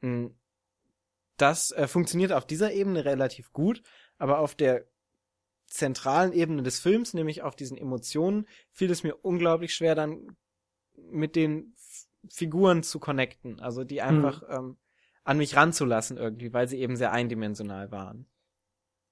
Mm, 0.00 0.26
Das 1.36 1.70
äh, 1.70 1.86
funktioniert 1.86 2.32
auf 2.32 2.46
dieser 2.46 2.72
Ebene 2.72 3.04
relativ 3.04 3.52
gut, 3.52 3.82
aber 4.18 4.40
auf 4.40 4.56
der 4.56 4.86
zentralen 5.68 6.32
Ebene 6.32 6.62
des 6.62 6.80
Films, 6.80 7.14
nämlich 7.14 7.42
auf 7.42 7.54
diesen 7.54 7.76
Emotionen, 7.78 8.46
fiel 8.72 8.90
es 8.90 9.04
mir 9.04 9.14
unglaublich 9.22 9.74
schwer, 9.74 9.94
dann 9.94 10.36
mit 10.96 11.36
den 11.36 11.74
Figuren 12.28 12.82
zu 12.82 12.98
connecten, 12.98 13.60
also 13.60 13.84
die 13.84 14.02
einfach 14.02 14.42
ähm, 14.48 14.78
an 15.24 15.38
mich 15.38 15.54
ranzulassen 15.54 16.16
irgendwie, 16.16 16.52
weil 16.52 16.68
sie 16.68 16.78
eben 16.80 16.96
sehr 16.96 17.12
eindimensional 17.12 17.92
waren. 17.92 18.26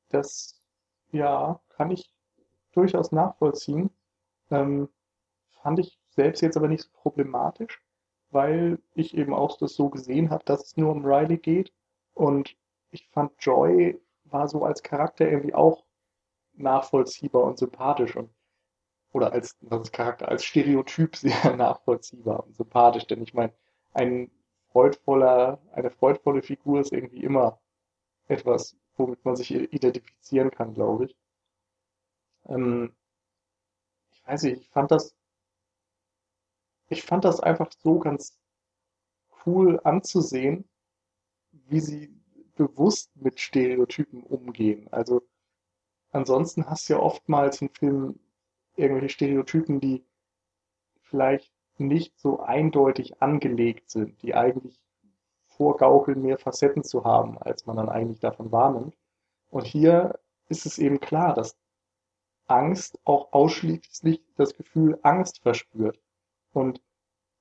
Das, 0.09 0.61
ja, 1.13 1.61
kann 1.71 1.91
ich 1.91 2.11
durchaus 2.73 3.13
nachvollziehen. 3.13 3.91
Ähm, 4.51 4.89
fand 5.63 5.79
ich 5.81 5.99
selbst 6.11 6.43
jetzt 6.43 6.57
aber 6.57 6.69
nicht 6.69 6.85
so 6.85 6.91
problematisch, 6.93 7.83
weil 8.31 8.79
ich 8.95 9.17
eben 9.17 9.35
auch 9.35 9.59
das 9.59 9.75
so 9.75 9.91
gesehen 9.91 10.31
habe, 10.31 10.45
dass 10.45 10.65
es 10.65 10.77
nur 10.77 10.93
um 10.93 11.05
Riley 11.05 11.39
geht. 11.39 11.73
Und 12.15 12.57
ich 12.91 13.09
fand 13.11 13.33
Joy 13.41 14.01
war 14.25 14.49
so 14.49 14.65
als 14.65 14.83
Charakter 14.83 15.29
irgendwie 15.29 15.55
auch 15.55 15.85
nachvollziehbar 16.55 17.45
und 17.45 17.59
sympathisch 17.59 18.17
und 18.17 18.31
oder 19.13 19.33
als, 19.33 19.57
ist 19.61 19.93
Charakter, 19.93 20.29
als 20.29 20.45
Stereotyp 20.45 21.17
sehr 21.17 21.57
nachvollziehbar 21.57 22.45
und 22.45 22.55
sympathisch. 22.55 23.07
Denn 23.07 23.23
ich 23.23 23.35
meine, 23.35 23.53
ein 23.95 24.31
freudvoller, 24.73 25.61
eine 25.73 25.91
freudvolle 25.91 26.43
Figur 26.43 26.81
ist 26.81 26.93
irgendwie 26.93 27.25
immer 27.25 27.59
etwas, 28.29 28.77
womit 28.97 29.25
man 29.25 29.37
sich 29.37 29.51
identifizieren 29.53 30.51
kann, 30.51 30.75
glaube 30.75 31.07
ich. 31.07 31.17
Ähm, 32.47 32.95
ich 34.13 34.27
weiß 34.27 34.43
nicht, 34.45 34.63
ich 34.63 34.71
fand 34.71 34.91
das, 34.91 35.15
ich 36.89 37.03
fand 37.03 37.25
das 37.25 37.41
einfach 37.41 37.71
so 37.79 37.99
ganz 37.99 38.39
cool 39.45 39.81
anzusehen, 39.85 40.69
wie 41.53 41.81
sie 41.81 42.13
bewusst 42.57 43.15
mit 43.17 43.41
Stereotypen 43.41 44.23
umgehen. 44.23 44.89
Also 44.93 45.23
ansonsten 46.11 46.67
hast 46.67 46.89
du 46.89 46.95
ja 46.95 47.01
oftmals 47.01 47.61
in 47.61 47.71
Filmen 47.71 48.21
irgendwelche 48.77 49.11
Stereotypen, 49.11 49.81
die 49.81 50.05
vielleicht 51.03 51.53
nicht 51.79 52.19
so 52.19 52.41
eindeutig 52.41 53.23
angelegt 53.23 53.91
sind, 53.91 54.21
die 54.23 54.35
eigentlich 54.35 54.81
vorgaukeln, 55.57 56.23
mehr 56.23 56.39
Facetten 56.39 56.85
zu 56.85 57.05
haben, 57.05 57.39
als 57.39 57.67
man 57.67 57.77
dann 57.77 57.89
eigentlich 57.89 58.21
davon 58.21 58.53
wahrnimmt. 58.53 58.97
Und 59.51 59.67
hier 59.67 60.19
ist 60.49 60.67
es 60.67 60.79
eben 60.79 61.01
klar, 61.01 61.35
dass 61.35 61.57
Angst 62.47 62.99
auch 63.05 63.33
ausschließlich 63.33 64.23
das 64.37 64.55
Gefühl 64.55 64.99
Angst 65.03 65.43
verspürt. 65.43 66.01
Und 66.53 66.81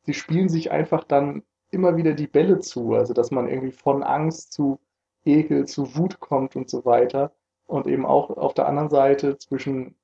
sie 0.03 0.13
spielen 0.13 0.49
sich 0.49 0.72
einfach 0.72 1.03
dann 1.03 1.43
immer 1.72 1.97
wieder 1.97 2.13
die 2.13 2.28
Bälle 2.28 2.59
zu, 2.59 2.93
also 2.93 3.13
dass 3.13 3.32
man 3.32 3.47
irgendwie 3.47 3.72
von 3.72 4.03
Angst 4.03 4.53
zu 4.53 4.80
Ekel, 5.26 5.66
zu 5.66 5.95
Wut 5.95 6.20
kommt 6.20 6.55
und 6.55 6.70
so 6.70 6.86
weiter. 6.86 7.34
Und 7.68 7.88
eben 7.88 8.05
auch 8.05 8.30
auf 8.30 8.53
der 8.53 8.68
anderen 8.68 8.89
Seite 8.89 9.38
zwischen 9.38 9.95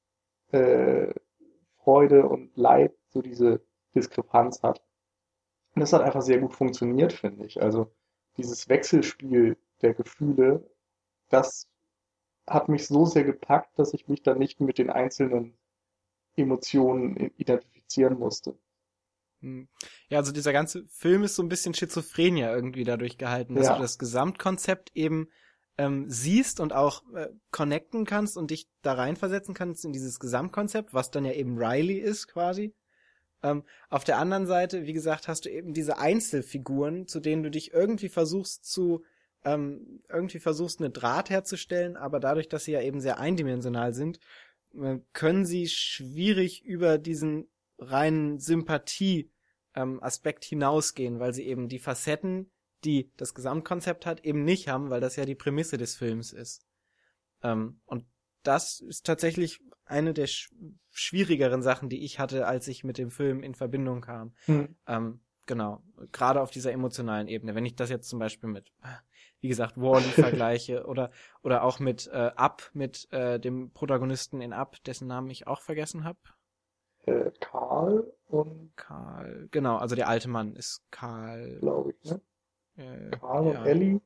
äh, 0.51 1.13
Freude 1.83 2.27
und 2.27 2.55
Leid 2.57 2.93
so 3.09 3.21
diese 3.21 3.61
Diskrepanz 3.95 4.63
hat. 4.63 4.81
Und 5.75 5.81
das 5.81 5.93
hat 5.93 6.01
einfach 6.01 6.21
sehr 6.21 6.39
gut 6.39 6.53
funktioniert, 6.53 7.13
finde 7.13 7.45
ich. 7.45 7.61
Also 7.61 7.91
dieses 8.37 8.69
Wechselspiel 8.69 9.57
der 9.81 9.93
Gefühle, 9.93 10.69
das 11.29 11.67
hat 12.47 12.69
mich 12.69 12.87
so 12.87 13.05
sehr 13.05 13.23
gepackt, 13.25 13.79
dass 13.79 13.93
ich 13.93 14.07
mich 14.07 14.23
dann 14.23 14.39
nicht 14.39 14.61
mit 14.61 14.77
den 14.79 14.89
einzelnen 14.91 15.57
Emotionen 16.35 17.17
identifizieren 17.37 18.19
musste. 18.19 18.57
Hm. 19.41 19.67
Ja, 20.09 20.19
also 20.19 20.31
dieser 20.31 20.53
ganze 20.53 20.85
Film 20.87 21.23
ist 21.23 21.35
so 21.35 21.41
ein 21.43 21.49
bisschen 21.49 21.73
Schizophrenia 21.73 22.53
irgendwie 22.53 22.83
dadurch 22.83 23.17
gehalten, 23.17 23.55
dass 23.55 23.67
Ja. 23.67 23.75
du 23.75 23.81
das 23.81 23.97
Gesamtkonzept 23.97 24.91
eben 24.93 25.29
ähm, 25.77 26.05
siehst 26.09 26.59
und 26.59 26.73
auch 26.73 27.03
äh, 27.15 27.29
connecten 27.49 28.05
kannst 28.05 28.37
und 28.37 28.51
dich 28.51 28.67
da 28.83 28.93
reinversetzen 28.93 29.55
kannst 29.55 29.83
in 29.85 29.93
dieses 29.93 30.19
Gesamtkonzept, 30.19 30.93
was 30.93 31.09
dann 31.11 31.25
ja 31.25 31.31
eben 31.33 31.57
Riley 31.57 31.97
ist 31.97 32.27
quasi. 32.27 32.75
Ähm, 33.43 33.63
auf 33.89 34.03
der 34.03 34.17
anderen 34.17 34.45
Seite, 34.45 34.85
wie 34.85 34.93
gesagt, 34.93 35.27
hast 35.27 35.45
du 35.45 35.49
eben 35.49 35.73
diese 35.73 35.97
Einzelfiguren, 35.97 37.07
zu 37.07 37.19
denen 37.19 37.43
du 37.43 37.51
dich 37.51 37.73
irgendwie 37.73 38.09
versuchst 38.09 38.65
zu 38.65 39.03
ähm, 39.43 40.01
irgendwie 40.09 40.39
versuchst 40.39 40.79
eine 40.79 40.89
Draht 40.89 41.29
herzustellen, 41.29 41.97
aber 41.97 42.19
dadurch, 42.19 42.47
dass 42.47 42.65
sie 42.65 42.73
ja 42.73 42.81
eben 42.81 43.01
sehr 43.01 43.19
eindimensional 43.19 43.93
sind, 43.93 44.19
äh, 44.75 44.99
können 45.13 45.45
sie 45.45 45.67
schwierig 45.67 46.63
über 46.63 46.97
diesen 46.97 47.47
reinen 47.79 48.39
Sympathie 48.39 49.31
ähm, 49.75 50.01
hinausgehen, 50.43 51.19
weil 51.19 51.33
sie 51.33 51.47
eben 51.47 51.69
die 51.69 51.79
Facetten, 51.79 52.51
die 52.83 53.11
das 53.17 53.33
Gesamtkonzept 53.33 54.05
hat, 54.05 54.23
eben 54.25 54.43
nicht 54.43 54.67
haben, 54.67 54.89
weil 54.89 55.01
das 55.01 55.15
ja 55.15 55.25
die 55.25 55.35
Prämisse 55.35 55.77
des 55.77 55.95
Films 55.95 56.33
ist. 56.33 56.65
Ähm, 57.41 57.79
und 57.85 58.05
das 58.43 58.79
ist 58.79 59.05
tatsächlich 59.05 59.61
eine 59.91 60.13
der 60.13 60.27
sch 60.27 60.51
schwierigeren 60.93 61.61
Sachen, 61.61 61.87
die 61.89 62.03
ich 62.03 62.19
hatte, 62.19 62.47
als 62.47 62.67
ich 62.67 62.83
mit 62.83 62.97
dem 62.97 63.11
Film 63.11 63.43
in 63.43 63.55
Verbindung 63.55 64.01
kam. 64.01 64.33
Hm. 64.45 64.75
Ähm, 64.87 65.21
genau, 65.45 65.83
gerade 66.11 66.41
auf 66.41 66.51
dieser 66.51 66.71
emotionalen 66.73 67.27
Ebene. 67.27 67.55
Wenn 67.55 67.65
ich 67.65 67.75
das 67.75 67.89
jetzt 67.89 68.09
zum 68.09 68.19
Beispiel 68.19 68.49
mit, 68.49 68.71
wie 69.39 69.47
gesagt, 69.47 69.77
Wally 69.77 70.03
vergleiche 70.49 70.85
oder 70.85 71.11
oder 71.43 71.63
auch 71.63 71.79
mit 71.79 72.07
äh, 72.07 72.31
Up, 72.35 72.69
mit 72.73 73.07
äh, 73.11 73.39
dem 73.39 73.71
Protagonisten 73.71 74.41
in 74.41 74.53
Up, 74.53 74.83
dessen 74.83 75.07
Namen 75.07 75.29
ich 75.29 75.47
auch 75.47 75.61
vergessen 75.61 76.03
habe. 76.03 76.19
Äh, 77.05 77.31
Karl 77.39 78.13
und 78.27 78.71
Karl, 78.75 79.47
genau, 79.51 79.77
also 79.77 79.95
der 79.95 80.07
alte 80.07 80.29
Mann 80.29 80.55
ist 80.55 80.83
Karl. 80.91 81.57
glaube 81.59 81.93
ich, 81.93 82.11
ne? 82.11 82.21
Äh, 82.77 83.11
Karl 83.11 83.47
und 83.47 83.53
ja, 83.53 83.65
Ellie 83.65 84.01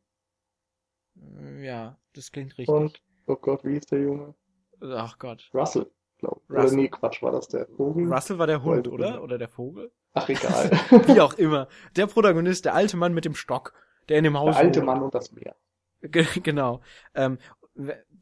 äh, 1.18 1.66
Ja, 1.66 2.00
das 2.14 2.32
klingt 2.32 2.58
richtig. 2.58 2.70
und, 2.70 3.02
oh 3.26 3.36
Gott, 3.36 3.66
wie 3.66 3.74
hieß 3.74 3.88
der 3.88 4.02
Junge? 4.02 4.36
Ach 4.82 5.18
Gott. 5.20 5.50
Russell, 5.54 5.90
glaube 6.20 6.42
ich. 6.46 6.50
Oder 6.52 6.64
Russell. 6.64 6.78
nee, 6.78 6.88
Quatsch, 6.90 7.22
war 7.24 7.32
das 7.32 7.48
der 7.48 7.68
Vogel? 7.68 8.12
Russell 8.12 8.38
war 8.38 8.48
der 8.48 8.64
Hund, 8.64 8.88
oder? 8.88 9.12
nicht. 9.12 9.20
Oder 9.20 9.38
der 9.38 9.50
Vogel? 9.50 9.92
Ach, 10.14 10.28
egal. 10.30 10.72
Wie 11.08 11.20
auch 11.22 11.34
immer. 11.34 11.68
Der 11.96 12.08
Protagonist, 12.08 12.66
der 12.66 12.74
alte 12.76 12.98
Mann 12.98 13.14
mit 13.14 13.26
dem 13.26 13.36
Stock, 13.36 13.74
der 14.10 14.18
in 14.18 14.24
dem 14.24 14.38
Haus 14.38 14.56
Der 14.56 14.64
alte 14.66 14.80
wohnt. 14.80 14.86
Mann 14.88 15.02
und 15.04 15.14
das 15.16 15.32
Meer. 15.32 15.56
Ge- 16.02 16.26
Genau. 16.44 16.82
Ähm, 17.14 17.38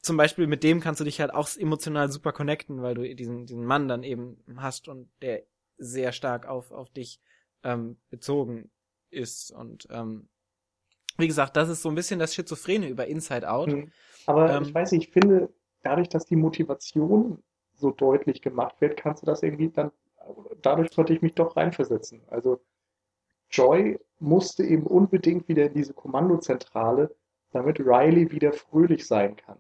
zum 0.01 0.18
Beispiel 0.18 0.47
mit 0.47 0.64
dem 0.64 0.80
kannst 0.80 0.99
du 0.99 1.06
dich 1.06 1.22
halt 1.22 1.34
auch 1.34 1.47
emotional 1.58 2.12
super 2.12 2.32
connecten, 2.34 2.82
weil 2.82 2.95
du 2.95 3.16
diesen, 3.16 3.45
diesen 3.45 3.64
Mann 3.66 3.88
dann 3.88 4.04
eben 4.04 4.43
hast 4.58 4.88
und 4.88 5.10
der 5.22 5.43
sehr 5.78 6.12
stark 6.12 6.47
auf, 6.47 6.72
auf 6.72 6.89
dich 6.89 7.20
ähm, 7.64 7.97
bezogen 8.10 8.72
ist. 9.12 9.51
Und 9.51 9.88
ähm, 9.91 10.28
wie 11.18 11.28
gesagt, 11.28 11.56
das 11.56 11.70
ist 11.70 11.84
so 11.84 11.89
ein 11.89 11.95
bisschen 11.95 12.20
das 12.20 12.34
Schizophrene 12.34 12.88
über 12.88 13.06
Inside 13.06 13.47
Out. 13.49 13.72
Hm. 13.72 13.91
Aber 14.26 14.51
Ähm, 14.51 14.64
ich 14.64 14.74
weiß 14.74 14.91
nicht, 14.93 15.08
ich 15.10 15.14
finde, 15.14 15.49
dadurch, 15.84 16.09
dass 16.09 16.25
die 16.25 16.36
Motivation 16.36 17.43
so 17.73 17.91
deutlich 17.91 18.41
gemacht 18.41 18.79
wird, 18.81 18.97
kannst 18.97 19.21
du 19.21 19.25
das 19.25 19.43
irgendwie 19.43 19.69
dann 19.69 19.91
dadurch 20.61 20.93
konnte 20.93 21.13
ich 21.13 21.21
mich 21.21 21.36
doch 21.36 21.55
reinversetzen. 21.55 22.21
Also 22.27 22.59
Joy 23.49 23.99
musste 24.19 24.63
eben 24.63 24.84
unbedingt 24.84 25.47
wieder 25.47 25.67
in 25.67 25.73
diese 25.73 25.93
Kommandozentrale, 25.93 27.15
damit 27.51 27.79
Riley 27.79 28.31
wieder 28.31 28.53
fröhlich 28.53 29.05
sein 29.05 29.36
kann. 29.36 29.57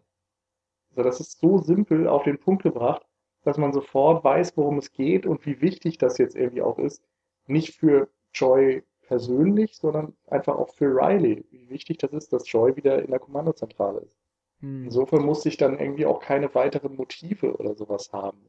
Also 0.91 1.03
das 1.03 1.19
ist 1.19 1.39
so 1.39 1.57
simpel 1.59 2.07
auf 2.07 2.23
den 2.23 2.39
Punkt 2.39 2.63
gebracht, 2.63 3.05
dass 3.43 3.57
man 3.57 3.73
sofort 3.73 4.23
weiß, 4.23 4.55
worum 4.57 4.77
es 4.77 4.91
geht 4.91 5.25
und 5.25 5.45
wie 5.45 5.61
wichtig 5.61 5.97
das 5.97 6.17
jetzt 6.17 6.35
irgendwie 6.35 6.61
auch 6.61 6.79
ist. 6.79 7.03
Nicht 7.45 7.75
für 7.75 8.09
Joy 8.33 8.83
persönlich, 9.01 9.75
sondern 9.75 10.15
einfach 10.27 10.55
auch 10.55 10.69
für 10.69 10.95
Riley, 10.95 11.45
wie 11.51 11.69
wichtig 11.69 11.97
das 11.97 12.13
ist, 12.13 12.31
dass 12.31 12.49
Joy 12.49 12.75
wieder 12.75 13.03
in 13.03 13.11
der 13.11 13.19
Kommandozentrale 13.19 13.99
ist. 13.99 14.22
Hm. 14.63 14.85
Insofern 14.85 15.25
musste 15.25 15.49
ich 15.49 15.57
dann 15.57 15.77
irgendwie 15.77 16.05
auch 16.05 16.21
keine 16.21 16.55
weiteren 16.55 16.95
Motive 16.95 17.55
oder 17.57 17.75
sowas 17.75 18.11
haben. 18.13 18.39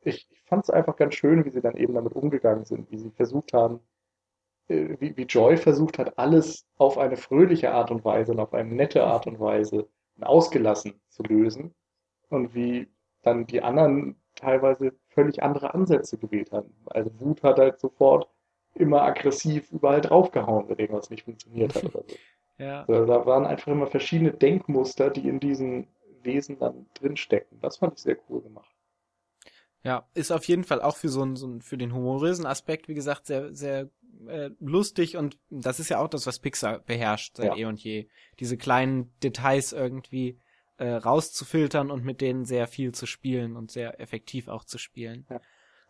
Ich, 0.00 0.28
ich 0.30 0.40
fand 0.42 0.64
es 0.64 0.70
einfach 0.70 0.96
ganz 0.96 1.14
schön, 1.16 1.44
wie 1.44 1.50
sie 1.50 1.60
dann 1.60 1.76
eben 1.76 1.92
damit 1.94 2.14
umgegangen 2.14 2.64
sind, 2.64 2.90
wie 2.90 2.98
sie 2.98 3.10
versucht 3.10 3.52
haben, 3.52 3.80
äh, 4.68 4.96
wie, 5.00 5.16
wie 5.16 5.24
Joy 5.24 5.56
versucht 5.56 5.98
hat, 5.98 6.16
alles 6.18 6.66
auf 6.76 6.98
eine 6.98 7.16
fröhliche 7.16 7.72
Art 7.72 7.90
und 7.90 8.04
Weise 8.04 8.30
und 8.32 8.38
auf 8.38 8.54
eine 8.54 8.72
nette 8.72 9.04
Art 9.04 9.26
und 9.26 9.40
Weise 9.40 9.88
und 10.16 10.24
ausgelassen 10.24 11.00
zu 11.08 11.24
lösen 11.24 11.74
und 12.28 12.54
wie 12.54 12.86
dann 13.22 13.46
die 13.46 13.60
anderen 13.62 14.22
teilweise 14.36 14.92
völlig 15.08 15.42
andere 15.42 15.74
Ansätze 15.74 16.16
gewählt 16.16 16.52
haben. 16.52 16.72
Also 16.86 17.10
Wut 17.18 17.42
hat 17.42 17.58
halt 17.58 17.80
sofort 17.80 18.30
immer 18.74 19.02
aggressiv 19.02 19.72
überall 19.72 20.00
draufgehauen, 20.00 20.68
wenn 20.68 20.78
irgendwas 20.78 21.10
nicht 21.10 21.24
funktioniert 21.24 21.74
hat 21.74 21.84
oder 21.92 22.04
so. 22.06 22.14
Ja. 22.58 22.84
Also 22.88 23.06
da 23.06 23.24
waren 23.26 23.46
einfach 23.46 23.72
immer 23.72 23.86
verschiedene 23.86 24.32
Denkmuster, 24.32 25.10
die 25.10 25.28
in 25.28 25.40
diesen 25.40 25.86
Wesen 26.22 26.58
dann 26.58 26.86
drinstecken. 26.94 27.60
Das 27.60 27.78
fand 27.78 27.94
ich 27.94 28.02
sehr 28.02 28.18
cool 28.28 28.42
gemacht. 28.42 28.70
Ja, 29.84 30.08
ist 30.14 30.32
auf 30.32 30.44
jeden 30.44 30.64
Fall 30.64 30.82
auch 30.82 30.96
für 30.96 31.08
so 31.08 31.22
einen, 31.22 31.36
so 31.36 31.46
einen 31.46 31.62
für 31.62 31.78
den 31.78 31.94
humorösen 31.94 32.46
Aspekt, 32.46 32.88
wie 32.88 32.94
gesagt, 32.94 33.26
sehr, 33.26 33.54
sehr 33.54 33.88
äh, 34.26 34.50
lustig 34.58 35.16
und 35.16 35.38
das 35.50 35.78
ist 35.78 35.88
ja 35.88 36.00
auch 36.00 36.08
das, 36.08 36.26
was 36.26 36.40
Pixar 36.40 36.80
beherrscht 36.80 37.36
seit 37.36 37.46
ja. 37.46 37.56
eh 37.56 37.64
und 37.64 37.82
je. 37.82 38.08
Diese 38.40 38.56
kleinen 38.56 39.12
Details 39.22 39.72
irgendwie 39.72 40.40
äh, 40.78 40.88
rauszufiltern 40.90 41.90
und 41.90 42.04
mit 42.04 42.20
denen 42.20 42.44
sehr 42.44 42.66
viel 42.66 42.92
zu 42.92 43.06
spielen 43.06 43.56
und 43.56 43.70
sehr 43.70 44.00
effektiv 44.00 44.48
auch 44.48 44.64
zu 44.64 44.78
spielen. 44.78 45.26
Ja. 45.30 45.40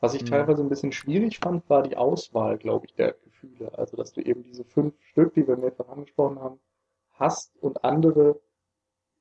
Was 0.01 0.15
ich 0.15 0.23
mhm. 0.23 0.27
teilweise 0.27 0.63
ein 0.63 0.69
bisschen 0.69 0.93
schwierig 0.93 1.39
fand, 1.39 1.69
war 1.69 1.83
die 1.83 1.97
Auswahl, 1.97 2.59
glaube 2.59 2.87
ich, 2.87 2.95
der 2.95 3.17
Gefühle. 3.41 3.77
Also, 3.77 3.97
dass 3.97 4.13
du 4.13 4.21
eben 4.21 4.43
diese 4.43 4.65
fünf 4.65 4.95
Stück, 5.11 5.35
die 5.35 5.47
wir 5.47 5.57
mehrfach 5.57 5.89
angesprochen 5.89 6.41
haben, 6.41 6.61
hast 7.13 7.57
und 7.57 7.85
andere 7.85 8.41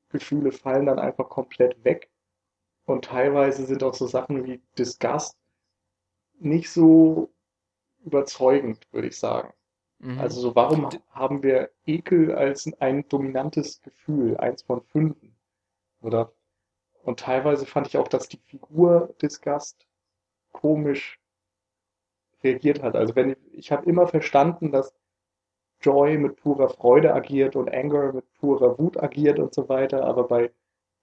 Gefühle 0.09 0.51
fallen 0.51 0.85
dann 0.85 0.99
einfach 0.99 1.29
komplett 1.29 1.83
weg. 1.83 2.09
Und 2.85 3.05
teilweise 3.05 3.65
sind 3.65 3.83
auch 3.83 3.93
so 3.93 4.07
Sachen 4.07 4.45
wie 4.45 4.61
Disgust 4.77 5.37
nicht 6.39 6.69
so 6.71 7.29
überzeugend, 8.05 8.87
würde 8.91 9.07
ich 9.07 9.17
sagen. 9.17 9.53
Mhm. 9.99 10.19
Also 10.19 10.39
so, 10.39 10.55
warum 10.55 10.89
haben 11.09 11.43
wir 11.43 11.71
Ekel 11.85 12.33
als 12.33 12.71
ein 12.79 13.07
dominantes 13.09 13.81
Gefühl, 13.81 14.37
eins 14.37 14.61
von 14.61 14.81
fünf? 14.81 15.17
Oder 16.01 16.31
und 17.03 17.21
teilweise 17.21 17.65
fand 17.65 17.87
ich 17.87 17.97
auch, 17.97 18.07
dass 18.07 18.27
die 18.27 18.37
Figur 18.37 19.15
Disgust 19.21 19.87
komisch 20.51 21.19
reagiert 22.43 22.83
hat. 22.83 22.95
Also 22.95 23.15
wenn 23.15 23.31
ich, 23.31 23.37
ich 23.51 23.71
habe 23.71 23.89
immer 23.89 24.07
verstanden, 24.07 24.71
dass 24.71 24.93
Joy 25.81 26.17
mit 26.17 26.37
purer 26.37 26.69
Freude 26.69 27.13
agiert 27.13 27.55
und 27.55 27.69
Anger 27.69 28.13
mit 28.13 28.31
purer 28.33 28.77
Wut 28.79 29.01
agiert 29.01 29.39
und 29.39 29.53
so 29.53 29.69
weiter, 29.69 30.03
aber 30.03 30.27
bei 30.27 30.51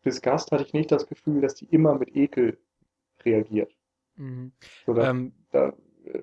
Disgust 0.05 0.53
hatte 0.53 0.64
ich 0.64 0.72
nicht 0.72 0.93
das 0.93 1.07
Gefühl, 1.07 1.41
dass 1.41 1.55
die 1.55 1.66
immer 1.66 1.95
mit 1.95 2.14
Ekel 2.14 2.59
reagiert. 3.24 3.74
Mhm. 4.16 4.53
So, 4.85 4.95
da, 4.95 5.11
ähm, 5.11 5.32
da 5.51 5.72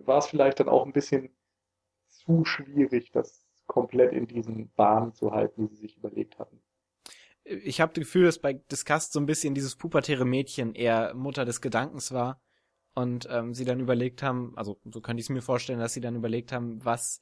war 0.05 0.19
es 0.19 0.27
vielleicht 0.27 0.59
dann 0.59 0.69
auch 0.69 0.85
ein 0.85 0.93
bisschen 0.93 1.29
zu 2.07 2.45
schwierig, 2.45 3.11
das 3.11 3.45
komplett 3.67 4.11
in 4.11 4.27
diesen 4.27 4.69
Bahnen 4.75 5.13
zu 5.13 5.31
halten, 5.31 5.69
die 5.69 5.75
sie 5.75 5.81
sich 5.81 5.97
überlegt 5.97 6.37
hatten. 6.37 6.61
Ich 7.43 7.81
habe 7.81 7.91
das 7.93 8.03
Gefühl, 8.03 8.25
dass 8.25 8.37
bei 8.37 8.53
Disgust 8.53 9.13
so 9.13 9.19
ein 9.19 9.25
bisschen 9.25 9.55
dieses 9.55 9.75
pubertäre 9.75 10.25
Mädchen 10.25 10.75
eher 10.75 11.13
Mutter 11.15 11.45
des 11.45 11.61
Gedankens 11.61 12.11
war 12.11 12.39
und 12.93 13.27
ähm, 13.29 13.53
sie 13.53 13.65
dann 13.65 13.79
überlegt 13.79 14.23
haben, 14.23 14.53
also 14.55 14.79
so 14.85 15.01
könnte 15.01 15.21
ich 15.21 15.25
es 15.27 15.29
mir 15.29 15.41
vorstellen, 15.41 15.79
dass 15.79 15.93
sie 15.93 16.01
dann 16.01 16.15
überlegt 16.15 16.51
haben, 16.51 16.83
was 16.83 17.21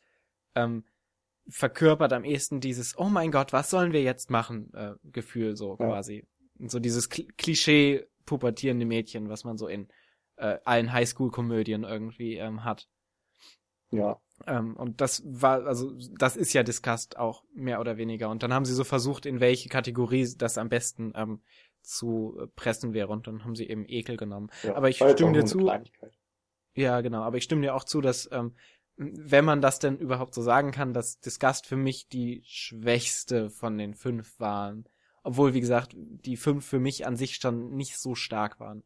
ähm, 0.55 0.83
verkörpert 1.47 2.13
am 2.13 2.23
ehesten 2.23 2.59
dieses 2.59 2.97
Oh 2.97 3.09
mein 3.09 3.31
Gott, 3.31 3.53
was 3.53 3.69
sollen 3.69 3.91
wir 3.91 4.01
jetzt 4.01 4.29
machen 4.29 4.73
äh, 4.73 4.93
Gefühl 5.03 5.55
so 5.55 5.77
ja. 5.79 5.85
quasi. 5.87 6.27
so 6.59 6.79
dieses 6.79 7.09
Klischee 7.09 8.05
pubertierende 8.25 8.85
Mädchen, 8.85 9.29
was 9.29 9.43
man 9.43 9.57
so 9.57 9.67
in 9.67 9.87
äh, 10.37 10.57
allen 10.63 10.91
Highschool-Komödien 10.91 11.83
irgendwie 11.83 12.35
ähm, 12.35 12.63
hat. 12.63 12.87
Ja. 13.91 14.19
Ähm, 14.45 14.75
und 14.75 15.01
das 15.01 15.23
war, 15.25 15.65
also 15.65 15.91
das 16.17 16.37
ist 16.37 16.53
ja 16.53 16.63
Disgust 16.63 17.17
auch 17.17 17.43
mehr 17.53 17.79
oder 17.79 17.97
weniger. 17.97 18.29
Und 18.29 18.43
dann 18.43 18.53
haben 18.53 18.65
sie 18.65 18.73
so 18.73 18.83
versucht, 18.83 19.25
in 19.25 19.39
welche 19.39 19.69
Kategorie 19.69 20.27
das 20.37 20.57
am 20.57 20.69
besten 20.69 21.11
ähm, 21.15 21.41
zu 21.81 22.37
äh, 22.39 22.47
pressen 22.47 22.93
wäre. 22.93 23.09
Und 23.09 23.27
dann 23.27 23.43
haben 23.43 23.55
sie 23.55 23.67
eben 23.67 23.85
Ekel 23.87 24.17
genommen. 24.17 24.49
Ja, 24.63 24.75
aber 24.75 24.89
ich 24.89 24.97
stimme 24.97 25.33
dir 25.33 25.45
zu. 25.45 25.71
Ja, 26.75 27.01
genau. 27.01 27.23
Aber 27.23 27.37
ich 27.37 27.43
stimme 27.43 27.61
dir 27.61 27.75
auch 27.75 27.83
zu, 27.83 28.01
dass 28.01 28.29
ähm, 28.31 28.55
wenn 29.01 29.45
man 29.45 29.61
das 29.61 29.79
denn 29.79 29.97
überhaupt 29.97 30.33
so 30.33 30.41
sagen 30.41 30.71
kann, 30.71 30.93
dass 30.93 31.21
Disgust 31.21 31.65
für 31.65 31.77
mich 31.77 32.09
die 32.09 32.43
schwächste 32.45 33.49
von 33.49 33.77
den 33.77 33.93
fünf 33.95 34.37
waren. 34.39 34.85
Obwohl, 35.23 35.53
wie 35.53 35.61
gesagt, 35.61 35.93
die 35.95 36.35
fünf 36.35 36.65
für 36.65 36.79
mich 36.79 37.05
an 37.05 37.15
sich 37.15 37.35
schon 37.35 37.75
nicht 37.75 37.97
so 37.97 38.13
stark 38.13 38.59
waren. 38.59 38.83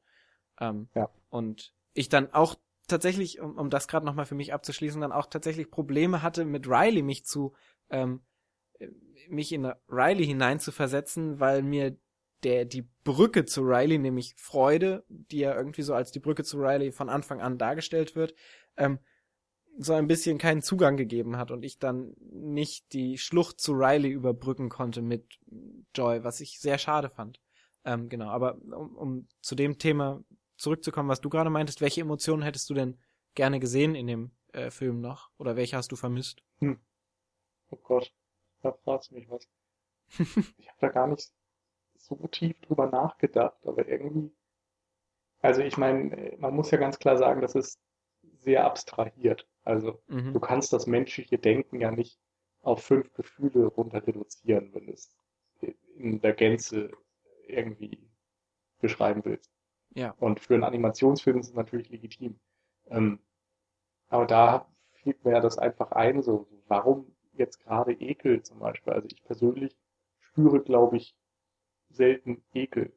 Ähm, 0.60 0.88
ja. 0.94 1.10
Und 1.30 1.74
ich 1.94 2.10
dann 2.10 2.32
auch 2.32 2.56
tatsächlich, 2.88 3.40
um, 3.40 3.58
um 3.58 3.70
das 3.72 3.88
gerade 3.88 4.06
nochmal 4.06 4.26
für 4.26 4.36
mich 4.36 4.54
abzuschließen, 4.54 5.02
dann 5.02 5.12
auch 5.12 5.26
tatsächlich 5.26 5.72
Probleme 5.72 6.22
hatte, 6.22 6.46
mit 6.46 6.68
Riley 6.68 7.02
mich 7.02 7.26
zu, 7.26 7.54
ähm, 7.90 8.22
mich 9.30 9.52
in 9.52 9.66
Riley 9.88 10.26
hineinzuversetzen, 10.26 11.40
weil 11.40 11.64
mir 11.64 11.98
der, 12.44 12.66
die 12.66 12.88
Brücke 13.04 13.46
zu 13.46 13.62
Riley, 13.62 13.98
nämlich 13.98 14.36
Freude, 14.38 15.04
die 15.08 15.40
ja 15.40 15.56
irgendwie 15.56 15.82
so 15.82 15.94
als 15.94 16.12
die 16.12 16.20
Brücke 16.20 16.44
zu 16.44 16.58
Riley 16.58 16.92
von 16.92 17.10
Anfang 17.10 17.42
an 17.42 17.58
dargestellt 17.58 18.16
wird, 18.16 18.36
ähm, 18.78 19.00
so 19.78 19.94
ein 19.94 20.08
bisschen 20.08 20.38
keinen 20.38 20.62
Zugang 20.62 20.98
gegeben 20.98 21.38
hat 21.38 21.50
und 21.50 21.64
ich 21.64 21.80
dann 21.80 22.14
nicht 22.20 22.94
die 22.94 23.18
Schlucht 23.18 23.60
zu 23.60 23.74
Riley 23.74 24.10
überbrücken 24.10 24.70
konnte 24.70 25.02
mit 25.02 25.40
Joy, 25.96 26.24
was 26.24 26.42
ich 26.42 26.60
sehr 26.60 26.78
schade 26.78 27.10
fand. 27.10 27.42
Ähm, 27.84 28.08
genau, 28.08 28.30
aber 28.30 28.56
um, 28.62 28.96
um 28.96 29.28
zu 29.42 29.56
dem 29.56 29.80
Thema 29.80 30.24
zurückzukommen, 30.58 31.10
was 31.10 31.22
du 31.22 31.30
gerade 31.30 31.50
meintest, 31.50 31.82
welche 31.82 32.02
Emotionen 32.02 32.44
hättest 32.44 32.70
du 32.70 32.74
denn 32.74 33.00
gerne 33.34 33.60
gesehen 33.60 33.96
in 33.96 34.08
dem 34.08 34.32
äh, 34.54 34.70
Film 34.70 35.02
noch? 35.02 35.32
Oder 35.38 35.56
welche 35.56 35.76
hast 35.76 35.92
du 35.92 35.96
vermisst? 35.96 36.44
Hm. 36.60 36.80
Oh 37.72 37.78
Gott, 37.78 38.14
da 38.62 38.72
fragst 38.72 39.12
du 39.12 39.16
mich 39.16 39.30
was. 39.30 39.48
ich 40.58 40.70
habe 40.70 40.78
da 40.80 40.90
gar 40.90 41.08
nicht 41.08 41.34
so 42.04 42.16
tief 42.28 42.60
drüber 42.62 42.88
nachgedacht, 42.88 43.66
aber 43.66 43.88
irgendwie. 43.88 44.32
Also 45.42 45.62
ich 45.62 45.78
meine, 45.78 46.36
man 46.38 46.56
muss 46.56 46.72
ja 46.72 46.78
ganz 46.78 47.00
klar 47.00 47.18
sagen, 47.18 47.42
das 47.42 47.56
ist 47.56 47.80
sehr 48.40 48.66
abstrahiert. 48.66 49.48
Also 49.64 50.02
mhm. 50.08 50.34
du 50.34 50.40
kannst 50.40 50.74
das 50.74 50.88
menschliche 50.88 51.38
Denken 51.38 51.80
ja 51.80 51.92
nicht 51.92 52.20
auf 52.62 52.84
fünf 52.84 53.14
Gefühle 53.14 53.66
runter 53.66 54.06
reduzieren, 54.06 54.74
wenn 54.74 54.88
du 54.88 54.94
es 54.94 55.16
in 55.96 56.22
der 56.22 56.34
Gänze 56.34 56.92
irgendwie 57.48 58.10
beschreiben 58.80 59.24
willst. 59.26 59.52
Ja. 59.96 60.16
Und 60.20 60.40
für 60.40 60.56
einen 60.56 60.64
Animationsfilm 60.64 61.40
ist 61.40 61.50
es 61.50 61.54
natürlich 61.54 61.90
legitim. 61.90 62.40
Ähm, 62.88 63.20
aber 64.08 64.26
da 64.26 64.68
fiel 64.92 65.16
mir 65.24 65.40
das 65.40 65.58
einfach 65.58 65.92
ein, 65.92 66.22
so, 66.22 66.48
warum 66.68 67.16
jetzt 67.34 67.60
gerade 67.60 67.94
Ekel 67.94 68.44
zum 68.44 68.60
Beispiel? 68.60 68.94
Also 68.94 69.08
ich 69.12 69.24
persönlich 69.24 69.78
spüre, 70.20 70.62
glaube 70.62 70.98
ich, 70.98 71.16
selten 71.94 72.44
Ekel. 72.54 72.94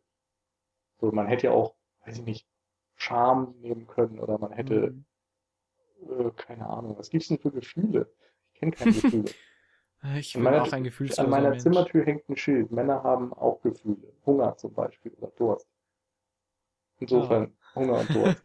So, 1.01 1.12
man 1.12 1.26
hätte 1.26 1.49
ja 1.49 1.53
auch, 1.53 1.74
weiß 2.05 2.18
ich 2.18 2.24
nicht, 2.24 2.49
Scham 2.94 3.55
nehmen 3.61 3.86
können 3.86 4.18
oder 4.18 4.38
man 4.38 4.53
hätte, 4.53 4.92
mhm. 6.01 6.11
äh, 6.11 6.30
keine 6.30 6.68
Ahnung, 6.68 6.99
was 6.99 7.11
gibt's 7.11 7.28
denn 7.28 7.38
für 7.38 7.51
Gefühle? 7.51 8.11
Ich 8.53 8.61
kenne 8.61 8.72
keine 8.72 8.92
Gefühle. 9.01 9.30
ich 10.18 10.32
bin 10.32 10.42
meiner, 10.42 10.62
auch 10.62 10.72
ein 10.72 10.84
Gefühl 10.84 11.11
An 11.18 11.30
meiner 11.30 11.51
Mensch. 11.51 11.62
Zimmertür 11.62 12.05
hängt 12.05 12.28
ein 12.28 12.36
Schild. 12.36 12.70
Männer 12.70 13.03
haben 13.03 13.34
auch 13.34 13.61
Gefühle. 13.61 14.14
Hunger 14.24 14.57
zum 14.57 14.72
Beispiel 14.72 15.12
oder 15.12 15.28
Durst. 15.36 15.68
Insofern 16.99 17.55
oh. 17.74 17.80
Hunger 17.80 18.01
und 18.01 18.14
Durst. 18.14 18.42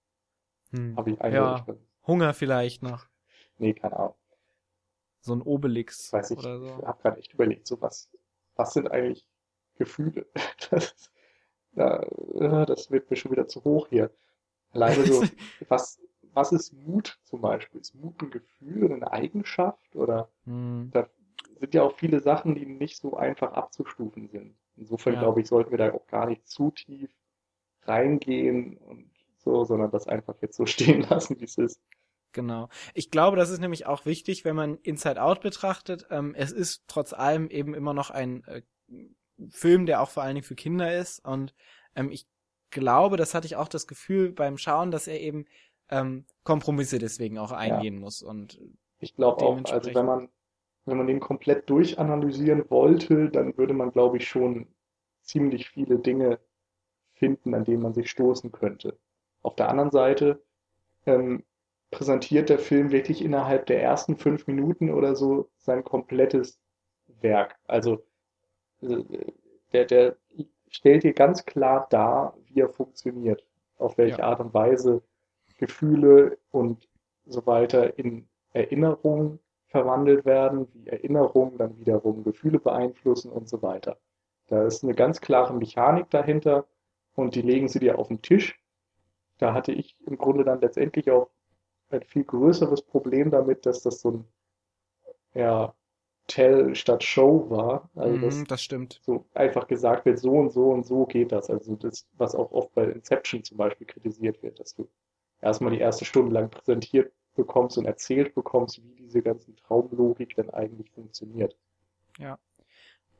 hm. 0.70 0.96
Habe 0.96 1.10
ich 1.10 1.20
eindeutig. 1.20 1.66
Ja, 1.66 1.76
Hunger 2.06 2.32
vielleicht 2.32 2.82
noch. 2.82 3.06
Nee, 3.58 3.74
keine 3.74 3.96
Ahnung. 3.96 4.14
So 5.20 5.34
ein 5.34 5.42
Obelix. 5.42 6.12
Weiß 6.12 6.30
ich, 6.30 6.38
oder 6.38 6.58
so. 6.58 6.66
ich 6.66 6.86
habe 6.86 7.02
gerade 7.02 7.18
echt 7.18 7.34
überlegt, 7.34 7.66
so 7.66 7.80
was, 7.80 8.10
was 8.56 8.72
sind 8.72 8.90
eigentlich 8.90 9.26
Gefühle? 9.76 10.26
Das, 10.70 10.94
ja, 11.76 12.66
das 12.66 12.90
wird 12.90 13.10
mir 13.10 13.16
schon 13.16 13.32
wieder 13.32 13.48
zu 13.48 13.64
hoch 13.64 13.88
hier. 13.88 14.10
Alleine 14.70 15.04
so, 15.06 15.24
was, 15.68 16.00
was 16.32 16.52
ist 16.52 16.72
Mut 16.72 17.18
zum 17.24 17.40
Beispiel? 17.40 17.80
Ist 17.80 17.94
Mut 17.94 18.20
ein 18.22 18.30
Gefühl 18.30 18.92
eine 18.92 19.10
Eigenschaft? 19.10 19.96
Oder 19.96 20.28
hm. 20.44 20.90
da 20.92 21.08
sind 21.58 21.74
ja 21.74 21.82
auch 21.82 21.96
viele 21.96 22.20
Sachen, 22.20 22.54
die 22.54 22.66
nicht 22.66 22.98
so 22.98 23.16
einfach 23.16 23.52
abzustufen 23.52 24.28
sind. 24.28 24.56
Insofern 24.76 25.14
ja. 25.14 25.20
glaube 25.20 25.40
ich, 25.40 25.48
sollten 25.48 25.70
wir 25.70 25.78
da 25.78 25.92
auch 25.92 26.06
gar 26.06 26.26
nicht 26.26 26.46
zu 26.48 26.70
tief 26.70 27.10
reingehen 27.82 28.76
und 28.76 29.10
so, 29.38 29.64
sondern 29.64 29.90
das 29.90 30.08
einfach 30.08 30.34
jetzt 30.40 30.56
so 30.56 30.66
stehen 30.66 31.02
lassen, 31.02 31.40
wie 31.40 31.44
es 31.44 31.58
ist. 31.58 31.80
Genau. 32.32 32.68
Ich 32.94 33.12
glaube, 33.12 33.36
das 33.36 33.50
ist 33.50 33.60
nämlich 33.60 33.86
auch 33.86 34.06
wichtig, 34.06 34.44
wenn 34.44 34.56
man 34.56 34.76
Inside 34.78 35.22
Out 35.22 35.40
betrachtet. 35.40 36.06
Ähm, 36.10 36.34
es 36.36 36.50
ist 36.50 36.82
trotz 36.88 37.12
allem 37.12 37.48
eben 37.48 37.74
immer 37.74 37.94
noch 37.94 38.10
ein 38.10 38.42
äh, 38.44 38.62
Film, 39.50 39.86
der 39.86 40.00
auch 40.00 40.10
vor 40.10 40.22
allen 40.22 40.34
Dingen 40.34 40.46
für 40.46 40.54
Kinder 40.54 40.96
ist. 40.96 41.24
Und 41.24 41.54
ähm, 41.94 42.10
ich 42.10 42.26
glaube, 42.70 43.16
das 43.16 43.34
hatte 43.34 43.46
ich 43.46 43.56
auch 43.56 43.68
das 43.68 43.86
Gefühl 43.86 44.32
beim 44.32 44.58
Schauen, 44.58 44.90
dass 44.90 45.06
er 45.06 45.20
eben 45.20 45.46
ähm, 45.90 46.24
Kompromisse 46.42 46.98
deswegen 46.98 47.38
auch 47.38 47.52
eingehen 47.52 47.94
ja. 47.94 48.00
muss. 48.00 48.22
Und 48.22 48.60
ich 48.98 49.14
glaube 49.14 49.44
auch, 49.44 49.64
also 49.70 49.94
wenn 49.94 50.06
man 50.06 50.28
wenn 50.86 50.98
man 50.98 51.06
den 51.06 51.20
komplett 51.20 51.68
durchanalysieren 51.70 52.68
wollte, 52.70 53.30
dann 53.30 53.56
würde 53.56 53.74
man, 53.74 53.90
glaube 53.90 54.18
ich, 54.18 54.28
schon 54.28 54.68
ziemlich 55.22 55.70
viele 55.70 55.98
Dinge 55.98 56.38
finden, 57.14 57.54
an 57.54 57.64
denen 57.64 57.82
man 57.82 57.94
sich 57.94 58.10
stoßen 58.10 58.52
könnte. 58.52 58.98
Auf 59.42 59.56
der 59.56 59.68
anderen 59.68 59.90
Seite 59.90 60.42
ähm, 61.06 61.44
präsentiert 61.90 62.48
der 62.48 62.58
Film 62.58 62.90
wirklich 62.90 63.24
innerhalb 63.24 63.66
der 63.66 63.82
ersten 63.82 64.16
fünf 64.16 64.46
Minuten 64.46 64.90
oder 64.90 65.14
so 65.14 65.50
sein 65.56 65.84
komplettes 65.84 66.58
Werk. 67.20 67.56
Also 67.66 68.04
der, 69.72 69.84
der 69.84 70.16
stellt 70.68 71.04
dir 71.04 71.12
ganz 71.12 71.44
klar 71.44 71.86
dar, 71.90 72.36
wie 72.46 72.60
er 72.60 72.68
funktioniert, 72.68 73.44
auf 73.78 73.98
welche 73.98 74.18
ja. 74.18 74.24
Art 74.24 74.40
und 74.40 74.54
Weise 74.54 75.02
Gefühle 75.58 76.38
und 76.50 76.88
so 77.26 77.46
weiter 77.46 77.98
in 77.98 78.28
Erinnerungen 78.52 79.38
verwandelt 79.66 80.24
werden, 80.24 80.68
wie 80.72 80.86
Erinnerungen 80.88 81.58
dann 81.58 81.78
wiederum 81.78 82.22
Gefühle 82.22 82.58
beeinflussen 82.58 83.30
und 83.30 83.48
so 83.48 83.62
weiter. 83.62 83.98
Da 84.46 84.64
ist 84.64 84.84
eine 84.84 84.94
ganz 84.94 85.20
klare 85.20 85.54
Mechanik 85.54 86.10
dahinter 86.10 86.66
und 87.14 87.34
die 87.34 87.42
legen 87.42 87.68
sie 87.68 87.80
dir 87.80 87.98
auf 87.98 88.08
den 88.08 88.22
Tisch. 88.22 88.60
Da 89.38 89.54
hatte 89.54 89.72
ich 89.72 89.96
im 90.06 90.18
Grunde 90.18 90.44
dann 90.44 90.60
letztendlich 90.60 91.10
auch 91.10 91.30
ein 91.90 92.02
viel 92.02 92.24
größeres 92.24 92.82
Problem 92.82 93.30
damit, 93.30 93.66
dass 93.66 93.82
das 93.82 94.00
so 94.00 94.10
ein 94.10 94.24
ja, 95.34 95.74
Tell 96.26 96.74
statt 96.74 97.04
Show 97.04 97.50
war. 97.50 97.90
Also 97.94 98.16
mm, 98.16 98.44
das 98.46 98.62
stimmt. 98.62 99.00
So 99.02 99.26
einfach 99.34 99.66
gesagt 99.66 100.06
wird, 100.06 100.18
so 100.18 100.32
und 100.32 100.50
so 100.50 100.70
und 100.70 100.86
so 100.86 101.04
geht 101.04 101.32
das. 101.32 101.50
Also 101.50 101.76
das, 101.76 102.06
was 102.16 102.34
auch 102.34 102.50
oft 102.52 102.72
bei 102.74 102.84
Inception 102.84 103.44
zum 103.44 103.58
Beispiel 103.58 103.86
kritisiert 103.86 104.42
wird, 104.42 104.58
dass 104.58 104.74
du 104.74 104.88
erstmal 105.42 105.72
die 105.72 105.80
erste 105.80 106.04
Stunde 106.04 106.32
lang 106.32 106.50
präsentiert 106.50 107.12
bekommst 107.34 107.78
und 107.78 107.84
erzählt 107.84 108.34
bekommst, 108.34 108.82
wie 108.82 108.94
diese 108.94 109.20
ganzen 109.20 109.56
Traumlogik 109.56 110.34
denn 110.36 110.50
eigentlich 110.50 110.90
funktioniert. 110.90 111.56
Ja. 112.18 112.38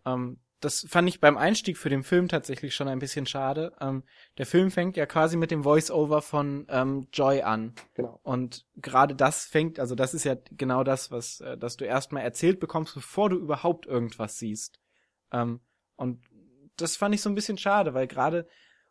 Ähm, 0.07 0.39
das 0.65 0.87
fand 0.89 1.09
ich 1.09 1.21
beim 1.21 1.37
Einstieg 1.37 1.77
für 1.77 1.91
den 1.91 2.03
Film 2.03 2.29
tatsächlich 2.29 2.75
schon 2.75 2.89
ein 2.89 2.99
bisschen 2.99 3.27
schade. 3.27 3.73
Ähm, 3.81 4.03
der 4.39 4.47
Film 4.47 4.71
fängt 4.71 4.97
ja 4.97 5.07
quasi 5.07 5.37
mit 5.37 5.51
dem 5.51 5.63
Voice-Over 5.63 6.23
von 6.23 6.67
ähm, 6.71 7.09
Joy 7.13 7.43
an. 7.43 7.75
Genau. 7.95 8.19
Und 8.23 8.67
gerade 8.77 9.15
das 9.15 9.45
fängt, 9.45 9.79
also 9.79 9.95
das 9.95 10.15
ist 10.15 10.25
ja 10.25 10.37
genau 10.53 10.83
das, 10.83 11.11
was, 11.11 11.41
äh, 11.41 11.59
dass 11.59 11.77
du 11.77 11.85
erstmal 11.85 12.23
erzählt 12.23 12.61
bekommst, 12.61 12.95
bevor 12.95 13.29
du 13.29 13.37
überhaupt 13.37 13.87
irgendwas 13.87 14.39
siehst. 14.39 14.81
Ähm, 15.33 15.61
und 15.97 16.25
das 16.77 16.97
fand 16.97 17.15
ich 17.15 17.21
so 17.21 17.29
ein 17.29 17.35
bisschen 17.35 17.59
schade, 17.59 17.95
weil 17.95 18.07
gerade 18.07 18.49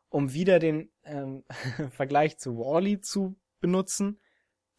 um 0.09 0.34
wieder 0.34 0.59
den 0.59 0.91
ähm, 1.03 1.43
Vergleich 1.91 2.38
zu 2.38 2.57
Wally 2.57 2.95
-E 2.95 3.01
zu 3.01 3.36
benutzen, 3.59 4.19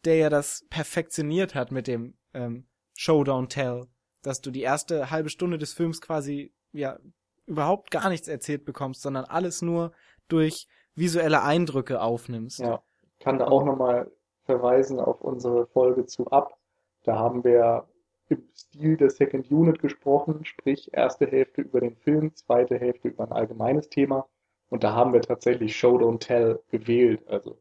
der 0.05 0.15
ja 0.15 0.29
das 0.29 0.65
perfektioniert 0.69 1.55
hat 1.55 1.71
mit 1.71 1.87
dem 1.87 2.17
ähm, 2.33 2.67
Show 2.95 3.23
Don't 3.23 3.49
Tell, 3.49 3.87
dass 4.21 4.39
du 4.39 4.49
die 4.49 4.61
erste 4.61 5.11
halbe 5.11 5.29
Stunde 5.29 5.57
des 5.57 5.73
Films 5.73 5.99
quasi 5.99 6.54
ja 6.75 6.99
überhaupt 7.45 7.91
gar 7.91 8.09
nichts 8.09 8.27
erzählt 8.27 8.65
bekommst, 8.65 9.01
sondern 9.01 9.25
alles 9.25 9.61
nur 9.61 9.91
durch 10.27 10.67
visuelle 10.95 11.43
Eindrücke 11.43 12.01
aufnimmst. 12.01 12.59
Ja, 12.59 12.81
kann 13.19 13.39
da 13.39 13.47
auch 13.47 13.63
nochmal 13.63 14.11
verweisen 14.43 14.99
auf 14.99 15.21
unsere 15.21 15.67
Folge 15.67 16.05
zu 16.05 16.27
Ab. 16.27 16.57
Da 17.03 17.15
haben 17.17 17.43
wir 17.43 17.87
im 18.29 18.43
Stil 18.55 18.97
der 18.97 19.09
Second 19.09 19.51
Unit 19.51 19.79
gesprochen, 19.79 20.45
sprich 20.45 20.93
erste 20.93 21.27
Hälfte 21.27 21.61
über 21.61 21.79
den 21.79 21.95
Film, 21.95 22.33
zweite 22.35 22.79
Hälfte 22.79 23.09
über 23.09 23.25
ein 23.25 23.31
allgemeines 23.31 23.89
Thema. 23.89 24.27
Und 24.69 24.83
da 24.83 24.93
haben 24.93 25.13
wir 25.13 25.21
tatsächlich 25.21 25.75
Show 25.75 25.97
Don't 25.97 26.19
Tell 26.19 26.59
gewählt. 26.69 27.27
Also 27.27 27.59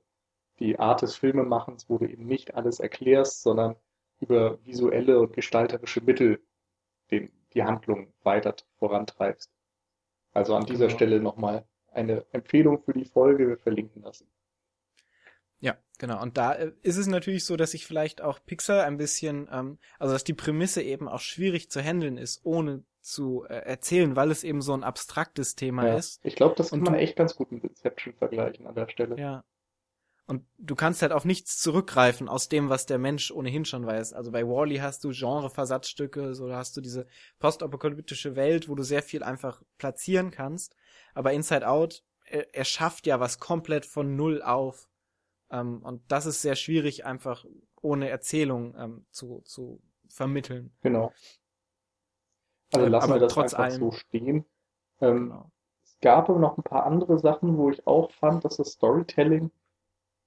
die 0.59 0.79
Art 0.79 1.03
des 1.03 1.17
Filmemachens, 1.17 1.91
wo 1.91 1.99
du 1.99 2.07
eben 2.07 2.27
nicht 2.27 2.55
alles 2.55 2.81
erklärst, 2.81 3.43
sondern 3.43 3.77
über 4.21 4.59
visuelle 4.65 5.21
und 5.21 5.35
gestalterische 5.35 6.01
Mittel 6.01 6.41
den, 7.11 7.31
die 7.55 7.63
Handlung 7.63 8.13
weiter 8.23 8.55
vorantreibst. 8.79 9.51
Also 10.33 10.55
an 10.57 10.67
dieser 10.67 10.87
genau. 10.87 10.97
Stelle 10.97 11.21
nochmal 11.21 11.65
eine 11.93 12.27
Empfehlung 12.33 12.83
für 12.83 12.93
die 12.93 13.05
Folge, 13.05 13.49
wir 13.49 13.59
verlinken 13.59 14.03
das. 14.03 14.25
Ja, 15.61 15.79
genau. 15.99 16.21
Und 16.21 16.37
da 16.37 16.53
äh, 16.53 16.73
ist 16.83 16.97
es 16.97 17.07
natürlich 17.07 17.45
so, 17.45 17.57
dass 17.57 17.71
sich 17.71 17.87
vielleicht 17.87 18.21
auch 18.21 18.41
Pixar 18.45 18.85
ein 18.85 18.99
bisschen, 18.99 19.49
ähm, 19.51 19.79
also 19.99 20.13
dass 20.13 20.25
die 20.25 20.35
Prämisse 20.35 20.83
eben 20.83 21.09
auch 21.09 21.21
schwierig 21.21 21.71
zu 21.71 21.81
handeln 21.81 22.19
ist, 22.19 22.45
ohne 22.45 22.85
zu 23.01 23.45
äh, 23.45 23.55
erzählen, 23.55 24.17
weil 24.17 24.31
es 24.31 24.45
eben 24.45 24.61
so 24.61 24.75
ein 24.75 24.83
abstraktes 24.83 25.55
Thema 25.55 25.87
ja, 25.87 25.97
ist. 25.97 26.21
Ich 26.25 26.37
glaube, 26.37 26.55
das 26.57 26.71
kann 26.71 26.81
man 26.81 26.95
echt 26.95 27.17
ganz 27.17 27.37
gut 27.37 27.53
mit 27.53 27.65
Inception 27.65 28.15
vergleichen 28.15 28.67
an 28.67 28.75
der 28.75 28.89
Stelle. 28.89 29.17
Ja, 29.19 29.45
und 30.27 30.47
du 30.57 30.75
kannst 30.75 31.03
halt 31.03 31.13
auf 31.13 31.27
nichts 31.27 31.59
zurückgreifen 31.59 32.29
aus 32.29 32.49
dem, 32.49 32.71
was 32.71 32.87
der 32.87 32.99
Mensch 32.99 33.31
ohnehin 33.31 33.67
schon 33.67 33.85
weiß. 33.85 34.15
Also 34.15 34.33
bei 34.33 34.47
Wally 34.47 34.79
-E 34.79 34.83
hast 34.83 35.05
du 35.05 35.11
Genreversatzstücke, 35.11 36.35
so 36.35 36.49
da 36.49 36.57
hast 36.57 36.77
du 36.77 36.81
diese 36.81 37.07
postapokalyptische 37.39 38.35
Welt, 38.35 38.69
wo 38.69 38.75
du 38.75 38.83
sehr 38.83 39.03
viel 39.03 39.23
einfach 39.23 39.63
platzieren 39.77 40.31
kannst. 40.31 40.77
Aber 41.13 41.33
Inside 41.33 41.69
Out, 41.69 42.03
er, 42.25 42.55
er 42.55 42.65
schafft 42.65 43.07
ja 43.07 43.21
was 43.21 43.39
komplett 43.39 43.85
von 43.85 44.17
Null 44.17 44.43
auf. 44.43 44.89
Ähm, 45.51 45.83
und 45.83 46.03
das 46.11 46.25
ist 46.25 46.41
sehr 46.41 46.57
schwierig, 46.57 47.05
einfach 47.05 47.45
ohne 47.83 48.09
Erzählung 48.09 48.75
ähm, 48.79 49.07
zu, 49.11 49.43
zu 49.45 49.83
vermitteln. 50.09 50.75
Genau. 50.81 51.13
Also 52.73 52.87
lassen 52.87 53.05
aber 53.05 53.17
wir 53.17 53.27
das 53.27 53.33
trotz 53.35 53.53
einfach 53.53 53.65
allem, 53.65 53.81
so 53.81 53.93
stehen. 53.93 54.47
Ähm, 55.01 55.29
genau. 55.29 55.51
Es 55.83 56.01
gab 56.01 56.31
aber 56.31 56.39
noch 56.39 56.57
ein 56.57 56.63
paar 56.63 56.87
andere 56.87 57.19
Sachen, 57.19 57.59
wo 57.59 57.71
ich 57.71 57.87
auch 57.87 58.11
fand, 58.13 58.43
dass 58.45 58.57
das 58.57 58.73
Storytelling 58.73 59.51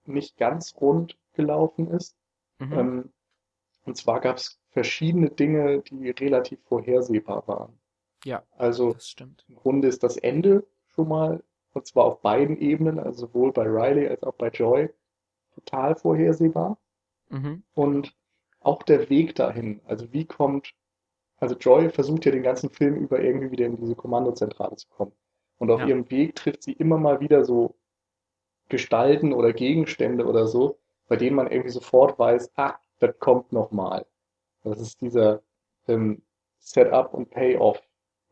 nicht 0.08 0.38
ganz 0.38 0.76
rund 0.80 1.18
gelaufen 1.34 1.90
ist. 1.92 2.16
Mhm. 2.60 2.74
Ähm, 2.74 3.14
und 3.84 3.98
zwar 3.98 4.20
gab 4.20 4.38
es 4.38 4.60
verschiedene 4.72 5.30
Dinge, 5.30 5.82
die 5.82 6.10
relativ 6.10 6.60
vorhersehbar 6.64 7.48
waren. 7.48 7.80
Ja, 8.26 8.44
also 8.58 8.94
das 8.94 9.10
stimmt. 9.10 9.46
Im 9.48 9.56
Grunde 9.56 9.88
ist 9.88 10.04
das 10.04 10.18
Ende 10.18 10.68
schon 10.88 11.08
mal, 11.08 11.44
und 11.74 11.86
zwar 11.86 12.06
auf 12.06 12.22
beiden 12.22 12.58
Ebenen, 12.58 13.00
also 13.00 13.28
sowohl 13.28 13.54
bei 13.54 13.64
Riley 13.64 14.08
als 14.08 14.24
auch 14.24 14.34
bei 14.34 14.50
Joy, 14.50 14.90
total 15.54 15.96
vorhersehbar. 15.96 16.78
Mhm. 17.30 17.64
Und 17.74 18.16
auch 18.60 18.84
der 18.84 19.10
Weg 19.10 19.36
dahin, 19.36 19.82
also 19.86 20.12
wie 20.12 20.26
kommt, 20.26 20.74
also 21.38 21.56
Joy 21.56 21.90
versucht 21.90 22.26
ja 22.26 22.32
den 22.32 22.44
ganzen 22.44 22.70
Film 22.70 22.96
über 22.96 23.22
irgendwie 23.22 23.52
wieder 23.52 23.66
in 23.66 23.78
diese 23.78 23.96
Kommandozentrale 23.96 24.76
zu 24.76 24.90
kommen. 24.90 25.14
Und 25.58 25.72
auf 25.72 25.82
ja. 25.82 25.88
ihrem 25.88 26.10
Weg 26.10 26.36
trifft 26.36 26.64
sie 26.64 26.74
immer 26.74 26.98
mal 26.98 27.20
wieder 27.20 27.46
so 27.46 27.76
Gestalten 28.70 29.34
oder 29.34 29.54
Gegenstände 29.54 30.26
oder 30.26 30.48
so, 30.48 30.78
bei 31.08 31.16
denen 31.16 31.36
man 31.36 31.48
irgendwie 31.48 31.70
sofort 31.70 32.20
weiß, 32.20 32.52
ah, 32.56 32.76
das 33.00 33.18
kommt 33.20 33.52
nochmal. 33.52 34.06
Das 34.64 34.80
ist 34.80 35.02
dieser 35.02 35.42
ähm, 35.88 36.22
Setup 36.60 37.14
und 37.14 37.30
Payoff, 37.30 37.82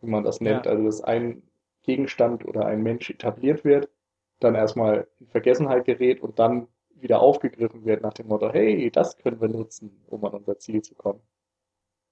wie 0.02 0.10
man 0.10 0.24
das 0.24 0.42
nennt. 0.42 0.66
Ja. 0.66 0.72
Also, 0.72 0.84
dass 0.84 1.02
ein 1.02 1.44
Gegenstand 1.84 2.46
oder 2.46 2.66
ein 2.66 2.84
Mensch 2.84 3.10
etabliert 3.10 3.64
wird, 3.64 3.90
dann 4.40 4.56
erstmal 4.56 5.08
in 5.20 5.28
Vergessenheit 5.28 5.86
gerät 5.86 6.22
und 6.22 6.40
dann 6.40 6.68
wieder 6.96 7.22
aufgegriffen 7.22 7.86
wird 7.86 8.02
nach 8.02 8.14
dem 8.14 8.28
Motto, 8.28 8.52
hey, 8.52 8.90
das 8.92 9.18
können 9.18 9.40
wir 9.40 9.48
nutzen, 9.48 10.04
um 10.08 10.24
an 10.26 10.34
unser 10.34 10.58
Ziel 10.58 10.82
zu 10.82 10.96
kommen. 10.96 11.22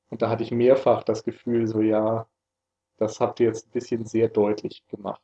Und 0.09 0.21
da 0.21 0.29
hatte 0.29 0.43
ich 0.43 0.51
mehrfach 0.51 1.03
das 1.03 1.23
Gefühl, 1.23 1.67
so 1.67 1.81
ja, 1.81 2.27
das 2.97 3.19
habt 3.19 3.39
ihr 3.39 3.47
jetzt 3.47 3.67
ein 3.67 3.71
bisschen 3.71 4.05
sehr 4.05 4.29
deutlich 4.29 4.85
gemacht. 4.87 5.21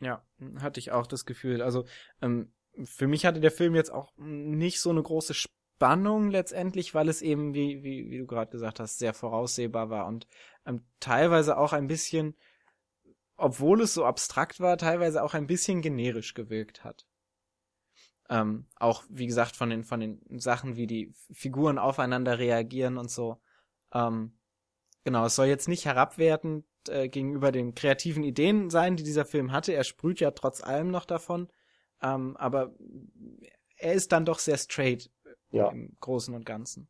Ja, 0.00 0.22
hatte 0.60 0.80
ich 0.80 0.92
auch 0.92 1.06
das 1.06 1.24
Gefühl. 1.24 1.62
Also 1.62 1.86
ähm, 2.20 2.52
für 2.84 3.06
mich 3.06 3.24
hatte 3.24 3.40
der 3.40 3.50
Film 3.50 3.74
jetzt 3.74 3.90
auch 3.90 4.12
nicht 4.16 4.80
so 4.80 4.90
eine 4.90 5.02
große 5.02 5.34
Spannung 5.34 6.30
letztendlich, 6.30 6.94
weil 6.94 7.08
es 7.08 7.22
eben, 7.22 7.54
wie, 7.54 7.82
wie, 7.82 8.10
wie 8.10 8.18
du 8.18 8.26
gerade 8.26 8.50
gesagt 8.50 8.80
hast, 8.80 8.98
sehr 8.98 9.14
voraussehbar 9.14 9.90
war 9.90 10.06
und 10.06 10.26
ähm, 10.66 10.84
teilweise 11.00 11.56
auch 11.56 11.72
ein 11.72 11.86
bisschen, 11.86 12.36
obwohl 13.36 13.80
es 13.82 13.94
so 13.94 14.04
abstrakt 14.04 14.60
war, 14.60 14.76
teilweise 14.76 15.22
auch 15.22 15.34
ein 15.34 15.46
bisschen 15.46 15.80
generisch 15.80 16.34
gewirkt 16.34 16.84
hat. 16.84 17.06
Ähm, 18.28 18.66
auch 18.74 19.04
wie 19.08 19.26
gesagt 19.26 19.56
von 19.56 19.70
den 19.70 19.84
von 19.84 20.00
den 20.00 20.20
Sachen, 20.40 20.76
wie 20.76 20.86
die 20.86 21.14
Figuren 21.30 21.78
aufeinander 21.78 22.38
reagieren 22.38 22.98
und 22.98 23.10
so. 23.10 23.40
Ähm, 23.92 24.36
genau, 25.04 25.26
es 25.26 25.36
soll 25.36 25.46
jetzt 25.46 25.68
nicht 25.68 25.86
äh, 26.88 27.08
gegenüber 27.08 27.52
den 27.52 27.74
kreativen 27.74 28.22
Ideen 28.22 28.70
sein, 28.70 28.96
die 28.96 29.02
dieser 29.02 29.24
Film 29.24 29.52
hatte. 29.52 29.72
Er 29.72 29.84
sprüht 29.84 30.20
ja 30.20 30.30
trotz 30.30 30.62
allem 30.62 30.90
noch 30.90 31.04
davon, 31.04 31.48
ähm, 32.02 32.36
aber 32.36 32.74
er 33.78 33.92
ist 33.94 34.12
dann 34.12 34.24
doch 34.24 34.38
sehr 34.38 34.56
straight 34.56 35.10
ja. 35.50 35.68
im 35.68 35.96
Großen 36.00 36.34
und 36.34 36.46
Ganzen. 36.46 36.88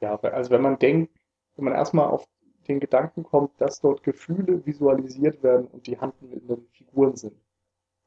Ja, 0.00 0.18
also 0.18 0.50
wenn 0.50 0.62
man 0.62 0.78
denkt, 0.78 1.16
wenn 1.56 1.66
man 1.66 1.74
erstmal 1.74 2.08
auf 2.08 2.26
den 2.68 2.80
Gedanken 2.80 3.24
kommt, 3.24 3.60
dass 3.60 3.80
dort 3.80 4.02
Gefühle 4.02 4.64
visualisiert 4.64 5.42
werden 5.42 5.66
und 5.66 5.86
die 5.86 5.98
handelnden 5.98 6.68
Figuren 6.72 7.16
sind, 7.16 7.36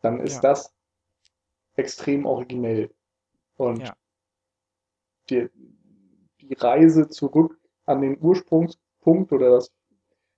dann 0.02 0.20
ist 0.20 0.36
ja. 0.36 0.42
das 0.42 0.74
extrem 1.76 2.26
originell. 2.26 2.94
Und 3.58 3.82
Ja. 3.82 3.96
die, 5.30 5.50
die 6.42 6.54
Reise 6.54 7.10
zurück 7.10 7.60
an 7.86 8.02
den 8.02 8.18
Ursprungspunkt 8.20 9.32
oder 9.32 9.52
dass 9.52 9.72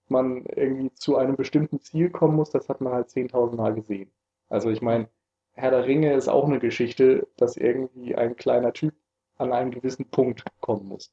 man 0.09 0.45
irgendwie 0.45 0.93
zu 0.93 1.17
einem 1.17 1.35
bestimmten 1.35 1.79
Ziel 1.81 2.09
kommen 2.09 2.35
muss, 2.35 2.51
das 2.51 2.69
hat 2.69 2.81
man 2.81 2.93
halt 2.93 3.09
10.000 3.09 3.55
Mal 3.55 3.73
gesehen. 3.73 4.11
Also 4.49 4.69
ich 4.69 4.81
meine, 4.81 5.09
Herr 5.53 5.71
der 5.71 5.85
Ringe 5.85 6.13
ist 6.13 6.27
auch 6.27 6.45
eine 6.45 6.59
Geschichte, 6.59 7.27
dass 7.35 7.57
irgendwie 7.57 8.15
ein 8.15 8.35
kleiner 8.35 8.73
Typ 8.73 8.93
an 9.37 9.51
einen 9.51 9.71
gewissen 9.71 10.05
Punkt 10.09 10.43
kommen 10.61 10.87
muss. 10.87 11.11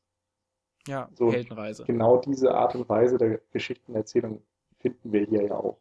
Ja, 0.86 1.08
So, 1.14 1.32
Heldenreise. 1.32 1.84
Genau 1.84 2.18
diese 2.18 2.54
Art 2.54 2.74
und 2.74 2.88
Weise 2.88 3.16
der 3.16 3.40
Geschichtenerzählung 3.52 4.42
finden 4.80 5.12
wir 5.12 5.22
hier 5.24 5.44
ja 5.44 5.54
auch. 5.54 5.78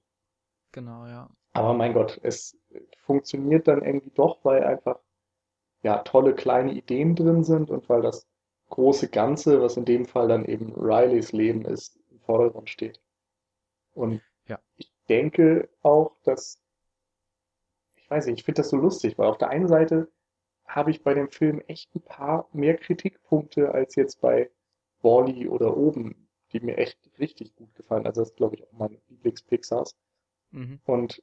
Genau, 0.71 1.05
ja. 1.05 1.29
Aber 1.51 1.73
mein 1.73 1.93
Gott, 1.93 2.19
es 2.23 2.57
funktioniert 3.05 3.67
dann 3.67 3.83
irgendwie 3.83 4.11
doch, 4.15 4.43
weil 4.43 4.63
einfach 4.63 4.99
ja 5.83 5.99
tolle 5.99 6.33
kleine 6.33 6.73
Ideen 6.73 7.15
drin 7.15 7.43
sind 7.43 7.69
und 7.69 7.89
weil 7.89 8.01
das 8.01 8.27
große 8.69 9.09
Ganze, 9.09 9.61
was 9.61 9.77
in 9.77 9.85
dem 9.85 10.05
Fall 10.05 10.29
dann 10.29 10.45
eben 10.45 10.73
Rileys 10.73 11.31
Leben 11.33 11.65
ist, 11.65 11.99
im 12.09 12.19
Vordergrund 12.21 12.69
steht. 12.69 13.02
Und 13.93 14.21
Ja. 14.47 14.59
ich 14.77 14.91
denke 15.09 15.69
auch, 15.81 16.17
dass, 16.23 16.61
ich 17.95 18.09
weiß 18.09 18.25
nicht, 18.27 18.39
ich 18.39 18.43
finde 18.45 18.61
das 18.61 18.69
so 18.69 18.77
lustig, 18.77 19.17
weil 19.17 19.27
auf 19.27 19.37
der 19.37 19.49
einen 19.49 19.67
Seite 19.67 20.11
habe 20.65 20.91
ich 20.91 21.03
bei 21.03 21.13
dem 21.13 21.29
Film 21.31 21.61
echt 21.67 21.93
ein 21.95 22.01
paar 22.01 22.47
mehr 22.53 22.77
Kritikpunkte 22.77 23.71
als 23.73 23.95
jetzt 23.95 24.21
bei 24.21 24.51
Wall-E 25.01 25.47
oder 25.47 25.75
Oben, 25.77 26.29
die 26.51 26.59
mir 26.61 26.77
echt 26.77 26.97
richtig 27.19 27.55
gut 27.55 27.73
gefallen. 27.75 28.05
Also 28.07 28.21
das 28.21 28.29
ist, 28.31 28.37
glaube 28.37 28.55
ich, 28.55 28.63
auch 28.63 28.71
mein 28.73 28.99
Lieblings-Pixars. 29.09 29.95
Mhm. 30.51 30.79
Und 30.85 31.21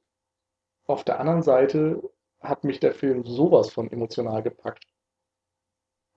auf 0.87 1.05
der 1.05 1.21
anderen 1.21 1.43
Seite 1.43 2.03
hat 2.41 2.64
mich 2.64 2.81
der 2.81 2.95
Film 2.95 3.25
sowas 3.25 3.73
von 3.73 3.91
emotional 3.93 4.43
gepackt. 4.43 4.87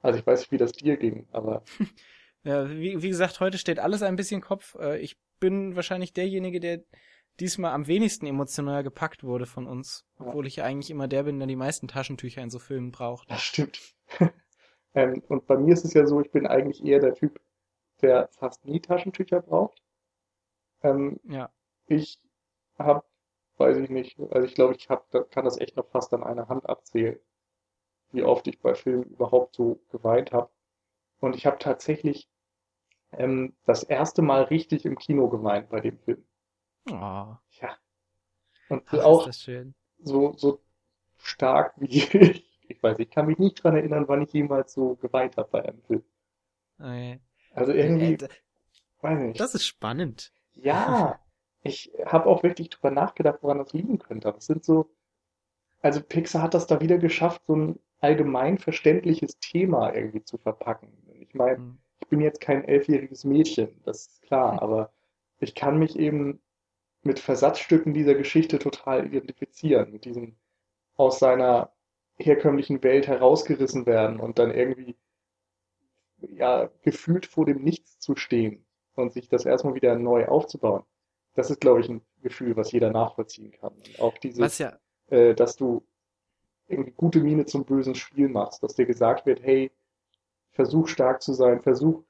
Also 0.02 0.20
ich 0.20 0.28
weiß 0.28 0.42
nicht, 0.42 0.52
wie 0.52 0.58
das 0.58 0.74
dir 0.74 0.98
ging, 0.98 1.28
aber 1.32 1.64
Ja, 2.44 2.70
wie, 2.70 3.02
wie 3.02 3.10
gesagt, 3.10 3.40
heute 3.40 3.58
steht 3.58 3.80
alles 3.80 4.04
ein 4.04 4.18
bisschen 4.18 4.42
Kopf. 4.42 4.76
Äh, 4.76 5.00
Ich 5.00 5.18
bin 5.44 5.76
wahrscheinlich 5.76 6.14
derjenige, 6.14 6.62
der 6.62 6.84
diesmal 7.42 7.74
am 7.74 7.88
wenigsten 7.88 8.26
emotional 8.26 8.82
gepackt 8.82 9.26
wurde 9.26 9.46
von 9.46 9.68
uns. 9.68 10.06
Obwohl 10.18 10.48
ich 10.48 10.64
eigentlich 10.64 10.90
immer 10.90 11.10
der 11.10 11.24
bin, 11.24 11.38
der 11.38 11.48
die 11.50 11.58
meisten 11.58 11.90
Taschentücher 11.90 12.42
in 12.42 12.50
so 12.50 12.60
Filmen 12.60 12.92
braucht. 12.92 13.30
das 13.30 13.42
stimmt. 13.42 13.80
Ähm, 14.96 15.24
und 15.28 15.48
bei 15.48 15.58
mir 15.58 15.74
ist 15.74 15.86
es 15.86 15.96
ja 15.96 16.06
so, 16.06 16.22
ich 16.22 16.30
bin 16.30 16.46
eigentlich 16.46 16.86
eher 16.86 17.00
der 17.00 17.16
Typ, 17.16 17.42
der 18.04 18.28
fast 18.28 18.64
nie 18.64 18.80
Taschentücher 18.80 19.42
braucht. 19.42 19.82
Ähm, 20.84 21.20
Ja. 21.24 21.52
ich 21.88 22.20
habe, 22.78 23.04
weiß 23.58 23.78
ich 23.78 23.90
nicht, 23.90 24.20
also 24.30 24.46
ich 24.48 24.54
glaube, 24.54 24.76
ich 24.76 24.90
hab, 24.90 25.10
kann 25.32 25.46
das 25.46 25.58
echt 25.60 25.78
noch 25.78 25.88
fast 25.88 26.14
an 26.14 26.24
einer 26.24 26.48
Hand 26.48 26.70
abzählen, 26.70 27.18
wie 28.12 28.22
oft 28.22 28.46
ich 28.46 28.60
bei 28.60 28.76
Filmen 28.76 29.06
überhaupt 29.06 29.56
so 29.56 29.82
geweint 29.90 30.32
habe. 30.32 30.52
Und 31.20 31.36
ich 31.36 31.48
habe 31.48 31.58
tatsächlich 31.58 32.30
ähm, 33.18 33.56
das 33.66 33.84
erste 33.84 34.22
Mal 34.22 34.44
richtig 34.44 34.86
im 34.86 34.98
Kino 34.98 35.30
geweint 35.30 35.70
bei 35.70 35.80
dem 35.82 35.98
Film. 36.00 36.24
Oh, 36.90 37.40
Ja. 37.62 37.78
Und 38.70 38.84
ach, 38.86 39.04
auch 39.04 39.26
ist 39.28 39.28
das 39.28 39.42
schön. 39.42 39.76
so, 40.04 40.34
so 40.38 40.62
stark 41.20 41.76
wie 41.78 41.88
ich. 41.88 42.46
Ich 42.70 42.84
weiß, 42.84 43.00
ich 43.00 43.12
kann 43.12 43.28
mich 43.28 43.40
nicht 43.40 43.64
dran 43.64 43.76
erinnern, 43.78 44.08
wann 44.10 44.24
ich 44.24 44.34
jemals 44.34 44.74
so 44.74 44.96
geweint 44.98 45.38
habe 45.38 45.50
bei 45.52 45.64
einem 45.66 45.82
Film. 45.84 46.04
Okay. 46.80 47.20
Also 47.52 47.72
irgendwie, 47.72 48.16
Äh, 48.16 48.18
d- 48.18 48.28
weiß 49.02 49.20
nicht. 49.20 49.40
Das 49.40 49.54
ist 49.54 49.66
spannend. 49.68 50.34
Ja, 50.56 51.20
ich 51.64 51.92
habe 52.06 52.28
auch 52.28 52.44
wirklich 52.44 52.70
drüber 52.70 52.92
nachgedacht, 52.92 53.40
woran 53.42 53.58
das 53.60 53.74
liegen 53.74 54.00
könnte. 54.00 54.28
Aber 54.28 54.38
es 54.40 54.46
sind 54.48 54.64
so, 54.64 54.90
also 55.82 56.02
Pixar 56.04 56.42
hat 56.44 56.54
das 56.56 56.68
da 56.68 56.82
wieder 56.82 56.98
geschafft, 57.00 57.44
so 57.48 57.56
ein 57.56 57.80
allgemein 58.02 58.58
verständliches 58.60 59.40
Thema 59.40 59.94
irgendwie 59.96 60.24
zu 60.24 60.38
verpacken. 60.40 60.92
Ich 61.22 61.34
meine, 61.36 61.58
Hm. 61.58 61.78
Ich 62.04 62.10
bin 62.10 62.22
jetzt 62.22 62.42
kein 62.42 62.66
elfjähriges 62.66 63.24
Mädchen, 63.24 63.70
das 63.86 64.08
ist 64.08 64.22
klar, 64.24 64.62
aber 64.62 64.92
ich 65.40 65.56
kann 65.56 65.80
mich 65.80 65.98
eben 65.98 66.42
mit 67.02 67.20
Versatzstücken 67.20 67.94
dieser 67.94 68.16
Geschichte 68.16 68.60
total 68.60 69.06
identifizieren, 69.06 69.92
mit 69.92 70.06
diesem 70.06 70.36
aus 70.96 71.20
seiner 71.20 71.72
herkömmlichen 72.18 72.84
Welt 72.84 73.08
herausgerissen 73.08 73.86
werden 73.86 74.20
und 74.20 74.38
dann 74.38 74.52
irgendwie 74.52 74.96
ja 76.20 76.70
gefühlt 76.82 77.26
vor 77.26 77.46
dem 77.46 77.64
Nichts 77.64 78.00
zu 78.00 78.16
stehen 78.16 78.66
und 78.96 79.14
sich 79.14 79.28
das 79.30 79.46
erstmal 79.46 79.76
wieder 79.76 79.98
neu 79.98 80.28
aufzubauen. 80.28 80.84
Das 81.36 81.50
ist, 81.50 81.62
glaube 81.62 81.82
ich, 81.82 81.90
ein 81.90 82.02
Gefühl, 82.22 82.56
was 82.56 82.72
jeder 82.72 82.92
nachvollziehen 82.92 83.52
kann. 83.52 83.74
Und 83.74 84.00
auch 84.00 84.18
dieses, 84.20 84.58
ja, 84.60 84.78
äh, 85.10 85.34
dass 85.34 85.56
du 85.56 85.84
irgendwie 86.68 86.92
gute 86.92 87.22
Miene 87.22 87.46
zum 87.46 87.66
bösen 87.66 87.96
Spiel 87.96 88.30
machst, 88.30 88.62
dass 88.62 88.76
dir 88.76 88.86
gesagt 88.86 89.26
wird, 89.26 89.42
hey, 89.42 89.72
versuch 90.54 90.88
stark 90.88 91.22
zu 91.22 91.34
sein, 91.34 91.62
versuch 91.62 92.04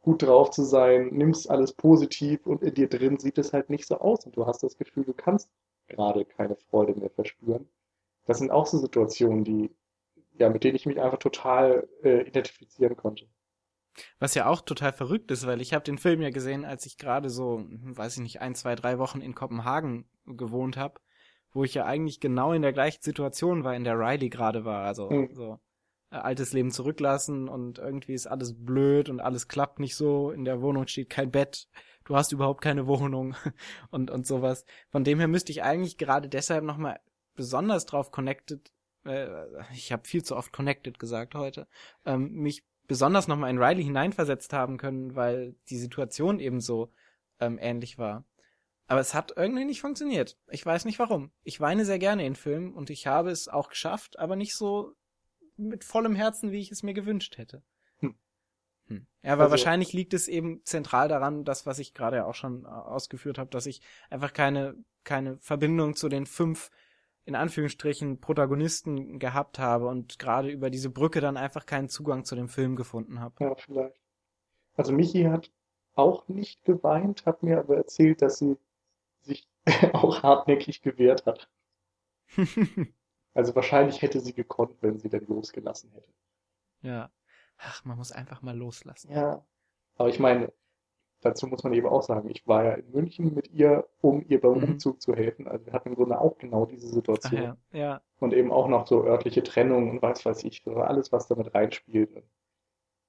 gut 0.00 0.22
drauf 0.22 0.50
zu 0.50 0.64
sein, 0.64 1.08
nimmst 1.12 1.50
alles 1.50 1.72
positiv 1.74 2.46
und 2.46 2.62
in 2.62 2.74
dir 2.74 2.88
drin 2.88 3.18
sieht 3.18 3.38
es 3.38 3.52
halt 3.52 3.70
nicht 3.70 3.86
so 3.86 3.98
aus 4.00 4.24
und 4.26 4.36
du 4.36 4.46
hast 4.46 4.62
das 4.62 4.76
Gefühl, 4.78 5.04
du 5.04 5.14
kannst 5.14 5.50
gerade 5.88 6.24
keine 6.24 6.56
Freude 6.56 6.94
mehr 6.98 7.10
verspüren. 7.10 7.68
Das 8.26 8.38
sind 8.38 8.50
auch 8.52 8.66
so 8.66 8.78
Situationen, 8.78 9.44
die, 9.44 9.70
ja, 10.38 10.50
mit 10.50 10.64
denen 10.64 10.76
ich 10.76 10.86
mich 10.86 11.00
einfach 11.00 11.18
total 11.18 11.88
äh, 12.04 12.22
identifizieren 12.28 12.96
konnte. 12.96 13.26
was 14.18 14.34
ja 14.34 14.46
auch 14.46 14.60
total 14.60 14.92
verrückt 14.92 15.30
ist, 15.30 15.46
weil 15.46 15.60
ich 15.60 15.72
habe 15.74 15.84
den 15.84 15.98
Film 15.98 16.20
ja 16.22 16.30
gesehen, 16.30 16.64
als 16.64 16.86
ich 16.86 16.98
gerade 16.98 17.30
so, 17.30 17.58
hm, 17.58 17.96
weiß 17.96 18.14
ich 18.16 18.22
nicht, 18.22 18.40
ein, 18.40 18.54
zwei, 18.54 18.74
drei 18.74 18.98
Wochen 18.98 19.20
in 19.20 19.34
Kopenhagen 19.34 20.08
gewohnt 20.26 20.76
habe, 20.76 21.00
wo 21.52 21.64
ich 21.64 21.74
ja 21.74 21.84
eigentlich 21.84 22.20
genau 22.20 22.52
in 22.52 22.62
der 22.62 22.72
gleichen 22.72 23.02
Situation 23.02 23.64
war, 23.64 23.74
in 23.74 23.84
der 23.84 23.98
Riley 23.98 24.28
gerade 24.28 24.64
war. 24.64 24.84
Also 24.84 25.16
Mhm. 25.16 25.28
so 25.30 25.58
altes 26.10 26.52
Leben 26.52 26.70
zurücklassen 26.70 27.48
und 27.48 27.78
irgendwie 27.78 28.14
ist 28.14 28.26
alles 28.26 28.54
blöd 28.56 29.08
und 29.08 29.20
alles 29.20 29.48
klappt 29.48 29.78
nicht 29.78 29.96
so. 29.96 30.30
In 30.30 30.44
der 30.44 30.62
Wohnung 30.62 30.86
steht 30.86 31.10
kein 31.10 31.30
Bett. 31.30 31.68
Du 32.04 32.16
hast 32.16 32.32
überhaupt 32.32 32.62
keine 32.62 32.86
Wohnung 32.86 33.34
und 33.90 34.10
und 34.10 34.26
sowas. 34.26 34.64
Von 34.90 35.04
dem 35.04 35.18
her 35.18 35.28
müsste 35.28 35.52
ich 35.52 35.62
eigentlich 35.62 35.98
gerade 35.98 36.28
deshalb 36.28 36.64
noch 36.64 36.78
mal 36.78 36.98
besonders 37.34 37.86
drauf 37.86 38.10
connected. 38.10 38.72
Äh, 39.04 39.28
ich 39.72 39.92
habe 39.92 40.08
viel 40.08 40.22
zu 40.22 40.36
oft 40.36 40.52
connected 40.52 40.98
gesagt 40.98 41.34
heute. 41.34 41.68
Ähm, 42.04 42.32
mich 42.32 42.64
besonders 42.86 43.28
noch 43.28 43.36
mal 43.36 43.50
in 43.50 43.62
Riley 43.62 43.84
hineinversetzt 43.84 44.52
haben 44.52 44.78
können, 44.78 45.14
weil 45.14 45.54
die 45.68 45.78
Situation 45.78 46.40
eben 46.40 46.60
so 46.60 46.90
ähm, 47.38 47.58
ähnlich 47.60 47.98
war. 47.98 48.24
Aber 48.86 49.00
es 49.00 49.12
hat 49.12 49.34
irgendwie 49.36 49.66
nicht 49.66 49.82
funktioniert. 49.82 50.38
Ich 50.48 50.64
weiß 50.64 50.86
nicht 50.86 50.98
warum. 50.98 51.30
Ich 51.44 51.60
weine 51.60 51.84
sehr 51.84 51.98
gerne 51.98 52.24
in 52.24 52.34
Filmen 52.34 52.72
und 52.72 52.88
ich 52.88 53.06
habe 53.06 53.30
es 53.30 53.46
auch 53.46 53.68
geschafft, 53.68 54.18
aber 54.18 54.34
nicht 54.34 54.56
so 54.56 54.94
mit 55.58 55.84
vollem 55.84 56.14
Herzen, 56.14 56.52
wie 56.52 56.60
ich 56.60 56.70
es 56.72 56.82
mir 56.82 56.94
gewünscht 56.94 57.38
hätte. 57.38 57.62
Hm. 58.00 58.14
Hm. 58.86 59.06
Ja, 59.22 59.32
aber 59.34 59.44
Also- 59.44 59.52
wahrscheinlich 59.52 59.92
liegt 59.92 60.14
es 60.14 60.28
eben 60.28 60.64
zentral 60.64 61.08
daran, 61.08 61.44
das, 61.44 61.66
was 61.66 61.78
ich 61.78 61.94
gerade 61.94 62.24
auch 62.26 62.34
schon 62.34 62.64
äh, 62.64 62.68
ausgeführt 62.68 63.38
habe, 63.38 63.50
dass 63.50 63.66
ich 63.66 63.80
einfach 64.10 64.32
keine, 64.32 64.76
keine 65.04 65.38
Verbindung 65.38 65.94
zu 65.96 66.08
den 66.08 66.26
fünf, 66.26 66.70
in 67.24 67.34
Anführungsstrichen, 67.34 68.20
Protagonisten 68.20 69.18
gehabt 69.18 69.58
habe 69.58 69.86
und 69.88 70.18
gerade 70.18 70.48
über 70.50 70.70
diese 70.70 70.90
Brücke 70.90 71.20
dann 71.20 71.36
einfach 71.36 71.66
keinen 71.66 71.88
Zugang 71.88 72.24
zu 72.24 72.34
dem 72.36 72.48
Film 72.48 72.76
gefunden 72.76 73.20
habe. 73.20 73.34
Ja, 73.44 73.54
vielleicht. 73.54 74.00
Also 74.76 74.92
Michi 74.92 75.24
hat 75.24 75.50
auch 75.94 76.28
nicht 76.28 76.64
geweint, 76.64 77.26
hat 77.26 77.42
mir 77.42 77.58
aber 77.58 77.76
erzählt, 77.76 78.22
dass 78.22 78.38
sie 78.38 78.56
sich 79.20 79.48
auch 79.92 80.22
hartnäckig 80.22 80.80
gewehrt 80.82 81.26
hat. 81.26 81.50
Also 83.38 83.54
wahrscheinlich 83.54 84.02
hätte 84.02 84.20
sie 84.20 84.34
gekonnt, 84.34 84.76
wenn 84.82 84.98
sie 84.98 85.08
denn 85.08 85.26
losgelassen 85.26 85.90
hätte. 85.92 86.10
ja. 86.82 87.10
Ach, 87.60 87.84
man 87.84 87.96
muss 87.98 88.12
einfach 88.12 88.42
mal 88.42 88.56
loslassen. 88.56 89.10
Ja. 89.10 89.44
Aber 89.96 90.08
ich 90.08 90.20
meine, 90.20 90.52
dazu 91.20 91.46
muss 91.48 91.64
man 91.64 91.72
eben 91.74 91.88
auch 91.88 92.02
sagen, 92.02 92.30
ich 92.30 92.46
war 92.46 92.64
ja 92.64 92.72
in 92.74 92.90
München 92.92 93.34
mit 93.34 93.48
ihr, 93.50 93.88
um 94.00 94.24
ihr 94.28 94.40
beim 94.40 94.58
Mhm. 94.58 94.64
Umzug 94.64 95.02
zu 95.02 95.14
helfen. 95.14 95.48
Also 95.48 95.66
wir 95.66 95.72
hatten 95.74 95.90
im 95.90 95.96
Grunde 95.96 96.20
auch 96.20 96.38
genau 96.38 96.66
diese 96.66 96.88
Ach 96.88 96.92
Situation. 96.94 97.42
ja, 97.42 97.58
ja. 97.72 98.02
Und 98.20 98.34
eben 98.34 98.52
auch 98.52 98.68
noch 98.68 98.86
so 98.86 99.04
örtliche 99.04 99.42
Trennung 99.42 99.90
und 99.90 100.02
was 100.02 100.24
weiß 100.26 100.44
ich, 100.44 100.66
alles, 100.68 101.12
was 101.12 101.28
damit 101.28 101.54
reinspielt. 101.54 102.24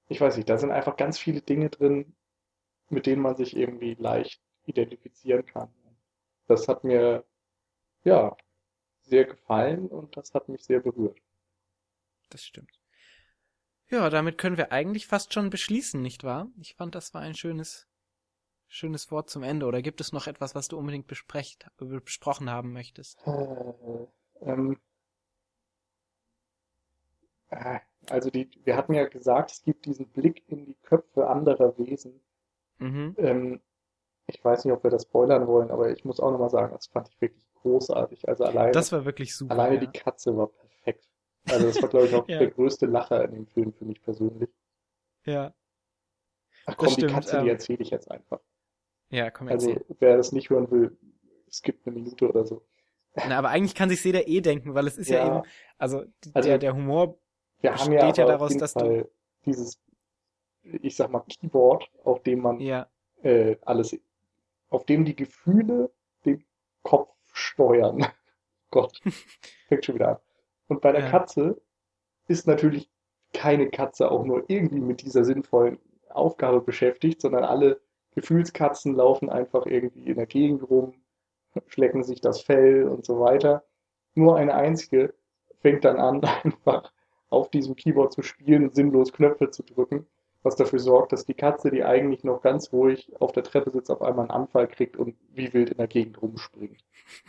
Ich 0.08 0.20
weiß 0.20 0.36
nicht, 0.36 0.48
da 0.48 0.58
sind 0.58 0.72
einfach 0.72 0.96
ganz 0.96 1.18
viele 1.18 1.40
Dinge 1.42 1.70
drin, 1.70 2.14
mit 2.90 3.06
denen 3.06 3.22
man 3.22 3.36
sich 3.36 3.56
irgendwie 3.56 3.94
leicht 3.94 4.42
identifizieren 4.66 5.46
kann. 5.46 5.70
Das 6.48 6.68
hat 6.68 6.84
mir, 6.84 7.24
ja, 8.04 8.36
sehr 9.10 9.24
gefallen 9.24 9.88
und 9.88 10.16
das 10.16 10.32
hat 10.34 10.48
mich 10.48 10.64
sehr 10.64 10.80
berührt. 10.80 11.18
Das 12.30 12.44
stimmt. 12.44 12.80
Ja, 13.88 14.08
damit 14.08 14.38
können 14.38 14.56
wir 14.56 14.70
eigentlich 14.70 15.08
fast 15.08 15.34
schon 15.34 15.50
beschließen, 15.50 16.00
nicht 16.00 16.22
wahr? 16.22 16.48
Ich 16.60 16.76
fand, 16.76 16.94
das 16.94 17.12
war 17.12 17.22
ein 17.22 17.34
schönes, 17.34 17.88
schönes 18.68 19.10
Wort 19.10 19.28
zum 19.28 19.42
Ende. 19.42 19.66
Oder 19.66 19.82
gibt 19.82 20.00
es 20.00 20.12
noch 20.12 20.28
etwas, 20.28 20.54
was 20.54 20.68
du 20.68 20.78
unbedingt 20.78 21.08
besprecht, 21.08 21.66
äh, 21.80 21.84
besprochen 21.84 22.48
haben 22.48 22.72
möchtest? 22.72 23.18
Äh, 23.26 24.06
ähm, 24.42 24.78
äh, 27.48 27.80
also 28.08 28.30
die, 28.30 28.48
wir 28.64 28.76
hatten 28.76 28.94
ja 28.94 29.06
gesagt, 29.06 29.50
es 29.50 29.62
gibt 29.62 29.86
diesen 29.86 30.08
Blick 30.08 30.48
in 30.48 30.66
die 30.66 30.76
Köpfe 30.82 31.28
anderer 31.28 31.76
Wesen. 31.76 32.20
Mhm. 32.78 33.16
Ähm, 33.18 33.60
ich 34.28 34.42
weiß 34.44 34.64
nicht, 34.64 34.72
ob 34.72 34.84
wir 34.84 34.90
das 34.90 35.02
spoilern 35.02 35.48
wollen, 35.48 35.72
aber 35.72 35.90
ich 35.90 36.04
muss 36.04 36.20
auch 36.20 36.30
nochmal 36.30 36.50
sagen, 36.50 36.72
das 36.72 36.86
fand 36.86 37.08
ich 37.08 37.20
wirklich 37.20 37.49
großartig. 37.62 38.28
Also 38.28 38.44
alleine, 38.44 38.72
Das 38.72 38.92
war 38.92 39.04
wirklich 39.04 39.34
super. 39.34 39.52
alleine 39.54 39.76
ja. 39.76 39.80
die 39.90 39.98
Katze 39.98 40.36
war 40.36 40.48
perfekt. 40.48 41.08
Also 41.48 41.66
das 41.66 41.80
war, 41.82 41.88
glaube 41.88 42.06
ich, 42.06 42.14
auch 42.14 42.28
Ja. 42.28 42.38
der 42.38 42.50
größte 42.50 42.86
Lacher 42.86 43.24
in 43.24 43.32
dem 43.32 43.46
Film 43.46 43.72
für 43.72 43.84
mich 43.84 44.00
persönlich. 44.02 44.50
Ja. 45.24 45.54
Ach 46.66 46.76
komm, 46.76 46.94
die 46.96 47.06
Katze, 47.06 47.38
ähm, 47.38 47.44
die 47.44 47.50
erzähle 47.50 47.80
ich 47.82 47.90
jetzt 47.90 48.10
einfach. 48.10 48.40
Ja, 49.08 49.30
komm 49.30 49.48
Also 49.48 49.70
erzähl. 49.70 49.84
wer 49.98 50.16
das 50.16 50.32
nicht 50.32 50.50
hören 50.50 50.70
will, 50.70 50.96
es 51.48 51.62
gibt 51.62 51.86
eine 51.86 51.94
Minute 51.96 52.28
oder 52.28 52.44
so. 52.46 52.62
Na, 53.16 53.38
aber 53.38 53.48
eigentlich 53.48 53.74
kann 53.74 53.88
sich 53.90 54.04
jeder 54.04 54.28
eh 54.28 54.40
denken, 54.40 54.74
weil 54.74 54.86
es 54.86 54.96
ist 54.96 55.08
ja, 55.10 55.18
Ja. 55.18 55.36
eben, 55.38 55.46
also, 55.78 56.04
Also- 56.32 56.48
der, 56.48 56.58
der 56.58 56.74
Humor, 56.74 57.18
Wir 57.60 57.74
haben 57.74 57.92
ja 57.92 58.06
ja 58.06 58.12
daraus, 58.12 58.56
dass 58.56 58.72
du- 58.74 58.80
Fall 58.80 59.08
dieses, 59.46 59.80
ich 60.62 60.94
sag 60.94 61.10
mal, 61.10 61.20
Keyboard, 61.28 61.90
auf 62.04 62.22
dem 62.22 62.40
man 62.40 62.60
ja, 62.60 62.88
äh, 63.22 63.56
alles, 63.62 63.98
auf 64.68 64.84
dem 64.86 65.04
die 65.04 65.16
Gefühle 65.16 65.90
den 66.24 66.44
Kopf 66.82 67.12
steuern. 67.40 68.06
Gott, 68.70 69.00
fängt 69.68 69.84
schon 69.84 69.96
wieder 69.96 70.10
an. 70.10 70.18
Und 70.68 70.80
bei 70.80 70.92
der 70.92 71.02
Ja. 71.02 71.10
Katze 71.10 71.60
ist 72.28 72.46
natürlich 72.46 72.90
keine 73.32 73.70
Katze 73.70 74.10
auch 74.10 74.24
nur 74.24 74.44
irgendwie 74.48 74.80
mit 74.80 75.02
dieser 75.02 75.24
sinnvollen 75.24 75.78
Aufgabe 76.10 76.60
beschäftigt, 76.60 77.20
sondern 77.20 77.44
alle 77.44 77.80
Gefühlskatzen 78.14 78.94
laufen 78.94 79.30
einfach 79.30 79.66
irgendwie 79.66 80.06
in 80.08 80.16
der 80.16 80.26
Gegend 80.26 80.68
rum, 80.68 80.94
schlecken 81.66 82.02
sich 82.02 82.20
das 82.20 82.42
Fell 82.42 82.84
und 82.88 83.04
so 83.04 83.20
weiter. 83.20 83.64
Nur 84.14 84.36
eine 84.36 84.54
einzige 84.54 85.14
fängt 85.60 85.84
dann 85.84 85.98
an, 85.98 86.22
einfach 86.44 86.92
auf 87.28 87.50
diesem 87.50 87.76
Keyboard 87.76 88.12
zu 88.12 88.22
spielen 88.22 88.64
und 88.64 88.74
sinnlos 88.74 89.12
Knöpfe 89.12 89.50
zu 89.50 89.62
drücken, 89.62 90.06
was 90.42 90.56
dafür 90.56 90.78
sorgt, 90.80 91.12
dass 91.12 91.24
die 91.26 91.34
Katze, 91.34 91.70
die 91.70 91.84
eigentlich 91.84 92.24
noch 92.24 92.42
ganz 92.42 92.72
ruhig 92.72 93.12
auf 93.20 93.32
der 93.32 93.44
Treppe 93.44 93.70
sitzt, 93.70 93.90
auf 93.90 94.02
einmal 94.02 94.24
einen 94.24 94.32
Anfall 94.42 94.66
kriegt 94.68 94.96
und 94.96 95.16
wie 95.32 95.52
wild 95.52 95.70
in 95.70 95.76
der 95.78 95.86
Gegend 95.88 96.20
rumspringt. 96.22 96.84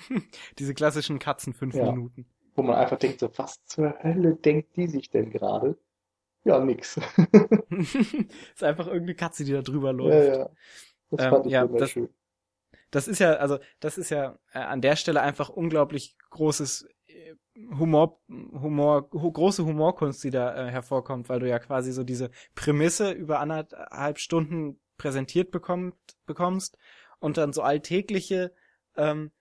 diese 0.59 0.73
klassischen 0.73 1.19
Katzen 1.19 1.53
fünf 1.53 1.75
Ja. 1.75 1.81
Minuten. 1.81 2.25
Wo 2.55 2.63
man 2.63 2.75
einfach 2.75 2.97
denkt, 2.99 3.19
so, 3.19 3.29
was 3.37 3.63
zur 3.65 3.95
Hölle 4.03 4.35
denkt 4.35 4.75
die 4.75 4.87
sich 4.87 5.09
denn 5.09 5.31
gerade? 5.31 5.77
Ja, 6.45 6.59
nix. 6.59 6.99
ist 8.55 8.63
einfach 8.63 8.87
irgendeine 8.87 9.15
Katze, 9.15 9.43
die 9.45 9.51
da 9.53 9.61
drüber 9.61 9.93
Ja, 9.99 10.23
läuft. 10.23 10.23
ja. 10.23 10.49
Das 11.09 11.19
Ähm, 11.19 11.27
fand 11.27 11.47
ich 11.47 11.53
ja, 11.53 11.61
wunderschön. 11.61 12.09
Das 12.91 13.07
ist 13.07 13.19
ja, 13.19 13.33
also, 13.35 13.59
das 13.79 13.97
ist 13.97 14.09
ja 14.09 14.37
äh, 14.53 14.59
an 14.59 14.81
der 14.81 14.95
Stelle 14.95 15.21
einfach 15.21 15.49
unglaublich 15.49 16.15
großes 16.29 16.87
äh, 17.07 17.35
Humor, 17.77 18.19
Humor, 18.29 19.09
hu 19.13 19.31
große 19.31 19.65
Humorkunst, 19.65 20.23
die 20.23 20.29
da 20.29 20.67
äh, 20.67 20.71
hervorkommt, 20.71 21.29
weil 21.29 21.39
du 21.39 21.47
ja 21.49 21.59
quasi 21.59 21.91
so 21.91 22.03
diese 22.03 22.31
Prämisse 22.55 23.11
über 23.11 23.39
anderthalb 23.39 24.19
Stunden 24.19 24.79
präsentiert 24.97 25.51
bekommt, 25.51 25.95
bekommst 26.25 26.77
und 27.19 27.37
dann 27.37 27.53
so 27.53 27.61
alltägliche 27.61 28.53
ähm, 28.97 29.31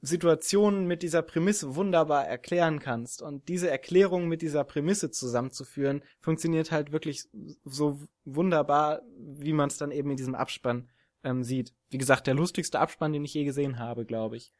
Situationen 0.00 0.86
mit 0.86 1.02
dieser 1.02 1.22
Prämisse 1.22 1.74
wunderbar 1.74 2.26
erklären 2.26 2.78
kannst. 2.78 3.20
Und 3.20 3.48
diese 3.48 3.70
Erklärung 3.70 4.28
mit 4.28 4.42
dieser 4.42 4.64
Prämisse 4.64 5.10
zusammenzuführen, 5.10 6.02
funktioniert 6.20 6.70
halt 6.70 6.92
wirklich 6.92 7.28
so 7.64 8.00
wunderbar, 8.24 9.02
wie 9.16 9.52
man 9.52 9.68
es 9.68 9.76
dann 9.76 9.90
eben 9.90 10.10
in 10.10 10.16
diesem 10.16 10.34
Abspann 10.34 10.88
ähm, 11.24 11.42
sieht. 11.42 11.74
Wie 11.90 11.98
gesagt, 11.98 12.26
der 12.26 12.34
lustigste 12.34 12.78
Abspann, 12.78 13.12
den 13.12 13.24
ich 13.24 13.34
je 13.34 13.44
gesehen 13.44 13.78
habe, 13.78 14.04
glaube 14.04 14.36
ich. 14.36 14.52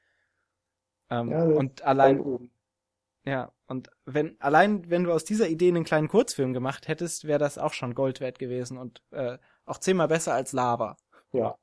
Ähm, 1.10 1.30
Ja, 1.30 1.44
und 1.44 1.82
Ein 1.82 1.86
allein, 1.86 2.20
oben. 2.20 2.50
ja, 3.24 3.52
und 3.66 3.90
wenn, 4.06 4.40
allein 4.40 4.90
wenn 4.90 5.04
du 5.04 5.12
aus 5.12 5.24
dieser 5.24 5.48
Idee 5.48 5.68
einen 5.68 5.84
kleinen 5.84 6.08
Kurzfilm 6.08 6.52
gemacht 6.52 6.88
hättest, 6.88 7.24
wäre 7.26 7.38
das 7.38 7.58
auch 7.58 7.72
schon 7.72 7.94
Gold 7.94 8.20
wert 8.20 8.38
gewesen 8.38 8.76
und 8.76 9.02
äh, 9.12 9.38
auch 9.64 9.78
zehnmal 9.78 10.08
besser 10.08 10.34
als 10.34 10.52
Lava. 10.52 10.96
Ja, 11.32 11.56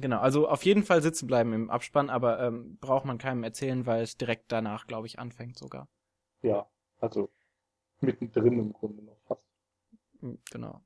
Genau, 0.00 0.20
also 0.20 0.48
auf 0.48 0.64
jeden 0.64 0.84
Fall 0.84 1.02
sitzen 1.02 1.26
bleiben 1.26 1.52
im 1.52 1.70
Abspann, 1.70 2.08
aber 2.08 2.40
ähm, 2.40 2.78
braucht 2.78 3.04
man 3.04 3.18
keinem 3.18 3.42
erzählen, 3.42 3.84
weil 3.84 4.02
es 4.02 4.16
direkt 4.16 4.52
danach, 4.52 4.86
glaube 4.86 5.06
ich, 5.08 5.18
anfängt 5.18 5.58
sogar. 5.58 5.88
ja. 6.42 6.66
Also 7.00 7.30
mittendrin 8.00 8.58
im 8.58 8.72
Grunde 8.72 9.04
noch 9.04 9.18
fast. 9.28 9.42
Hm, 10.20 10.38
Genau. 10.50 10.82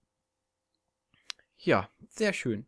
Ja, 1.56 1.88
sehr 2.08 2.32
schön. 2.34 2.66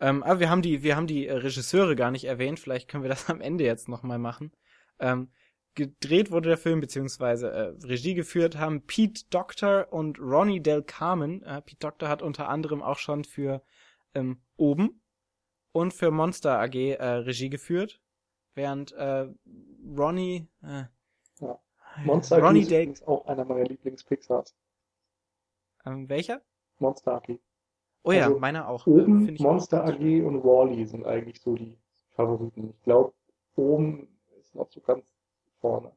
Ähm, 0.00 0.22
aber 0.22 0.40
wir 0.40 0.50
haben 0.50 0.62
die, 0.62 0.82
wir 0.82 0.96
haben 0.96 1.06
die 1.06 1.26
äh, 1.26 1.34
Regisseure 1.34 1.96
gar 1.96 2.10
nicht 2.10 2.24
erwähnt. 2.24 2.60
Vielleicht 2.60 2.88
können 2.88 3.02
wir 3.04 3.10
das 3.10 3.28
am 3.30 3.40
Ende 3.40 3.64
jetzt 3.64 3.88
nochmal 3.88 4.18
machen. 4.18 4.52
Ähm, 4.98 5.30
gedreht 5.74 6.30
wurde 6.30 6.48
der 6.48 6.58
Film, 6.58 6.80
beziehungsweise 6.80 7.50
äh, 7.50 7.86
Regie 7.86 8.14
geführt 8.14 8.56
haben 8.58 8.86
Pete 8.86 9.24
Doctor 9.30 9.92
und 9.92 10.18
Ronnie 10.20 10.60
Del 10.60 10.82
Carmen. 10.82 11.42
Äh, 11.42 11.62
Pete 11.62 11.78
Doctor 11.80 12.08
hat 12.08 12.22
unter 12.22 12.48
anderem 12.48 12.82
auch 12.82 12.98
schon 12.98 13.24
für 13.24 13.62
ähm, 14.18 14.40
Oben 14.56 15.00
und 15.72 15.94
für 15.94 16.10
Monster 16.10 16.58
AG 16.60 16.74
äh, 16.74 17.04
Regie 17.04 17.50
geführt, 17.50 18.00
während 18.54 18.92
äh, 18.92 19.28
Ronnie 19.96 20.48
äh, 20.62 20.84
Ja. 21.40 21.58
Monster 22.04 22.36
AG 22.36 22.42
Ronnie 22.42 22.60
ist 22.60 22.70
übrigens 22.70 23.02
auch 23.02 23.26
einer 23.26 23.44
meiner 23.44 23.64
Lieblings-Pixars. 23.64 24.54
ähm, 25.86 26.08
welcher? 26.08 26.42
Monster 26.78 27.14
AG. 27.16 27.38
Oh 28.04 28.12
ja, 28.12 28.26
Also, 28.26 28.38
meiner 28.38 28.68
auch. 28.68 28.86
äh, 28.86 28.90
Oben, 28.90 29.28
ich 29.28 29.40
auch 29.40 29.44
Monster 29.44 29.84
gut. 29.84 29.94
AG 29.94 30.22
und 30.26 30.44
Wall-E 30.44 30.84
sind 30.84 31.04
eigentlich 31.06 31.40
so 31.40 31.54
die 31.54 31.78
Favoriten. 32.10 32.70
Ich 32.70 32.82
glaube, 32.82 33.12
oben 33.56 34.08
ist 34.40 34.54
noch 34.54 34.70
so 34.70 34.80
ganz 34.80 35.06
vorne. 35.60 35.92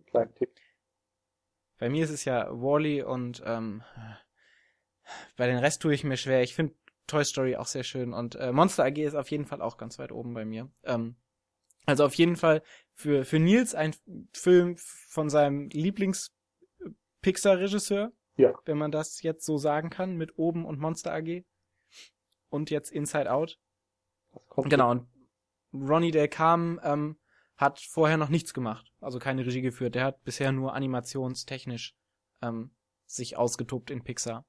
Ein 0.00 0.06
kleinen 0.06 0.34
Tick. 0.34 0.50
Bei 1.78 1.88
mir 1.88 2.04
ist 2.04 2.10
es 2.10 2.24
ja 2.24 2.48
Wally 2.50 3.02
und 3.02 3.40
ähm, 3.46 3.82
bei 5.36 5.46
den 5.46 5.58
Rest 5.58 5.80
tue 5.82 5.94
ich 5.94 6.02
mir 6.04 6.16
schwer. 6.16 6.42
Ich 6.42 6.54
finde 6.54 6.74
Toy 7.08 7.24
Story 7.24 7.56
auch 7.56 7.66
sehr 7.66 7.82
schön 7.82 8.12
und 8.12 8.36
äh, 8.36 8.52
Monster 8.52 8.84
AG 8.84 8.98
ist 8.98 9.14
auf 9.16 9.30
jeden 9.30 9.46
Fall 9.46 9.60
auch 9.60 9.76
ganz 9.76 9.98
weit 9.98 10.12
oben 10.12 10.32
bei 10.34 10.44
mir. 10.44 10.70
Ähm, 10.84 11.16
also 11.86 12.04
auf 12.04 12.14
jeden 12.14 12.36
Fall 12.36 12.62
für 12.94 13.24
für 13.24 13.38
Nils 13.40 13.74
ein 13.74 13.94
Film 14.32 14.76
von 15.08 15.28
seinem 15.28 15.68
Lieblings 15.70 16.32
Pixar 17.22 17.58
Regisseur, 17.58 18.12
Ja. 18.36 18.52
wenn 18.66 18.78
man 18.78 18.92
das 18.92 19.22
jetzt 19.22 19.44
so 19.44 19.58
sagen 19.58 19.90
kann 19.90 20.16
mit 20.16 20.38
Oben 20.38 20.64
und 20.64 20.78
Monster 20.78 21.12
AG 21.12 21.44
und 22.50 22.70
jetzt 22.70 22.92
Inside 22.92 23.32
Out. 23.32 23.58
Genau 24.68 24.90
und 24.92 25.08
Ronnie 25.72 26.10
Del 26.12 26.28
Carmen 26.28 26.78
ähm, 26.82 27.18
hat 27.56 27.80
vorher 27.80 28.16
noch 28.16 28.28
nichts 28.28 28.54
gemacht, 28.54 28.92
also 29.00 29.18
keine 29.18 29.44
Regie 29.44 29.62
geführt. 29.62 29.94
Der 29.94 30.04
hat 30.04 30.22
bisher 30.24 30.52
nur 30.52 30.74
animationstechnisch 30.74 31.94
ähm, 32.42 32.70
sich 33.06 33.36
ausgetobt 33.36 33.90
in 33.90 34.04
Pixar. 34.04 34.44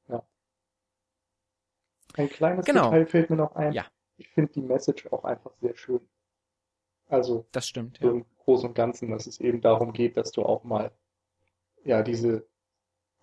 Ein 2.16 2.30
kleines 2.30 2.66
Genau. 2.66 2.86
Detail 2.86 3.06
fällt 3.06 3.30
mir 3.30 3.36
noch 3.36 3.56
ein. 3.56 3.74
Ja. 3.74 3.86
Ich 4.18 4.30
finde 4.30 4.52
die 4.54 4.62
Message 4.62 5.08
auch 5.12 5.24
einfach 5.24 5.52
sehr 5.62 5.76
schön. 5.76 6.02
Also 7.08 7.46
Das 7.52 7.68
stimmt, 7.68 8.00
ja. 8.00 8.10
im 8.10 8.26
Großen 8.38 8.70
und 8.70 8.76
Ganzen, 8.76 9.10
dass 9.10 9.26
es 9.28 9.40
eben 9.40 9.62
darum 9.62 9.94
geht, 9.94 10.18
dass 10.18 10.32
du 10.32 10.44
auch 10.44 10.64
mal, 10.64 10.92
ja, 11.84 12.04
diese, 12.04 12.46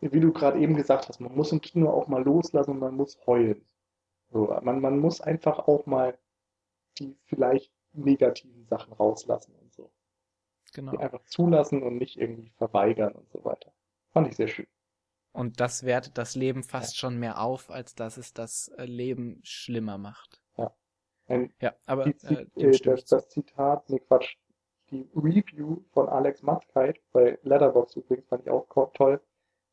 wie 0.01 0.20
du 0.20 0.32
gerade 0.32 0.59
eben 0.59 0.74
gesagt 0.76 1.09
hast, 1.09 1.20
man 1.20 1.34
muss 1.34 1.53
im 1.53 1.61
Kino 1.61 1.91
auch 1.91 2.09
mal 2.09 2.22
loslassen 2.22 2.72
und 2.72 2.78
man 2.80 2.97
muss 2.97 3.18
heulen. 3.26 3.64
So, 4.32 4.47
man, 4.62 4.80
man 4.80 4.99
muss 4.99 5.20
einfach 5.20 5.61
auch 5.68 5.87
mal 5.87 6.18
die 6.99 7.16
vielleicht 7.24 7.72
negativen 7.93 8.66
Sachen 8.66 8.93
rauslassen 8.93 9.55
und 9.61 9.72
so. 9.72 9.91
Genau. 10.74 10.93
Die 10.93 10.99
einfach 10.99 11.24
zulassen 11.26 11.82
und 11.82 11.97
nicht 11.99 12.16
irgendwie 12.18 12.51
verweigern 12.57 13.12
und 13.12 13.30
so 13.30 13.45
weiter. 13.45 13.72
Fand 14.12 14.28
ich 14.28 14.37
sehr 14.37 14.49
schön. 14.49 14.66
Und 15.37 15.61
das 15.61 15.84
wertet 15.84 16.16
das 16.16 16.34
Leben 16.34 16.62
fast 16.62 16.97
schon 16.97 17.18
mehr 17.18 17.43
auf, 17.43 17.70
als 17.70 17.95
dass 17.95 18.16
es 18.16 18.32
das 18.32 18.68
äh, 18.78 18.87
Leben 18.87 19.41
schlimmer 19.45 19.99
macht. 19.99 20.41
Ein, 21.28 21.53
Ja, 21.61 21.74
aber 21.84 22.05
die, 22.05 22.26
äh, 22.26 22.47
äh, 22.57 22.78
das, 22.78 23.05
das 23.05 23.28
Zitat, 23.28 23.91
nee 23.91 23.99
Quatsch, 23.99 24.37
die 24.91 25.11
Review 25.14 25.82
von 25.93 26.09
Alex 26.09 26.43
Matzkeit 26.43 27.01
bei 27.12 27.39
Letterboxd 27.43 27.97
übrigens 27.97 28.26
fand 28.28 28.45
ich 28.45 28.51
auch 28.51 28.66
toll. 28.95 29.20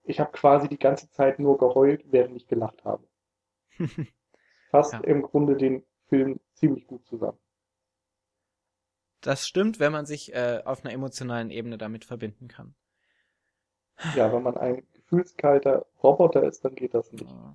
Ich 0.04 0.20
habe 0.20 0.32
quasi 0.32 0.68
die 0.68 0.80
ganze 0.80 1.10
Zeit 1.12 1.40
nur 1.40 1.58
geheult, 1.58 2.04
während 2.12 2.36
ich 2.36 2.48
gelacht 2.48 2.84
habe. 2.84 3.08
Fasst 4.72 4.94
Ja. 4.94 5.00
im 5.00 5.22
Grunde 5.22 5.56
den 5.56 5.86
Film 6.10 6.42
ziemlich 6.56 6.88
gut 6.88 7.06
zusammen. 7.06 7.38
Das 9.22 9.48
stimmt, 9.48 9.80
wenn 9.80 9.94
man 9.94 10.06
sich 10.06 10.34
äh, 10.34 10.62
auf 10.66 10.84
einer 10.84 10.94
emotionalen 10.94 11.52
Ebene 11.52 11.78
damit 11.78 12.04
verbinden 12.04 12.50
kann. 12.50 12.76
Ja, 14.16 14.34
wenn 14.34 14.44
man 14.44 14.58
ein 14.58 14.86
gefühlskalter 15.18 15.86
Roboter 16.02 16.44
ist, 16.44 16.64
dann 16.66 16.76
geht 16.76 16.94
das 16.94 17.12
nicht. 17.12 17.26
Oh. 17.26 17.54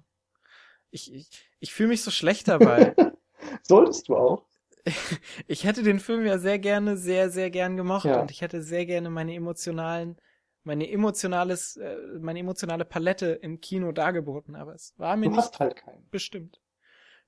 Ich, 0.90 1.12
ich, 1.12 1.28
ich 1.60 1.74
fühle 1.74 1.90
mich 1.90 2.02
so 2.02 2.10
schlecht 2.10 2.48
dabei. 2.48 2.94
Solltest 3.62 4.08
du 4.08 4.16
auch. 4.16 4.44
ich 5.46 5.64
hätte 5.64 5.82
den 5.82 6.00
Film 6.00 6.24
ja 6.24 6.38
sehr 6.38 6.58
gerne, 6.58 6.96
sehr, 6.96 7.30
sehr 7.30 7.50
gern 7.50 7.76
gemocht 7.76 8.04
Ja. 8.06 8.20
und 8.20 8.30
ich 8.30 8.40
hätte 8.40 8.62
sehr 8.62 8.86
gerne 8.86 9.10
meine 9.10 9.34
emotionalen, 9.34 10.16
meine 10.64 10.90
emotionales, 10.90 11.76
äh, 11.76 11.96
meine 12.20 12.38
emotionale 12.38 12.84
Palette 12.84 13.26
im 13.26 13.60
Kino 13.60 13.92
dargeboten, 13.92 14.56
aber 14.56 14.74
es 14.74 14.94
war 14.96 15.16
mir 15.16 15.26
Du 15.26 15.30
nicht 15.32 15.38
hast 15.40 15.58
halt 15.60 15.76
keinen. 15.76 16.08
bestimmt. 16.10 16.60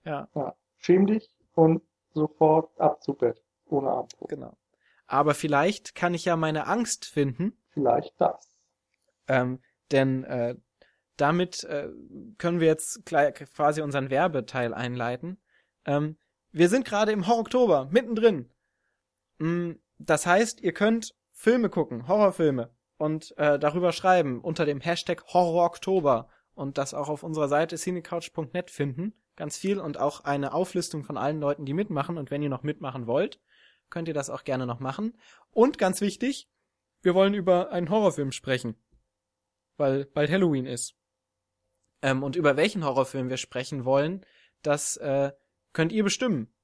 Ja, 0.04 0.28
Ja. 0.34 0.54
Schäm 0.78 1.06
dich 1.06 1.28
und 1.54 1.82
sofort 2.14 2.78
ab 2.80 3.02
zu 3.02 3.12
Bett. 3.14 3.42
Ohne 3.66 3.90
Armdruck. 3.90 4.28
genau. 4.30 4.56
Aber 5.06 5.34
vielleicht 5.34 5.94
kann 5.94 6.14
ich 6.14 6.24
ja 6.24 6.36
meine 6.36 6.66
Angst 6.66 7.04
finden, 7.04 7.52
Vielleicht 7.74 8.14
das. 8.20 8.48
ähm, 9.28 9.60
denn 9.92 10.24
äh, 10.24 10.56
damit 11.16 11.64
äh, 11.64 11.88
können 12.38 12.60
wir 12.60 12.66
jetzt 12.66 13.04
quasi 13.04 13.82
unseren 13.82 14.10
Werbeteil 14.10 14.72
einleiten. 14.72 15.38
Ähm, 15.84 16.16
wir 16.52 16.68
sind 16.68 16.84
gerade 16.84 17.12
im 17.12 17.26
Horror-Oktober, 17.26 17.88
mittendrin. 17.90 18.50
Mm, 19.38 19.72
Das 19.98 20.26
heißt, 20.26 20.60
ihr 20.60 20.72
könnt 20.72 21.14
Filme 21.32 21.68
gucken, 21.68 22.08
Horrorfilme 22.08 22.70
und 22.96 23.36
äh, 23.38 23.58
darüber 23.58 23.92
schreiben 23.92 24.40
unter 24.40 24.66
dem 24.66 24.80
Hashtag 24.80 25.24
Horror 25.32 26.28
und 26.54 26.78
das 26.78 26.94
auch 26.94 27.08
auf 27.08 27.22
unserer 27.22 27.48
Seite 27.48 27.76
cinecouch.net 27.76 28.70
finden. 28.70 29.14
Ganz 29.36 29.56
viel 29.56 29.78
und 29.78 29.98
auch 29.98 30.24
eine 30.24 30.52
Auflistung 30.52 31.04
von 31.04 31.16
allen 31.16 31.40
Leuten, 31.40 31.64
die 31.64 31.72
mitmachen. 31.72 32.18
Und 32.18 32.30
wenn 32.30 32.42
ihr 32.42 32.50
noch 32.50 32.62
mitmachen 32.62 33.06
wollt, 33.06 33.40
könnt 33.88 34.08
ihr 34.08 34.14
das 34.14 34.28
auch 34.28 34.44
gerne 34.44 34.66
noch 34.66 34.80
machen. 34.80 35.16
Und 35.50 35.78
ganz 35.78 36.02
wichtig, 36.02 36.48
wir 37.00 37.14
wollen 37.14 37.32
über 37.32 37.72
einen 37.72 37.88
Horrorfilm 37.88 38.32
sprechen, 38.32 38.76
weil 39.80 40.04
bald 40.04 40.30
Halloween 40.30 40.66
ist. 40.66 40.94
Ähm, 42.02 42.22
und 42.22 42.36
über 42.36 42.56
welchen 42.56 42.84
Horrorfilm 42.84 43.28
wir 43.28 43.36
sprechen 43.36 43.84
wollen, 43.84 44.24
das 44.62 44.96
äh, 44.98 45.32
könnt 45.72 45.90
ihr 45.90 46.04
bestimmen. 46.04 46.54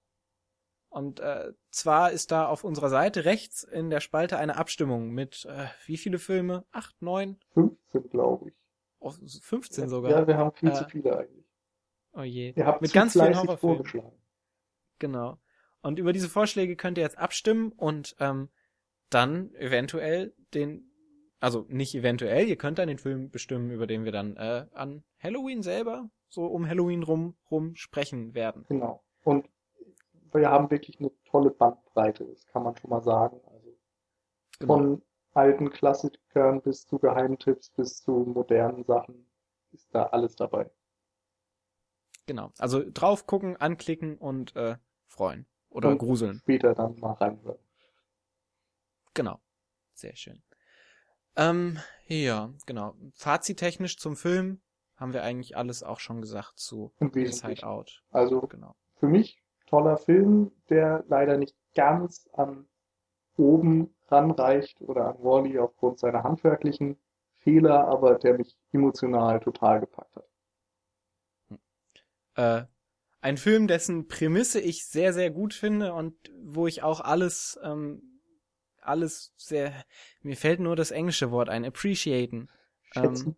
Und 0.88 1.20
äh, 1.20 1.52
zwar 1.70 2.12
ist 2.12 2.30
da 2.30 2.46
auf 2.46 2.64
unserer 2.64 2.88
Seite 2.88 3.24
rechts 3.24 3.64
in 3.64 3.90
der 3.90 4.00
Spalte 4.00 4.38
eine 4.38 4.56
Abstimmung 4.56 5.10
mit 5.10 5.44
äh, 5.44 5.66
wie 5.84 5.96
viele 5.98 6.18
Filme? 6.18 6.64
Acht, 6.70 7.02
neun? 7.02 7.38
15, 7.54 8.08
glaube 8.10 8.50
ich. 8.50 8.54
Oh, 8.98 9.10
15 9.10 9.88
sogar. 9.88 10.10
Ja, 10.10 10.26
wir 10.26 10.38
haben 10.38 10.52
viel 10.52 10.70
Äh, 10.70 10.74
zu 10.74 10.84
viele 10.88 11.18
eigentlich. 11.18 11.44
Oh 12.12 12.22
je. 12.22 12.54
Ihr 12.56 12.64
habt 12.66 12.80
mit 12.80 12.92
ganz 12.94 13.12
vielen 13.12 13.34
Horrorfilmen. 13.36 13.58
vorgeschlagen. 13.58 14.16
Genau. 14.98 15.38
Und 15.82 15.98
über 15.98 16.14
diese 16.14 16.30
Vorschläge 16.30 16.76
könnt 16.76 16.96
ihr 16.96 17.04
jetzt 17.04 17.18
abstimmen 17.18 17.72
und 17.72 18.16
ähm, 18.18 18.48
dann 19.10 19.54
eventuell 19.54 20.34
den, 20.54 20.90
also 21.40 21.66
nicht 21.68 21.94
eventuell, 21.94 22.46
ihr 22.48 22.56
könnt 22.56 22.78
dann 22.78 22.88
den 22.88 22.98
Film 22.98 23.30
bestimmen, 23.30 23.70
über 23.70 23.86
den 23.86 24.04
wir 24.04 24.12
dann 24.12 24.36
äh, 24.36 24.66
an 24.72 25.04
Halloween 25.18 25.62
selber, 25.62 26.10
so 26.28 26.46
um 26.46 26.66
Halloween 26.68 27.02
rum, 27.02 27.36
rum 27.50 27.74
sprechen 27.76 28.34
werden. 28.34 28.64
Genau. 28.68 29.02
Und 29.24 29.48
wir 30.32 30.50
haben 30.50 30.70
wirklich 30.70 30.98
eine 31.00 31.10
tolle 31.24 31.50
Bandbreite, 31.50 32.24
das 32.26 32.46
kann 32.46 32.62
man 32.62 32.76
schon 32.76 32.90
mal 32.90 33.02
sagen. 33.02 33.40
Also 33.46 33.76
Genau. 34.58 34.74
von 34.74 35.02
alten 35.34 35.70
Klassikern 35.70 36.62
bis 36.62 36.86
zu 36.86 36.98
Geheimtipps 36.98 37.70
bis 37.70 38.02
zu 38.02 38.12
modernen 38.12 38.84
Sachen 38.84 39.26
ist 39.72 39.94
da 39.94 40.04
alles 40.04 40.36
dabei. 40.36 40.70
genau. 42.26 42.52
Also 42.58 42.82
drauf 42.92 43.26
gucken, 43.26 43.56
anklicken 43.56 44.16
und 44.18 44.54
äh, 44.56 44.76
freuen. 45.06 45.46
Oder 45.70 45.90
Und 45.90 45.98
gruseln. 45.98 46.38
Später 46.38 46.74
dann 46.74 46.98
mal 47.00 47.12
reinhören. 47.12 47.58
Genau. 49.14 49.40
Sehr 49.94 50.14
schön. 50.16 50.42
Ähm, 51.36 51.78
ja, 52.08 52.50
genau. 52.66 52.94
Fazittechnisch 53.14 53.98
zum 53.98 54.16
Film 54.16 54.60
haben 54.96 55.12
wir 55.12 55.22
eigentlich 55.22 55.56
alles 55.56 55.82
auch 55.82 56.00
schon 56.00 56.20
gesagt 56.20 56.58
zu 56.58 56.92
Inside. 56.98 57.64
Out. 57.64 58.02
Also 58.10 58.40
Genau. 58.42 58.74
für 58.98 59.08
mich 59.08 59.42
toller 59.66 59.98
Film, 59.98 60.52
der 60.70 61.04
leider 61.08 61.36
nicht 61.36 61.56
ganz 61.74 62.28
an 62.32 62.66
oben 63.36 63.94
ranreicht 64.08 64.80
oder 64.80 65.08
an 65.08 65.22
Wally 65.22 65.58
aufgrund 65.58 65.98
seiner 65.98 66.22
handwerklichen 66.22 66.96
Fehler, 67.38 67.86
aber 67.88 68.14
der 68.14 68.38
mich 68.38 68.56
emotional 68.72 69.40
total 69.40 69.80
gepackt 69.80 70.16
hat. 70.16 70.24
Äh, 72.36 72.66
ein 73.20 73.36
Film, 73.36 73.66
dessen 73.66 74.06
Prämisse 74.08 74.60
ich 74.60 74.86
sehr, 74.86 75.12
sehr 75.12 75.30
gut 75.30 75.52
finde 75.52 75.92
und 75.92 76.14
wo 76.42 76.66
ich 76.66 76.82
auch 76.82 77.00
alles, 77.00 77.58
ähm, 77.62 78.05
alles 78.86 79.32
sehr, 79.36 79.72
mir 80.22 80.36
fällt 80.36 80.60
nur 80.60 80.76
das 80.76 80.90
englische 80.90 81.30
Wort 81.30 81.48
ein, 81.48 81.64
appreciaten, 81.64 82.48
Schätzen. 82.92 83.26
Ähm, 83.28 83.36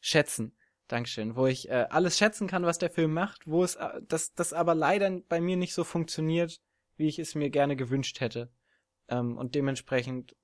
schätzen. 0.00 0.56
Dankeschön. 0.88 1.34
Wo 1.34 1.46
ich 1.46 1.68
äh, 1.68 1.86
alles 1.90 2.16
schätzen 2.16 2.46
kann, 2.46 2.64
was 2.64 2.78
der 2.78 2.90
Film 2.90 3.12
macht, 3.12 3.46
wo 3.46 3.64
es 3.64 3.74
äh, 3.74 4.00
das, 4.06 4.34
das 4.34 4.52
aber 4.52 4.74
leider 4.74 5.10
bei 5.28 5.40
mir 5.40 5.56
nicht 5.56 5.74
so 5.74 5.84
funktioniert, 5.84 6.60
wie 6.96 7.08
ich 7.08 7.18
es 7.18 7.34
mir 7.34 7.50
gerne 7.50 7.76
gewünscht 7.76 8.20
hätte. 8.20 8.50
Ähm, 9.08 9.36
und 9.36 9.54
dementsprechend 9.54 10.36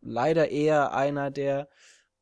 leider 0.00 0.48
eher 0.50 0.92
einer 0.92 1.30
der, 1.30 1.68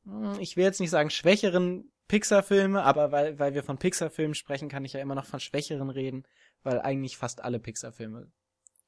hm, 0.05 0.39
ich 0.41 0.57
will 0.57 0.65
jetzt 0.65 0.81
nicht 0.81 0.91
sagen 0.91 1.11
schwächeren 1.11 1.91
Pixar-Filme, 2.09 2.83
aber 2.83 3.13
weil, 3.13 3.39
weil 3.39 3.55
wir 3.55 3.63
von 3.63 3.79
Pixar-Filmen 3.79 4.35
sprechen, 4.35 4.69
kann 4.69 4.85
ich 4.85 4.93
ja 4.93 5.01
immer 5.01 5.15
noch 5.15 5.27
von 5.27 5.41
schwächeren 5.41 5.91
reden, 5.91 6.27
weil 6.63 6.81
eigentlich 6.81 7.17
fast 7.17 7.43
alle 7.43 7.61
Pixar-Filme 7.61 8.31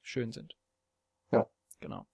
schön 0.02 0.32
sind. 0.32 0.56
Ja. 1.30 1.48
Genau. 1.80 2.06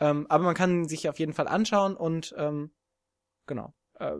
Ähm, 0.00 0.26
aber 0.28 0.44
man 0.44 0.54
kann 0.54 0.88
sich 0.88 1.08
auf 1.08 1.18
jeden 1.18 1.34
Fall 1.34 1.46
anschauen 1.46 1.94
und 1.94 2.34
ähm, 2.36 2.72
genau. 3.46 3.74
Äh, 3.94 4.16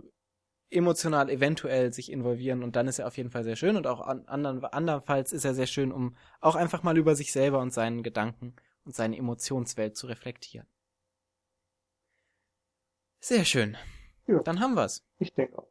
emotional 0.71 1.29
eventuell 1.31 1.93
sich 1.93 2.13
involvieren 2.13 2.63
und 2.63 2.77
dann 2.77 2.87
ist 2.87 3.01
er 3.01 3.09
auf 3.09 3.17
jeden 3.17 3.31
Fall 3.31 3.43
sehr 3.43 3.57
schön 3.57 3.77
und 3.77 3.89
auch 3.89 4.01
an 4.01 4.27
anderen 4.27 4.65
andernfalls 4.65 5.33
ist 5.33 5.45
er 5.45 5.55
sehr 5.55 5.67
schön, 5.67 5.91
um 5.91 6.17
auch 6.41 6.55
einfach 6.55 6.85
mal 6.85 6.97
über 6.97 7.17
sich 7.17 7.33
selber 7.33 7.59
und 7.59 7.73
seinen 7.73 8.05
Gedanken 8.05 8.55
und 8.85 8.95
seine 8.95 9.17
Emotionswelt 9.17 9.97
zu 9.97 10.07
reflektieren. 10.07 10.69
Sehr 13.19 13.45
schön. 13.45 13.77
Ja. 14.27 14.41
Dann 14.43 14.61
haben 14.61 14.77
wir's. 14.77 15.05
Ich 15.19 15.35
denke 15.35 15.59
auch. 15.59 15.69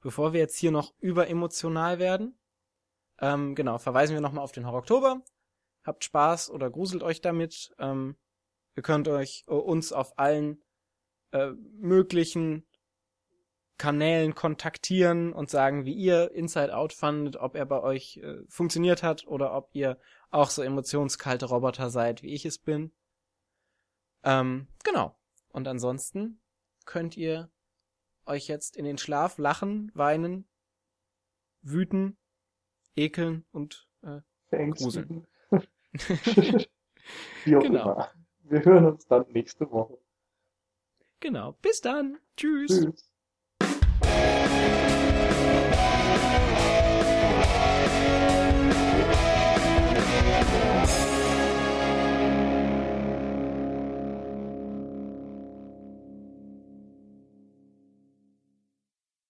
Bevor 0.00 0.32
wir 0.32 0.40
jetzt 0.40 0.56
hier 0.56 0.72
noch 0.72 0.94
überemotional 0.98 1.98
werden, 1.98 2.38
ähm, 3.18 3.54
genau, 3.54 3.78
verweisen 3.78 4.14
wir 4.14 4.20
nochmal 4.20 4.44
auf 4.44 4.52
den 4.52 4.66
Horror 4.66 4.80
Oktober. 4.80 5.22
Habt 5.84 6.04
Spaß 6.04 6.50
oder 6.50 6.70
gruselt 6.70 7.02
euch 7.02 7.20
damit. 7.20 7.74
Ähm, 7.78 8.16
ihr 8.76 8.82
könnt 8.82 9.08
euch 9.08 9.44
äh, 9.48 9.52
uns 9.52 9.92
auf 9.92 10.18
allen 10.18 10.62
äh, 11.32 11.50
möglichen 11.78 12.66
Kanälen 13.78 14.34
kontaktieren 14.34 15.32
und 15.32 15.48
sagen, 15.48 15.86
wie 15.86 15.94
ihr 15.94 16.32
Inside 16.32 16.76
Out 16.76 16.92
fandet, 16.92 17.36
ob 17.36 17.56
er 17.56 17.64
bei 17.64 17.80
euch 17.82 18.18
äh, 18.18 18.36
funktioniert 18.48 19.02
hat 19.02 19.26
oder 19.26 19.54
ob 19.54 19.70
ihr 19.72 19.98
auch 20.30 20.50
so 20.50 20.60
emotionskalte 20.62 21.46
Roboter 21.46 21.88
seid, 21.88 22.22
wie 22.22 22.34
ich 22.34 22.44
es 22.44 22.58
bin. 22.58 22.92
Ähm, 24.22 24.68
genau. 24.84 25.16
Und 25.48 25.66
ansonsten 25.66 26.40
könnt 26.84 27.16
ihr 27.16 27.50
euch 28.26 28.48
jetzt 28.48 28.76
in 28.76 28.84
den 28.84 28.98
Schlaf 28.98 29.38
lachen, 29.38 29.90
weinen, 29.94 30.46
wüten, 31.62 32.18
ekeln 32.96 33.46
und 33.50 33.88
äh, 34.02 34.20
auch 37.56 37.62
Genau. 37.62 37.62
immer. 37.64 38.10
Wir 38.50 38.64
hören 38.64 38.86
uns 38.86 39.06
dann 39.06 39.26
nächste 39.28 39.70
Woche. 39.70 39.96
genau. 41.20 41.52
Bis 41.62 41.80
dann. 41.80 42.18
Tschüss. 42.36 42.80
Tschüss. 42.80 43.09